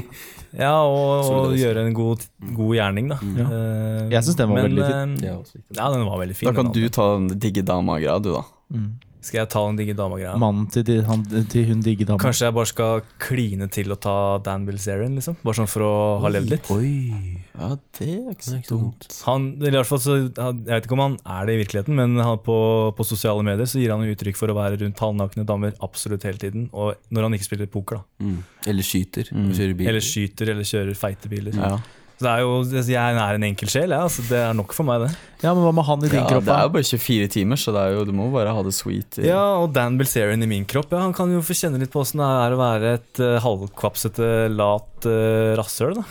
Ja, 0.54 0.74
og, 0.86 1.30
og 1.34 1.56
gjøre 1.58 1.82
en 1.88 1.96
god, 1.96 2.22
god 2.54 2.76
gjerning, 2.78 3.08
da. 3.10 3.18
Ja. 3.40 3.46
Uh, 3.50 4.12
Jeg 4.12 4.22
synes 4.22 4.38
den 4.38 4.52
var 4.52 4.60
men, 4.60 4.68
veldig 4.68 4.86
fin. 4.86 5.16
Ja. 5.26 5.34
Ja, 5.80 5.88
den 5.96 6.06
var 6.06 6.20
veldig 6.22 6.36
fin. 6.38 6.46
Da 6.46 6.54
kan 6.54 6.70
den, 6.70 6.76
du 6.78 6.94
ta 6.94 7.08
den 7.16 7.42
digge 7.42 7.64
dama-greia, 7.66 8.20
du, 8.22 8.30
da. 8.36 8.44
Mm. 8.70 8.92
Skal 9.24 9.40
jeg 9.40 9.50
ta 9.54 9.64
den 9.66 9.80
digge 9.80 9.96
dama-greia? 9.98 10.36
Mannen 10.38 10.68
til, 10.70 10.84
de, 10.86 11.00
han, 11.08 11.24
til 11.50 11.66
hun 11.70 11.82
digge 11.82 12.06
dama. 12.06 12.20
Kanskje 12.22 12.50
jeg 12.50 12.54
bare 12.58 12.70
skal 12.70 13.02
kline 13.24 13.66
til 13.72 13.90
å 13.90 13.98
ta 13.98 14.16
Dan 14.44 14.66
Bilzerian, 14.68 15.18
liksom? 15.18 15.40
Bare 15.42 15.58
sånn 15.58 15.70
for 15.74 15.86
å 15.88 15.94
ha 16.22 16.32
levd 16.36 16.54
litt? 16.54 16.70
Oi. 16.70 17.40
Ja, 17.54 17.68
det 17.98 18.08
er 18.10 18.32
ikke 18.32 18.48
er 18.50 18.62
så 18.66 18.74
dumt. 18.74 19.06
Han, 19.28 19.44
eller 19.60 19.76
i 19.76 19.78
hvert 19.78 19.90
fall 19.90 20.00
så, 20.02 20.16
jeg 20.26 20.56
vet 20.66 20.88
ikke 20.88 20.96
om 20.96 21.02
han 21.04 21.16
er 21.36 21.46
det 21.46 21.54
i 21.54 21.60
virkeligheten, 21.60 21.94
men 21.94 22.16
han 22.18 22.40
på, 22.42 22.56
på 22.98 23.06
sosiale 23.06 23.44
medier 23.46 23.68
så 23.70 23.78
gir 23.78 23.92
han 23.94 24.02
jo 24.02 24.14
uttrykk 24.16 24.40
for 24.40 24.50
å 24.50 24.56
være 24.58 24.80
rundt 24.82 25.02
halvnakne 25.04 25.46
damer 25.46 25.76
absolutt 25.86 26.26
hele 26.26 26.42
tiden. 26.42 26.66
Og 26.74 26.98
når 27.14 27.28
han 27.28 27.36
ikke 27.38 27.48
spiller 27.48 27.70
poker, 27.70 28.00
da. 28.02 28.26
Mm. 28.26 28.40
Eller 28.72 28.88
skyter 28.90 29.30
Mm. 29.34 29.52
Eller 29.86 30.02
skyter 30.02 30.50
eller 30.50 30.66
kjører 30.66 30.98
feite 30.98 31.30
biler. 31.30 31.54
Ja. 31.58 31.76
Så 32.24 32.30
det 32.30 32.32
er 32.32 32.40
jo, 32.40 32.52
jeg 32.88 33.20
er 33.20 33.36
en 33.36 33.44
enkel 33.44 33.68
sjel, 33.68 33.92
jeg. 33.92 34.00
Altså, 34.00 34.22
det 34.30 34.38
er 34.40 34.54
nok 34.56 34.72
for 34.72 34.86
meg, 34.88 35.02
det. 35.04 35.10
Ja, 35.44 35.50
men 35.52 35.60
hva 35.66 35.72
med 35.76 35.84
han 35.84 36.04
i 36.06 36.08
din 36.08 36.22
Ja, 36.22 36.26
kropp? 36.30 36.44
det 36.46 36.54
er 36.54 36.62
jo 36.64 36.70
bare 36.72 36.86
24 36.88 37.26
timer, 37.34 37.58
så 37.60 37.72
det 37.76 37.80
er 37.84 37.90
jo, 37.98 38.04
du 38.08 38.12
må 38.16 38.30
bare 38.32 38.54
ha 38.56 38.62
det 38.64 38.72
sweet. 38.72 39.18
i- 39.20 39.26
Ja, 39.28 39.42
og 39.60 39.74
Dan 39.76 39.98
Bilzerian 40.00 40.40
i 40.42 40.46
min 40.48 40.64
kropp, 40.64 40.88
ja, 40.96 41.00
han 41.04 41.12
kan 41.12 41.28
jo 41.30 41.42
få 41.44 41.52
kjenne 41.52 41.78
litt 41.78 41.92
på 41.92 42.00
åssen 42.00 42.22
det 42.22 42.30
er 42.32 42.54
å 42.56 42.60
være 42.62 42.94
et 42.96 43.20
uh, 43.20 43.36
halvkvapsete, 43.44 44.30
lat 44.56 45.04
uh, 45.04 45.52
rasshøl, 45.60 45.94
da. 46.00 46.04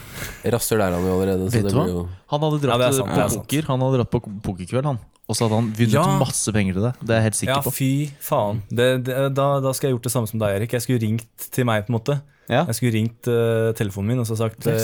Rasshøl 0.53 0.81
er 0.85 0.91
han 0.93 1.01
jo 1.07 1.15
allerede. 1.17 1.49
Så 1.49 1.57
Vet 1.57 1.65
det 1.65 1.73
du 1.73 1.79
hva? 1.79 1.85
blir 1.87 1.97
jo 1.97 2.03
Han 2.29 2.45
hadde 2.45 2.61
dratt 2.67 2.85
er 2.85 2.93
sant, 2.93 3.09
på 3.09 3.23
er 3.25 3.33
poker 3.41 3.67
Han 3.71 3.79
hadde 3.87 3.97
dratt 4.03 4.11
på 4.13 4.21
pokerkveld, 4.45 4.85
han. 4.85 4.99
Og 5.23 5.35
så 5.39 5.47
hadde 5.47 5.55
han 5.55 5.71
vunnet 5.73 5.93
Ja. 5.97 6.03
masse 6.19 6.51
penger 6.53 6.73
til 6.77 6.83
det. 6.83 6.93
Det 7.01 7.09
er 7.09 7.21
jeg 7.21 7.23
helt 7.31 7.39
sikker 7.41 7.55
Ja, 7.55 7.61
på. 7.63 7.71
fy 7.73 7.91
faen. 8.21 8.61
Det, 8.69 9.03
det, 9.07 9.33
da, 9.33 9.47
da 9.63 9.71
skal 9.73 9.89
jeg 9.89 9.95
gjort 9.97 10.03
det 10.03 10.11
samme 10.13 10.27
som 10.29 10.37
deg, 10.43 10.57
Erik. 10.61 10.71
Jeg 10.77 10.83
skulle 10.83 11.01
ringt 11.01 11.49
til 11.49 11.65
meg, 11.65 11.87
på 11.87 11.93
en 11.93 11.97
måte. 11.97 12.21
Ja, 12.51 12.65
Jeg 12.67 12.75
skulle 12.75 12.91
ringt 12.91 13.23
uh, 13.31 13.71
telefonen 13.71 14.07
min 14.11 14.19
og 14.19 14.27
så 14.27 14.35
sagt 14.37 14.59
det 14.67 14.75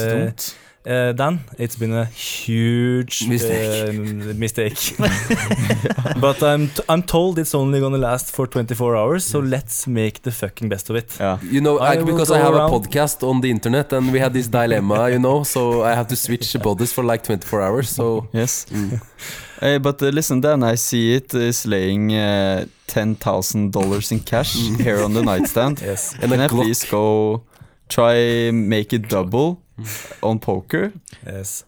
eh, 0.89 1.13
Dan, 1.13 1.39
it's 1.57 1.75
been 1.77 1.93
a 1.93 2.05
huge 2.05 3.27
Mistake. 3.27 3.89
Uh, 3.89 4.33
mistake. 4.33 4.95
But 6.25 6.41
I'm, 6.43 6.67
t 6.67 6.81
I'm 6.89 7.03
told 7.03 7.37
it's 7.39 7.53
only 7.55 7.79
gonna 7.79 7.97
last 7.97 8.31
for 8.35 8.47
24 8.47 8.95
hours, 8.97 9.23
so 9.25 9.39
let's 9.39 9.87
make 9.87 10.21
the 10.23 10.31
fucking 10.31 10.69
best 10.69 10.89
of 10.89 10.95
it. 10.95 11.15
Yeah. 11.19 11.37
You 11.43 11.61
know, 11.61 11.77
I 11.79 11.91
I, 11.93 12.03
because 12.03 12.31
I 12.31 12.39
have 12.39 12.55
a 12.55 12.67
podcast 12.69 13.23
on 13.23 13.41
the 13.41 13.49
internet 13.49 13.93
and 13.93 14.11
we 14.11 14.19
had 14.19 14.33
this 14.33 14.47
dilemma, 14.47 15.09
you 15.09 15.19
know, 15.19 15.43
so 15.43 15.83
I 15.83 15.93
have 15.95 16.07
to 16.07 16.15
switch 16.15 16.55
bodies 16.63 16.91
for 16.93 17.03
like 17.03 17.23
24 17.23 17.61
hours. 17.61 17.89
So 17.89 18.27
Yes. 18.33 18.65
mm. 18.71 18.99
Hey, 19.61 19.77
but 19.77 20.01
uh, 20.01 20.07
listen, 20.09 20.41
Dan, 20.41 20.63
I 20.63 20.75
see 20.75 21.15
it 21.15 21.33
is 21.33 21.65
laying 21.65 22.11
uh, 22.13 22.65
$10,000 22.87 24.11
in 24.11 24.19
cash 24.21 24.55
here 24.77 25.03
on 25.03 25.13
the 25.13 25.21
nightstand. 25.21 25.81
Yes. 25.85 26.13
and 26.21 26.31
Can 26.31 26.39
I 26.39 26.47
Glock. 26.47 26.63
please 26.63 26.85
go 26.89 27.43
try 27.89 28.51
make 28.51 28.93
it 28.93 29.09
double 29.09 29.61
on 30.21 30.39
poker? 30.39 30.91
Yes. 31.25 31.65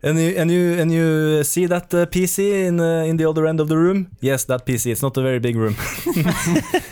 And 0.00 0.16
you 0.16 0.34
and 0.38 0.48
you 0.50 0.74
and 0.80 0.92
you 0.92 1.42
see 1.42 1.66
that 1.66 1.92
uh, 1.92 2.06
PC 2.06 2.38
in 2.68 2.78
uh, 2.78 3.02
in 3.10 3.16
the 3.16 3.28
other 3.28 3.46
end 3.46 3.58
of 3.60 3.66
the 3.66 3.76
room? 3.76 4.06
Yes, 4.20 4.44
that 4.44 4.64
PC. 4.64 4.92
It's 4.92 5.02
not 5.02 5.16
a 5.16 5.22
very 5.22 5.40
big 5.40 5.56
room. 5.56 5.74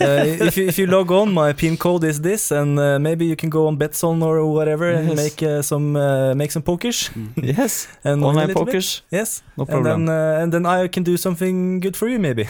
uh, 0.00 0.46
if 0.46 0.56
you 0.56 0.66
if 0.66 0.76
you 0.78 0.86
log 0.88 1.10
on, 1.12 1.32
my 1.32 1.52
pin 1.52 1.76
code 1.76 2.02
is 2.02 2.20
this, 2.20 2.50
and 2.50 2.76
uh, 2.80 2.98
maybe 2.98 3.24
you 3.24 3.36
can 3.36 3.48
go 3.48 3.68
on 3.68 3.76
Betson 3.78 4.22
or 4.22 4.44
whatever 4.52 4.90
and 4.90 5.14
make 5.14 5.40
uh, 5.40 5.62
some 5.62 5.94
uh, 5.96 6.34
make 6.34 6.50
some 6.50 6.62
pokers 6.62 7.10
Yes, 7.36 7.86
and 8.04 8.24
online 8.24 8.48
little 8.48 8.64
bit. 8.64 8.72
pokers, 8.72 9.02
Yes, 9.12 9.42
no 9.56 9.62
and 9.62 9.68
problem. 9.70 10.06
then 10.06 10.08
uh, 10.38 10.42
and 10.42 10.52
then 10.52 10.66
I 10.66 10.88
can 10.88 11.04
do 11.04 11.16
something 11.16 11.78
good 11.80 11.96
for 11.96 12.08
you, 12.08 12.18
maybe. 12.18 12.44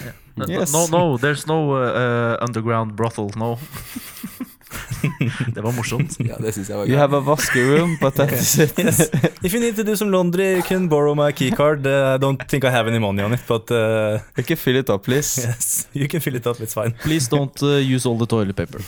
Yes. 0.49 0.73
No, 0.73 0.87
no, 0.87 1.17
there's 1.19 1.47
no 1.47 1.73
uh, 1.75 2.37
underground 2.41 2.97
brothel, 2.97 3.31
no. 3.37 3.59
det 5.55 5.61
var 5.65 5.73
morsomt. 5.73 6.17
Ja, 6.21 6.37
det 6.41 6.53
syns 6.55 6.69
jeg 6.71 6.79
var 6.79 6.87
gøy. 6.87 6.93
You 6.93 6.99
have 7.01 7.17
a 7.17 7.21
vaskeroom, 7.21 7.97
but 8.01 8.15
that 8.17 8.33
is 8.33 8.59
it. 8.59 8.79
Yes. 8.87 9.01
If 9.43 9.53
you 9.53 9.61
need 9.61 9.77
to 9.77 9.85
do 9.85 9.97
some 9.97 10.11
laundry, 10.11 10.57
you 10.57 10.63
can 10.63 10.89
borrow 10.89 11.15
my 11.15 11.33
keycard. 11.33 11.87
Uh, 11.87 12.15
I 12.15 12.19
don't 12.19 12.43
think 12.49 12.65
I 12.65 12.71
have 12.71 12.87
any 12.89 12.99
money 12.99 13.23
on 13.23 13.33
it, 13.35 13.41
but 13.49 13.71
uh, 13.71 14.19
You 14.37 14.45
can 14.45 14.57
fill 14.57 14.77
it 14.77 14.91
up, 14.91 15.03
please. 15.05 15.39
yes, 15.47 15.89
you 15.93 16.09
can 16.09 16.21
fill 16.21 16.35
it 16.37 16.47
up. 16.47 16.61
It's 16.61 16.75
fine. 16.75 16.93
Please 17.03 17.29
don't 17.29 17.63
uh, 17.63 17.77
use 17.95 18.07
all 18.07 18.19
the 18.19 18.27
toilet 18.27 18.57
paper. 18.57 18.81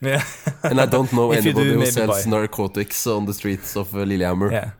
Yeah. 0.00 0.22
And 0.62 0.80
I 0.80 0.86
don't 0.86 1.12
know 1.12 1.30
anybody 1.32 1.70
do, 1.70 1.78
who 1.80 1.86
sells 1.86 2.24
buy. 2.24 2.30
narcotics 2.30 3.06
on 3.06 3.26
the 3.26 3.34
streets 3.34 3.76
of 3.76 3.94
uh, 3.94 3.98
Lillehammer. 4.04 4.50
Yeah. 4.52 4.70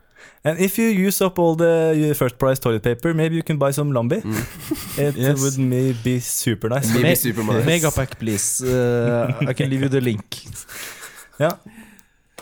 And 0.45 0.59
if 0.61 0.79
you 0.79 0.87
use 1.07 1.21
up 1.25 1.39
all 1.39 1.57
the 1.57 2.11
uh, 2.11 2.15
first 2.15 2.39
price 2.39 2.59
toilet 2.61 2.83
paper, 2.83 3.13
maybe 3.15 3.35
you 3.37 3.43
can 3.43 3.59
buy 3.59 3.71
some 3.73 3.93
Lambi. 3.93 4.21
Mm. 4.23 4.39
It 5.09 5.17
Yes. 5.17 5.41
would 5.43 5.59
maybe 5.59 6.21
super 6.21 6.69
nice. 6.69 6.93
Maybe 6.95 7.15
super 7.17 7.43
nice. 7.43 7.65
Megapack, 7.71 8.19
please. 8.19 8.63
Uh, 8.63 9.33
I 9.49 9.53
can 9.53 9.69
leave 9.71 9.83
you 9.83 9.89
the 9.89 10.01
link. 10.01 10.43
Ja. 11.39 11.53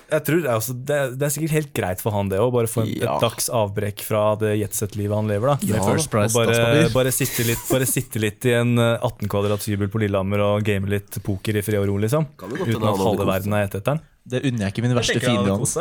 Jeg 0.08 0.22
tror 0.24 0.44
altså, 0.48 0.72
det, 0.86 0.94
er, 0.96 1.10
det 1.18 1.24
er 1.26 1.32
sikkert 1.34 1.52
helt 1.52 1.72
greit 1.74 2.00
for 2.00 2.14
han 2.14 2.28
det 2.30 2.38
å 2.40 2.46
bare 2.54 2.68
få 2.70 2.84
en, 2.84 2.92
Ja. 2.94 3.16
et 3.16 3.24
dags 3.26 3.48
avbrekk 3.52 4.00
fra 4.06 4.22
det 4.40 4.52
jetset-livet 4.60 5.12
han 5.18 5.26
lever. 5.28 5.50
da 5.50 5.66
ja, 5.74 5.82
First 5.84 6.08
Price 6.12 6.32
bare, 6.32 6.86
bare, 6.94 7.10
sitte 7.12 7.44
litt, 7.44 7.60
bare 7.68 7.84
sitte 7.90 8.22
litt 8.22 8.46
i 8.48 8.54
en 8.56 8.78
eh, 8.78 8.94
18 9.04 9.28
kvadrats 9.28 9.66
hybel 9.68 9.90
på 9.92 10.00
Lillehammer 10.00 10.40
og 10.46 10.64
game 10.64 10.88
litt 10.88 11.18
poker 11.26 11.58
i 11.58 11.64
fred 11.66 11.80
og 11.82 11.88
ro, 11.90 11.96
liksom. 12.06 12.24
Uten 12.40 12.86
at 12.86 13.02
halve 13.02 13.26
verden 13.28 13.56
er 13.58 13.66
etter 13.66 13.82
den. 13.90 14.00
Det 14.24 14.40
unner 14.46 14.64
jeg 14.68 14.76
ikke 14.76 14.86
min 14.86 14.96
verste 14.96 15.20
fiende 15.26 15.58
hans. 15.58 15.76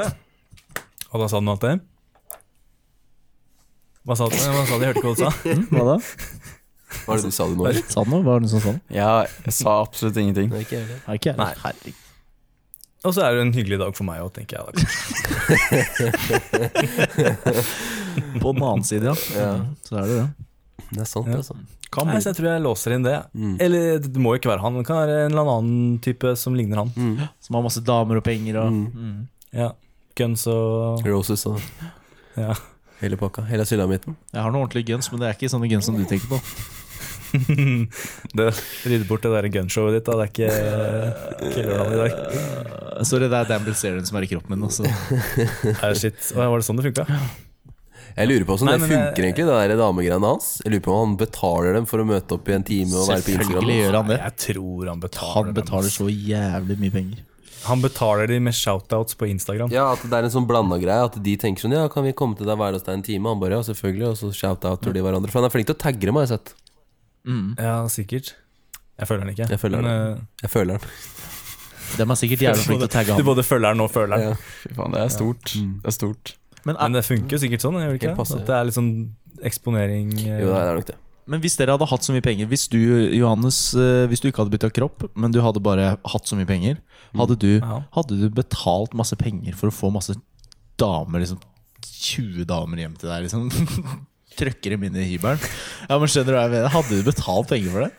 Og 1.14 1.22
da 1.22 1.30
sa 1.32 1.38
han 1.40 1.54
alt 1.56 1.64
det? 1.70 1.76
Hva 4.06 4.14
sa 4.20 4.28
du? 4.30 4.36
Hva 4.38 4.66
sa 4.70 4.76
du? 4.78 4.82
Jeg 4.86 4.90
hørte 4.92 5.02
ikke 5.02 5.10
hva 5.10 5.16
du 5.16 5.22
sa. 5.24 5.32
Mm, 5.50 5.66
Hva 5.72 5.84
da? 5.90 5.96
Hva 7.06 7.12
er 7.12 7.18
det 7.18 7.26
du 7.26 7.34
sa 7.36 7.44
du 7.50 7.54
nå? 7.60 7.64
Sa 7.90 8.00
du 8.06 8.10
noe? 8.14 8.22
Hva 8.22 8.30
var 8.36 8.40
det 8.46 8.50
som 8.54 8.62
sa 8.64 8.70
noe? 8.76 8.82
Ja, 8.94 9.12
jeg 9.46 9.54
sa 9.58 9.70
absolutt 9.82 10.18
ingenting. 10.22 10.48
Nei, 10.54 10.62
ikke 10.66 10.76
jeg 10.78 10.84
heller. 10.86 11.00
Nei, 11.08 11.16
ikke 11.20 11.30
jeg. 11.34 11.38
Nei. 11.42 11.54
Herregud. 11.64 11.98
Og 13.06 13.12
så 13.14 13.20
er 13.22 13.30
det 13.38 13.42
en 13.46 13.54
hyggelig 13.54 13.78
dag 13.84 13.92
for 13.98 14.06
meg 14.08 14.18
òg, 14.24 14.32
tenker 14.34 14.54
jeg. 14.58 14.64
da 14.66 14.72
På 18.42 18.52
den 18.54 18.64
annen 18.64 18.84
side, 18.88 19.06
ja. 19.06 19.16
Ja. 19.38 19.52
Så 19.86 19.96
er 20.00 20.02
det 20.10 20.16
det. 20.20 20.28
Det 20.96 21.02
er 21.02 21.06
sant, 21.10 21.28
Ja. 21.30 21.36
altså. 21.42 21.56
Kan 21.94 22.08
Nei, 22.10 22.18
så 22.20 22.28
jeg 22.32 22.38
tror 22.40 22.48
jeg 22.50 22.62
låser 22.66 22.92
inn 22.96 23.06
det. 23.06 23.18
Mm. 23.38 23.56
Eller 23.62 24.00
det 24.04 24.20
må 24.22 24.34
ikke 24.36 24.50
være 24.52 24.62
han, 24.66 24.74
det 24.80 24.86
kan 24.88 24.98
være 25.04 25.16
en 25.28 25.32
eller 25.36 25.50
annen 25.54 26.00
type 26.04 26.30
som 26.40 26.56
ligner 26.58 26.78
han. 26.82 26.90
Mm. 26.98 27.16
Som 27.46 27.56
har 27.60 27.64
masse 27.64 27.82
damer 27.86 28.16
og 28.20 28.24
penger 28.26 28.56
og 28.64 28.70
Mm. 28.74 28.86
mm. 28.94 29.20
Ja, 29.56 29.70
Guns 30.18 30.44
og 30.52 31.06
Roses 31.08 31.46
og 31.48 31.62
ja. 32.36 32.54
Hele 33.02 33.20
pakka. 33.20 33.46
Hele 33.50 33.66
sulamitten. 33.68 34.16
Jeg 34.34 34.42
har 34.42 34.52
noen 34.54 34.66
ordentlige 34.66 34.94
guns, 34.94 35.12
men 35.12 35.22
det 35.22 35.30
er 35.30 35.38
ikke 35.38 35.52
sånne 35.54 35.70
guns 35.72 35.88
som 35.90 35.98
du 35.98 36.06
tenker 36.10 36.32
på. 36.32 36.42
du, 38.38 38.44
Rydde 38.86 39.08
bort 39.10 39.26
det 39.26 39.32
der 39.34 39.48
gunshowet 39.52 39.98
ditt, 39.98 40.08
da. 40.08 40.16
Det 40.22 40.46
er 40.48 41.50
ikke, 41.50 41.66
lørdag 41.68 41.92
i 41.92 42.00
dag. 42.00 42.22
Uh, 42.96 43.02
sorry, 43.08 43.28
det 43.28 43.42
er 43.42 43.50
Dan 43.50 43.66
Bilzerian 43.66 44.08
som 44.08 44.20
er 44.20 44.28
i 44.28 44.32
kroppen 44.32 44.56
min. 44.56 44.64
Altså. 44.70 44.88
Shit. 46.00 46.32
Var 46.38 46.56
det 46.56 46.68
sånn 46.68 46.80
det 46.80 46.88
funka? 46.92 47.08
Jeg 48.16 48.30
lurer 48.30 48.46
på 48.48 48.56
hvordan 48.56 48.80
det 48.80 48.88
funker, 48.88 49.26
egentlig, 49.28 49.44
det 49.44 49.56
der 49.76 49.80
damegreiene 49.82 50.30
hans. 50.32 50.52
Jeg 50.64 50.72
lurer 50.72 50.84
på 50.86 50.94
om 50.96 51.02
han 51.02 51.16
betaler 51.20 51.76
dem 51.76 51.88
for 51.90 52.00
å 52.00 52.08
møte 52.08 52.38
opp 52.38 52.48
i 52.48 52.56
en 52.56 52.64
time 52.64 52.96
og 52.96 53.10
være 53.12 53.26
på 53.26 53.34
Instagram. 53.34 53.50
Selvfølgelig 53.50 53.80
gjør 53.82 53.98
han 54.00 54.12
det. 54.12 54.20
Jeg 54.22 54.36
tror 54.46 54.92
han 54.92 55.02
betaler 55.04 55.34
Han 55.36 55.50
dem. 55.50 55.58
betaler 55.60 55.92
så 55.98 56.08
jævlig 56.14 56.78
mye 56.80 56.96
penger. 56.96 57.24
Han 57.66 57.82
betaler 57.82 58.30
de 58.30 58.38
med 58.46 58.54
shoutouts 58.56 59.18
på 59.18 59.28
Instagram. 59.30 59.72
Ja, 59.74 59.88
at 59.96 60.04
det 60.06 60.14
er 60.14 60.28
en 60.28 60.34
sånn 60.34 60.48
blanda 60.50 60.78
greie. 60.82 61.08
At 61.10 61.18
de 61.26 61.36
tenker 61.42 61.66
sånn 61.66 61.74
Ja, 61.76 61.88
kan 61.92 62.06
vi 62.06 62.14
komme 62.18 62.38
til 62.38 62.48
deg 62.50 62.60
hver 62.60 62.78
dag 62.78 62.90
en 62.94 63.06
time? 63.06 63.32
Han 63.32 63.42
bare 63.42 63.58
ja, 63.58 63.66
selvfølgelig. 63.66 64.08
Og 64.12 64.18
så 64.22 64.32
shoutouter 64.38 64.94
de 64.96 65.04
hverandre. 65.06 65.32
For 65.34 65.42
han 65.42 65.50
er 65.50 65.54
flink 65.54 65.70
til 65.72 65.78
å 65.78 65.82
tagge 65.82 66.06
dem, 66.06 66.18
har 66.20 66.28
jeg 66.28 66.36
sett. 66.36 66.54
Mm. 67.26 67.56
Ja, 67.58 67.78
sikkert. 67.90 68.36
Jeg 68.96 69.10
føler 69.10 69.26
han 69.26 69.34
ikke. 69.34 69.50
Jeg 69.52 69.60
føler 69.60 69.82
Men, 69.84 70.26
Jeg 70.44 70.54
føler 70.54 70.78
han. 70.78 70.90
De 71.96 72.06
er 72.06 72.18
sikkert 72.20 72.44
jævlig 72.44 72.66
flinke 72.66 72.86
til 72.86 72.90
å 72.90 72.94
tagge 72.96 73.14
eh, 73.14 73.20
Du 73.22 73.28
både 73.28 73.44
følger 73.46 73.74
han 73.74 73.84
og 73.84 73.92
føler 73.94 74.16
han. 74.16 74.34
Ja. 74.34 74.60
Fy 74.64 74.74
faen, 74.78 74.96
det 74.96 75.02
er 75.02 75.14
stort. 75.14 75.56
Mm. 75.56 75.74
Det 75.82 75.92
er 75.92 75.96
stort. 75.98 76.36
Men, 76.66 76.78
Men 76.80 76.98
det 76.98 77.06
funker 77.06 77.38
jo 77.38 77.42
sikkert 77.44 77.66
sånn, 77.66 77.80
gjør 77.82 77.94
det 77.94 78.00
ikke? 78.02 78.14
At 78.26 78.48
det 78.48 78.56
er 78.58 78.70
litt 78.70 78.78
sånn 78.78 78.94
eksponering 79.46 80.14
eh, 80.24 80.40
Jo, 80.42 80.54
det 80.54 80.62
er 80.62 80.80
nok 80.80 80.88
det. 80.90 80.98
Men 81.28 81.42
hvis 81.42 81.56
dere 81.58 81.74
hadde 81.74 81.88
hatt 81.90 82.06
så 82.06 82.14
mye 82.14 82.22
penger 82.22 82.46
Hvis 82.52 82.68
du, 82.70 82.78
Johannes, 83.18 83.58
eh, 83.74 84.04
hvis 84.12 84.22
du 84.22 84.28
ikke 84.30 84.44
hadde 84.44 84.54
bytta 84.54 84.70
kropp, 84.74 85.08
men 85.18 85.34
du 85.34 85.40
hadde 85.42 85.62
bare 85.64 85.96
hatt 85.98 86.30
så 86.30 86.38
mye 86.38 86.46
penger, 86.50 86.78
hadde 87.18 87.38
du, 87.42 87.52
hadde 87.66 88.20
du 88.20 88.28
betalt 88.30 88.94
masse 88.98 89.18
penger 89.18 89.58
for 89.58 89.72
å 89.72 89.76
få 89.76 89.90
masse 89.96 90.14
damer, 90.78 91.24
liksom 91.24 91.40
20 91.86 92.46
damer 92.50 92.82
hjem 92.84 92.98
til 93.00 93.10
deg, 93.10 93.26
liksom? 93.26 93.50
Trøkker 94.40 94.76
dem 94.76 94.84
inn 94.90 94.98
i 95.00 95.06
hybelen? 95.14 95.40
Ja, 95.88 95.98
men 95.98 96.12
skjønner 96.12 96.34
du 96.34 96.38
hva 96.38 96.44
jeg 96.46 96.54
mener? 96.58 96.74
Hadde 96.74 96.98
du 97.00 97.08
betalt 97.08 97.50
penger 97.54 97.72
for 97.72 97.86
det? 97.86 97.92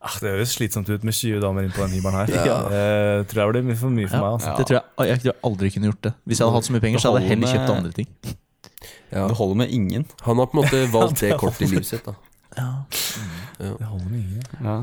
Ah, 0.00 0.14
det 0.24 0.30
høres 0.32 0.54
slitsomt 0.56 0.88
ut 0.88 1.02
med 1.04 1.12
20 1.14 1.42
damer 1.44 1.66
inn 1.66 1.74
på 1.76 1.84
den 1.84 1.92
hybelen 1.98 2.16
her. 2.22 2.30
Ja. 2.50 2.56
Eh, 2.72 3.24
tror 3.30 3.52
jeg 3.54 3.66
blir 3.68 3.76
for 3.78 3.92
mye 3.92 4.08
for 4.08 4.16
Ja. 4.16 4.22
meg. 4.24 4.36
Altså. 4.38 4.48
Ja. 4.50 4.56
Det 4.56 4.66
tror 4.70 4.78
jeg, 4.80 5.10
jeg 5.10 5.20
tror 5.22 5.30
jeg 5.32 5.38
aldri 5.50 5.72
kunne 5.74 5.90
gjort 5.92 6.02
det. 6.08 6.12
Hvis 6.24 6.40
jeg 6.40 6.48
hadde 6.48 6.56
hatt 6.56 6.68
så 6.68 6.74
mye 6.76 6.84
penger, 6.86 7.02
så 7.02 7.12
hadde 7.12 7.22
jeg 7.22 7.32
heller 7.34 7.52
kjøpt 7.54 7.74
andre 7.76 7.92
ting. 8.00 8.08
Ja. 9.10 9.26
Det 9.28 9.36
holder 9.36 9.58
med 9.60 9.74
ingen. 9.76 10.06
Han 10.24 10.40
har 10.40 10.48
på 10.50 10.56
en 10.56 10.62
måte 10.64 10.82
valgt 10.96 11.20
det 11.22 11.36
kortet 11.40 11.66
i 11.66 11.70
livet 11.74 11.88
sitt. 11.92 12.08
da 12.08 12.16
Det 12.56 13.86
holder 13.86 14.08
mye. 14.10 14.42
Ja. 14.64 14.78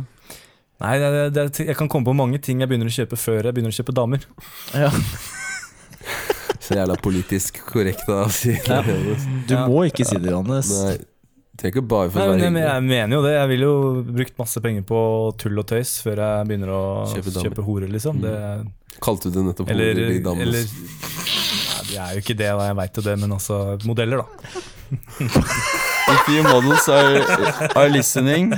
Nei, 0.77 0.93
det, 1.01 1.07
det, 1.33 1.43
det, 1.57 1.65
jeg 1.71 1.75
kan 1.79 1.89
komme 1.89 2.05
på 2.05 2.13
mange 2.13 2.37
ting 2.43 2.59
jeg 2.61 2.69
begynner 2.69 2.89
å 2.89 2.93
kjøpe 2.93 3.17
før 3.17 3.47
jeg 3.49 3.55
begynner 3.57 3.73
å 3.73 3.77
kjøpe 3.79 3.95
damer. 3.97 4.25
Ja. 4.77 4.91
Så 6.67 6.75
jævla 6.77 6.97
politisk 7.01 7.61
korrekt 7.69 8.03
da 8.09 8.23
å 8.25 8.31
si. 8.33 8.53
Ja. 8.67 8.81
Du 9.47 9.53
må 9.71 9.85
ikke 9.87 10.05
si 10.07 10.17
det, 10.19 10.29
Johannes. 10.33 10.69
Nei, 10.73 10.97
trenger 11.57 11.77
ikke 11.79 11.83
bare 11.89 12.11
for 12.13 12.19
Nei, 12.21 12.27
å 12.27 12.33
men 12.33 12.37
være 12.37 12.43
jeg, 12.43 12.51
hyggelig. 12.53 12.65
jeg 12.67 12.85
mener 12.91 13.15
jo 13.17 13.21
det. 13.25 13.33
Jeg 13.37 13.49
ville 13.53 13.69
jo 13.69 13.77
brukt 14.19 14.35
masse 14.41 14.63
penger 14.65 14.85
på 14.89 14.99
tull 15.41 15.61
og 15.63 15.67
tøys 15.71 15.93
før 16.05 16.21
jeg 16.25 16.49
begynner 16.51 16.73
å 16.75 16.81
Kjøpe 17.15 17.33
kjøpe, 17.47 17.65
hore, 17.67 17.89
liksom. 17.97 18.19
Det, 18.25 18.35
Kalte 19.03 19.29
du 19.31 19.37
det 19.39 19.45
nettopp 19.49 19.71
eller 19.73 19.93
hore 19.93 20.07
de 20.13 20.21
damer? 20.25 20.45
eller 20.47 20.65
Nei, 20.67 21.81
det 21.89 21.97
er 22.03 22.13
jo 22.17 22.23
ikke 22.25 22.37
det, 22.43 22.51
da. 22.51 22.67
Jeg 22.69 22.77
veit 22.83 22.99
jo 23.01 23.05
det, 23.09 23.15
men 23.23 23.35
altså 23.37 23.59
modeller, 23.87 24.23
da. 24.23 24.27
You 26.27 26.43
models 26.43 26.87
are, 26.91 27.21
are 27.75 27.89
listening, 27.89 28.51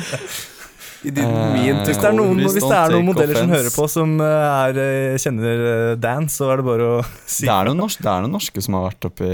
I 1.00 1.12
Hvis 1.14 1.14
det 1.16 2.08
er 2.10 2.16
noen, 2.18 2.40
hvis 2.42 2.56
det 2.58 2.64
er 2.76 2.92
noen 2.92 3.06
modeller 3.08 3.08
modeller 3.08 3.38
som 3.40 3.52
hører 3.54 3.72
på, 3.72 3.86
som 3.92 4.16
eh, 4.26 4.48
er, 4.48 4.80
eh, 4.84 5.20
kjenner 5.22 5.62
eh, 5.70 5.92
Dan, 6.02 6.28
så 6.32 6.50
er 6.52 6.60
det 6.60 6.66
bare 6.68 6.90
å 6.90 6.98
si 7.38 7.46
Det 7.48 7.54
er 7.54 7.70
noen 7.70 7.80
norske, 7.86 8.04
det 8.04 8.12
er 8.12 8.26
noen 8.26 8.36
norske 8.36 8.64
som 8.66 8.76
har 8.80 8.90
vært 8.90 9.08
oppi 9.12 9.30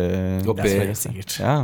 Oppi- 0.45 0.67
Det 0.67 0.75
er 0.83 0.93
sikkert. 0.99 1.37
Ja. 1.41 1.55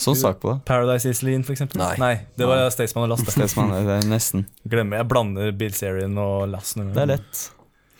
Sånn 0.00 0.16
sak 0.16 0.38
på 0.42 0.52
det. 0.52 0.58
Paradise 0.68 1.08
Iselin, 1.12 1.42
for 1.46 1.54
eksempel. 1.56 1.80
Nei. 2.00 2.14
det 2.36 2.48
var 2.48 2.64
Staysman 2.72 3.06
og 3.06 3.12
Lass. 3.14 3.24
Staysman, 3.36 3.72
det 3.72 3.98
er 4.00 4.06
nesten. 4.10 4.46
Glemmer 4.68 5.00
jeg 5.02 5.08
blander 5.12 5.52
Bill 5.56 5.74
Serian 5.76 6.16
og 6.20 6.46
Lass 6.52 6.76
noen 6.80 6.92
Det 6.96 7.04
er 7.06 7.12
lett. 7.14 7.42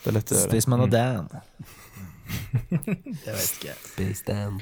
Det 0.02 0.12
er 0.12 0.18
lett 0.18 0.32
å 0.32 0.38
gjøre. 0.38 0.48
Staysman 0.50 0.84
og 0.86 0.92
Dan. 0.92 1.28
Jeg 2.72 3.34
vet 3.36 3.50
ikke. 3.58 3.74
Space 3.92 4.24
Dan. 4.26 4.60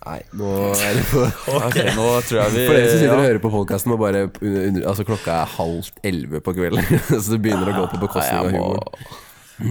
Nei, 0.00 0.20
nå 0.32 0.50
er 0.80 0.94
det 0.96 1.02
på 1.10 1.22
okay, 1.58 1.90
nå 1.92 2.04
tror 2.24 2.38
jeg 2.40 2.52
vi 2.54 2.62
For 2.64 2.76
dere 2.78 2.86
som 2.88 3.00
sitter 3.02 3.18
og 3.18 3.26
hører 3.26 3.40
på 3.42 3.50
podkasten, 3.52 3.96
bare 4.00 4.22
under, 4.30 4.62
under, 4.70 4.86
altså 4.88 5.04
klokka 5.04 5.34
er 5.42 5.50
halv 5.58 5.90
elleve 6.08 6.40
på 6.44 6.54
kvelden. 6.56 6.86
Så 7.10 7.34
det 7.34 7.40
begynner 7.44 7.68
å 7.68 7.74
gå 7.82 7.90
på 7.92 8.00
bekostning 8.06 8.38
av 8.40 8.48
humoren. 8.48 9.10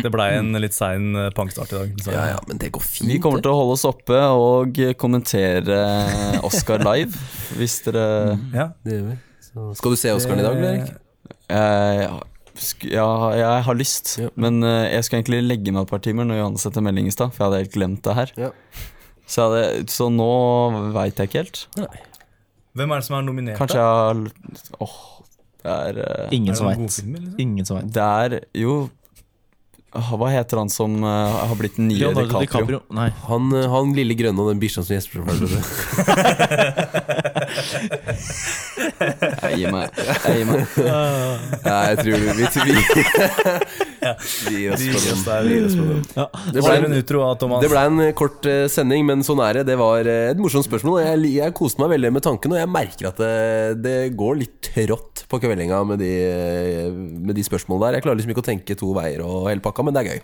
Det 0.03 0.11
blei 0.13 0.27
en 0.37 0.53
litt 0.61 0.75
sein 0.77 1.17
eh, 1.17 1.31
pangstart 1.33 1.73
i 1.73 1.79
dag. 1.79 1.95
Så. 2.05 2.13
Ja, 2.13 2.27
ja, 2.35 2.41
men 2.45 2.59
det 2.61 2.69
går 2.75 2.83
fint. 2.85 3.09
Vi 3.09 3.17
kommer 3.23 3.41
til 3.41 3.49
å 3.49 3.57
holde 3.57 3.73
oss 3.79 3.87
oppe 3.89 4.19
og 4.37 4.77
kommentere 5.01 5.79
Oscar 6.45 6.85
live, 6.85 7.17
hvis 7.57 7.79
dere 7.87 8.05
Ja. 8.53 8.69
Det 8.85 8.99
gjør 8.99 9.07
vi. 9.07 9.17
Så, 9.49 9.71
skal 9.81 9.95
du 9.95 9.97
se 10.03 10.13
Oscaren 10.13 10.43
i 10.43 10.45
dag, 10.45 10.61
Erik? 10.61 10.93
Eh, 11.49 12.03
ja, 12.91 13.09
jeg 13.33 13.65
har 13.65 13.81
lyst, 13.81 14.19
Ja. 14.21 14.29
men 14.35 14.61
eh, 14.61 14.91
jeg 14.93 15.07
skulle 15.07 15.23
egentlig 15.23 15.41
legge 15.47 15.73
meg 15.73 15.87
et 15.87 15.89
par 15.89 16.05
timer 16.05 16.27
når 16.29 16.43
Johanne 16.43 16.61
setter 16.61 16.85
melding 16.85 17.09
i 17.09 17.15
stad, 17.15 17.33
for 17.33 17.41
jeg 17.41 17.49
hadde 17.49 17.63
helt 17.63 17.77
glemt 17.79 18.05
det 18.05 18.17
her. 18.21 18.33
Ja. 18.37 18.53
Så, 19.29 19.45
det, 19.53 19.63
så 19.93 20.07
nå 20.09 20.31
veit 20.95 21.19
jeg 21.19 21.29
ikke 21.29 21.41
helt. 21.43 21.57
Hvem 22.77 22.91
er 22.93 22.97
det 23.01 23.05
som 23.05 23.15
er 23.19 23.23
nominert? 23.27 23.57
Kanskje 23.59 23.77
jeg 23.77 23.85
har 23.85 24.15
Åh, 24.85 24.95
det 25.59 25.71
er 25.75 25.93
uh, 25.99 26.33
Ingen 26.35 26.51
er 26.53 26.57
som 26.57 26.67
veit. 26.69 26.79
liksom? 26.81 27.05
Ingen 27.41 27.65
som 27.67 27.75
veit. 27.79 27.89
Det 27.93 28.05
er 28.05 28.29
jo 28.57 28.73
Hva 29.91 30.27
heter 30.33 30.57
han 30.61 30.69
som 30.73 30.91
uh, 31.03 31.09
har 31.49 31.55
blitt 31.59 31.75
den 31.77 31.87
nye 31.91 31.99
Leonardo 31.99 32.39
DiCaprio? 32.41 32.79
DiCaprio. 32.85 33.11
Han, 33.29 33.41
eh, 33.57 33.69
han 33.73 33.93
lille 33.97 34.15
grønne 34.17 34.39
og 34.43 34.47
den 34.53 34.61
bikkja 34.61 34.81
som 34.85 34.93
gjesper 34.95 35.17
Jeg 37.69 39.59
gir 39.59 39.71
meg. 39.73 39.85
Jeg 39.99 40.35
gir 40.39 40.47
meg. 40.49 40.61
Nei, 41.65 41.81
jeg 41.89 41.97
tror 41.99 42.13
vi, 42.13 42.27
vi, 42.39 42.45
gir 44.55 44.71
oss 44.73 44.85
på 45.77 45.83
den. 45.85 46.03
Det 46.55 46.63
ble 46.63 46.75
en 46.77 46.97
utro 46.99 47.23
av 47.27 47.35
Thomas. 47.41 47.63
Det 47.63 47.71
ble 47.71 47.81
en 47.91 47.97
eh, 48.07 48.13
kort 48.17 48.45
eh, 48.49 48.65
sending, 48.71 49.05
men 49.09 49.25
sånn 49.25 49.41
er 49.45 49.59
det. 49.59 49.65
Det 49.71 49.77
var 49.79 50.07
eh, 50.07 50.31
et 50.33 50.39
morsomt 50.41 50.67
spørsmål. 50.67 51.01
Jeg, 51.03 51.33
jeg 51.37 51.57
koste 51.57 51.83
meg 51.83 51.93
veldig 51.95 52.13
med 52.17 52.25
tanken, 52.25 52.55
og 52.55 52.61
jeg 52.61 52.71
merker 52.71 53.11
at 53.11 53.17
det, 53.21 53.33
det 53.83 53.97
går 54.19 54.33
litt 54.43 54.57
trått 54.69 55.25
på 55.29 55.39
kveldinga 55.43 55.83
med 55.87 56.01
de, 56.01 56.13
eh, 56.29 56.89
med 56.93 57.35
de 57.37 57.43
spørsmålene 57.45 57.85
der. 57.87 57.99
Jeg 57.99 58.07
klarer 58.07 58.19
liksom 58.19 58.33
ikke 58.33 58.45
å 58.45 58.49
tenke 58.49 58.79
to 58.79 58.93
veier 58.97 59.23
og 59.25 59.49
hele 59.51 59.63
pakka, 59.63 59.85
men 59.85 59.95
det 59.95 60.03
er 60.03 60.11
gøy. 60.13 60.21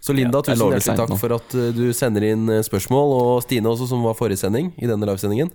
Så 0.00 0.14
Linda, 0.16 0.40
Ja, 0.40 0.54
tusen 0.54 0.70
hjertelig 0.72 0.96
takk 0.96 1.12
nå. 1.12 1.18
for 1.20 1.36
at 1.36 1.54
eh, 1.54 1.72
du 1.76 1.92
sender 1.96 2.24
inn 2.30 2.48
eh, 2.48 2.64
spørsmål, 2.64 3.16
og 3.20 3.42
Stine 3.44 3.68
også, 3.68 3.90
som 3.90 4.04
var 4.06 4.16
forrige 4.16 4.40
sending 4.40 4.72
i 4.80 4.88
denne 4.88 5.08
livesendingen. 5.08 5.52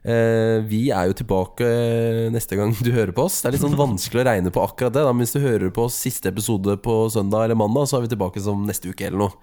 Eh, 0.00 0.62
vi 0.64 0.86
er 0.96 1.10
jo 1.10 1.16
tilbake 1.18 1.66
eh, 1.66 2.28
neste 2.32 2.56
gang 2.56 2.72
du 2.72 2.90
hører 2.94 3.12
på 3.16 3.26
oss. 3.28 3.40
Det 3.42 3.50
er 3.50 3.56
litt 3.56 3.64
sånn 3.64 3.76
vanskelig 3.76 4.22
å 4.22 4.28
regne 4.30 4.52
på 4.54 4.62
akkurat 4.64 4.94
det. 4.96 5.04
Da. 5.04 5.12
Men 5.12 5.26
hvis 5.26 5.36
du 5.36 5.42
hører 5.44 5.72
på 5.74 5.84
oss 5.88 5.98
siste 6.00 6.32
episode 6.32 6.78
på 6.84 7.02
søndag 7.12 7.44
eller 7.46 7.58
mandag, 7.60 7.90
så 7.90 7.98
er 7.98 8.06
vi 8.06 8.14
tilbake 8.14 8.40
som 8.44 8.64
neste 8.68 8.92
uke 8.92 9.10
eller 9.10 9.26
noe. 9.26 9.36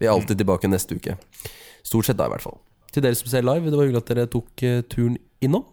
Vi 0.00 0.06
er 0.06 0.14
alltid 0.14 0.38
tilbake 0.40 0.70
neste 0.70 0.96
uke. 0.96 1.18
Stort 1.82 2.06
sett 2.06 2.20
da, 2.20 2.28
i 2.30 2.34
hvert 2.34 2.46
fall. 2.46 2.58
Til 2.94 3.04
dere 3.04 3.18
som 3.18 3.30
ser 3.30 3.44
live, 3.46 3.70
det 3.70 3.78
var 3.78 3.86
hyggelig 3.88 4.04
at 4.04 4.14
dere 4.14 4.30
tok 4.30 4.66
eh, 4.66 4.80
turen 4.90 5.18
innom. 5.42 5.66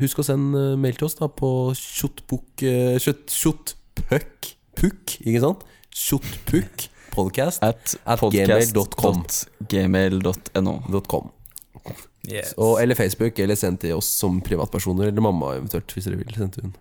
Husk 0.00 0.18
å 0.18 0.26
sende 0.26 0.72
mail 0.82 0.96
til 0.98 1.06
oss 1.06 1.14
da 1.20 1.28
på 1.30 1.70
shotbook 1.78 2.64
Shotpuck 2.98 3.76
Puck, 4.74 5.14
ikke 5.22 5.44
sant? 5.44 5.62
Shotpuck 5.94 6.88
podcast 7.14 7.62
At, 7.62 7.94
At 8.04 8.26
gmail.com. 8.34 9.22
.com. 11.06 11.35
Yes. 12.26 12.54
Og, 12.58 12.80
eller 12.82 12.98
Facebook, 12.98 13.38
eller 13.38 13.58
send 13.58 13.80
til 13.84 13.94
oss 13.96 14.08
som 14.20 14.40
privatpersoner, 14.44 15.10
eller 15.12 15.24
mamma 15.24 15.54
eventuelt, 15.60 15.92
hvis 15.94 16.08
dere 16.08 16.18
vil. 16.20 16.34
Send 16.36 16.56
til 16.56 16.66
hun. 16.68 16.74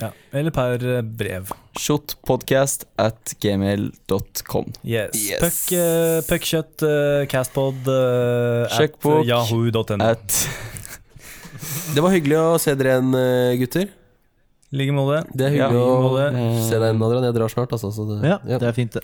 ja. 0.00 0.10
Eller 0.38 0.54
per 0.54 0.84
eh, 0.86 1.02
brev. 1.02 1.50
Shotpodcast 1.78 2.86
at 2.98 3.34
gmail.com. 3.42 4.72
Yes. 4.84 5.16
Yes. 5.18 5.42
Puck, 5.42 5.60
uh, 5.74 6.20
Puckkjøtt, 6.28 6.84
uh, 6.86 7.24
castpod 7.30 7.90
uh, 7.90 8.78
at 8.78 9.26
yahoo.no. 9.26 9.98
At 10.04 10.42
Det 11.94 12.02
var 12.04 12.12
hyggelig 12.14 12.36
å 12.38 12.58
se 12.62 12.74
dere 12.78 12.94
igjen, 12.94 13.14
eh, 13.18 13.56
gutter. 13.58 13.88
I 14.68 14.76
like 14.76 14.92
måte. 14.94 15.22
Det 15.32 15.46
er 15.48 15.54
hyggelig 15.56 15.80
ja, 15.80 15.88
å 15.88 16.62
se 16.68 16.76
deg 16.76 16.90
igjen, 16.90 17.02
Adrian. 17.06 17.24
Jeg 17.24 17.36
drar 17.38 17.52
snart, 17.52 17.72
altså. 17.74 17.90
Så 17.94 18.04
det, 18.10 18.18
Ja, 18.28 18.36
det 18.44 18.68
er 18.68 18.76
fint, 18.76 18.94
det. 18.94 19.02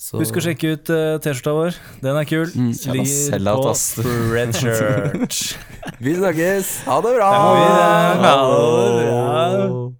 Så- 0.00 0.16
Husk 0.16 0.38
å 0.40 0.40
sjekke 0.40 0.70
ut 0.72 0.90
uh, 0.96 1.18
T-skjorta 1.20 1.52
vår. 1.52 1.74
Den 2.00 2.16
er 2.16 2.24
kul. 2.24 2.46
Mm. 2.56 2.70
Ligger 2.72 3.58
på. 3.60 3.74
Spreadshirt. 3.76 5.40
Vi 6.04 6.14
snakkes! 6.16 6.70
Ha 6.88 7.00
det 7.04 7.12
bra! 7.18 7.28
Det 7.34 7.42
må 7.44 7.52
vi, 7.58 7.66
det. 7.68 7.84
Ha 8.24 8.36
det. 8.96 9.10
Hallo. 9.28 9.99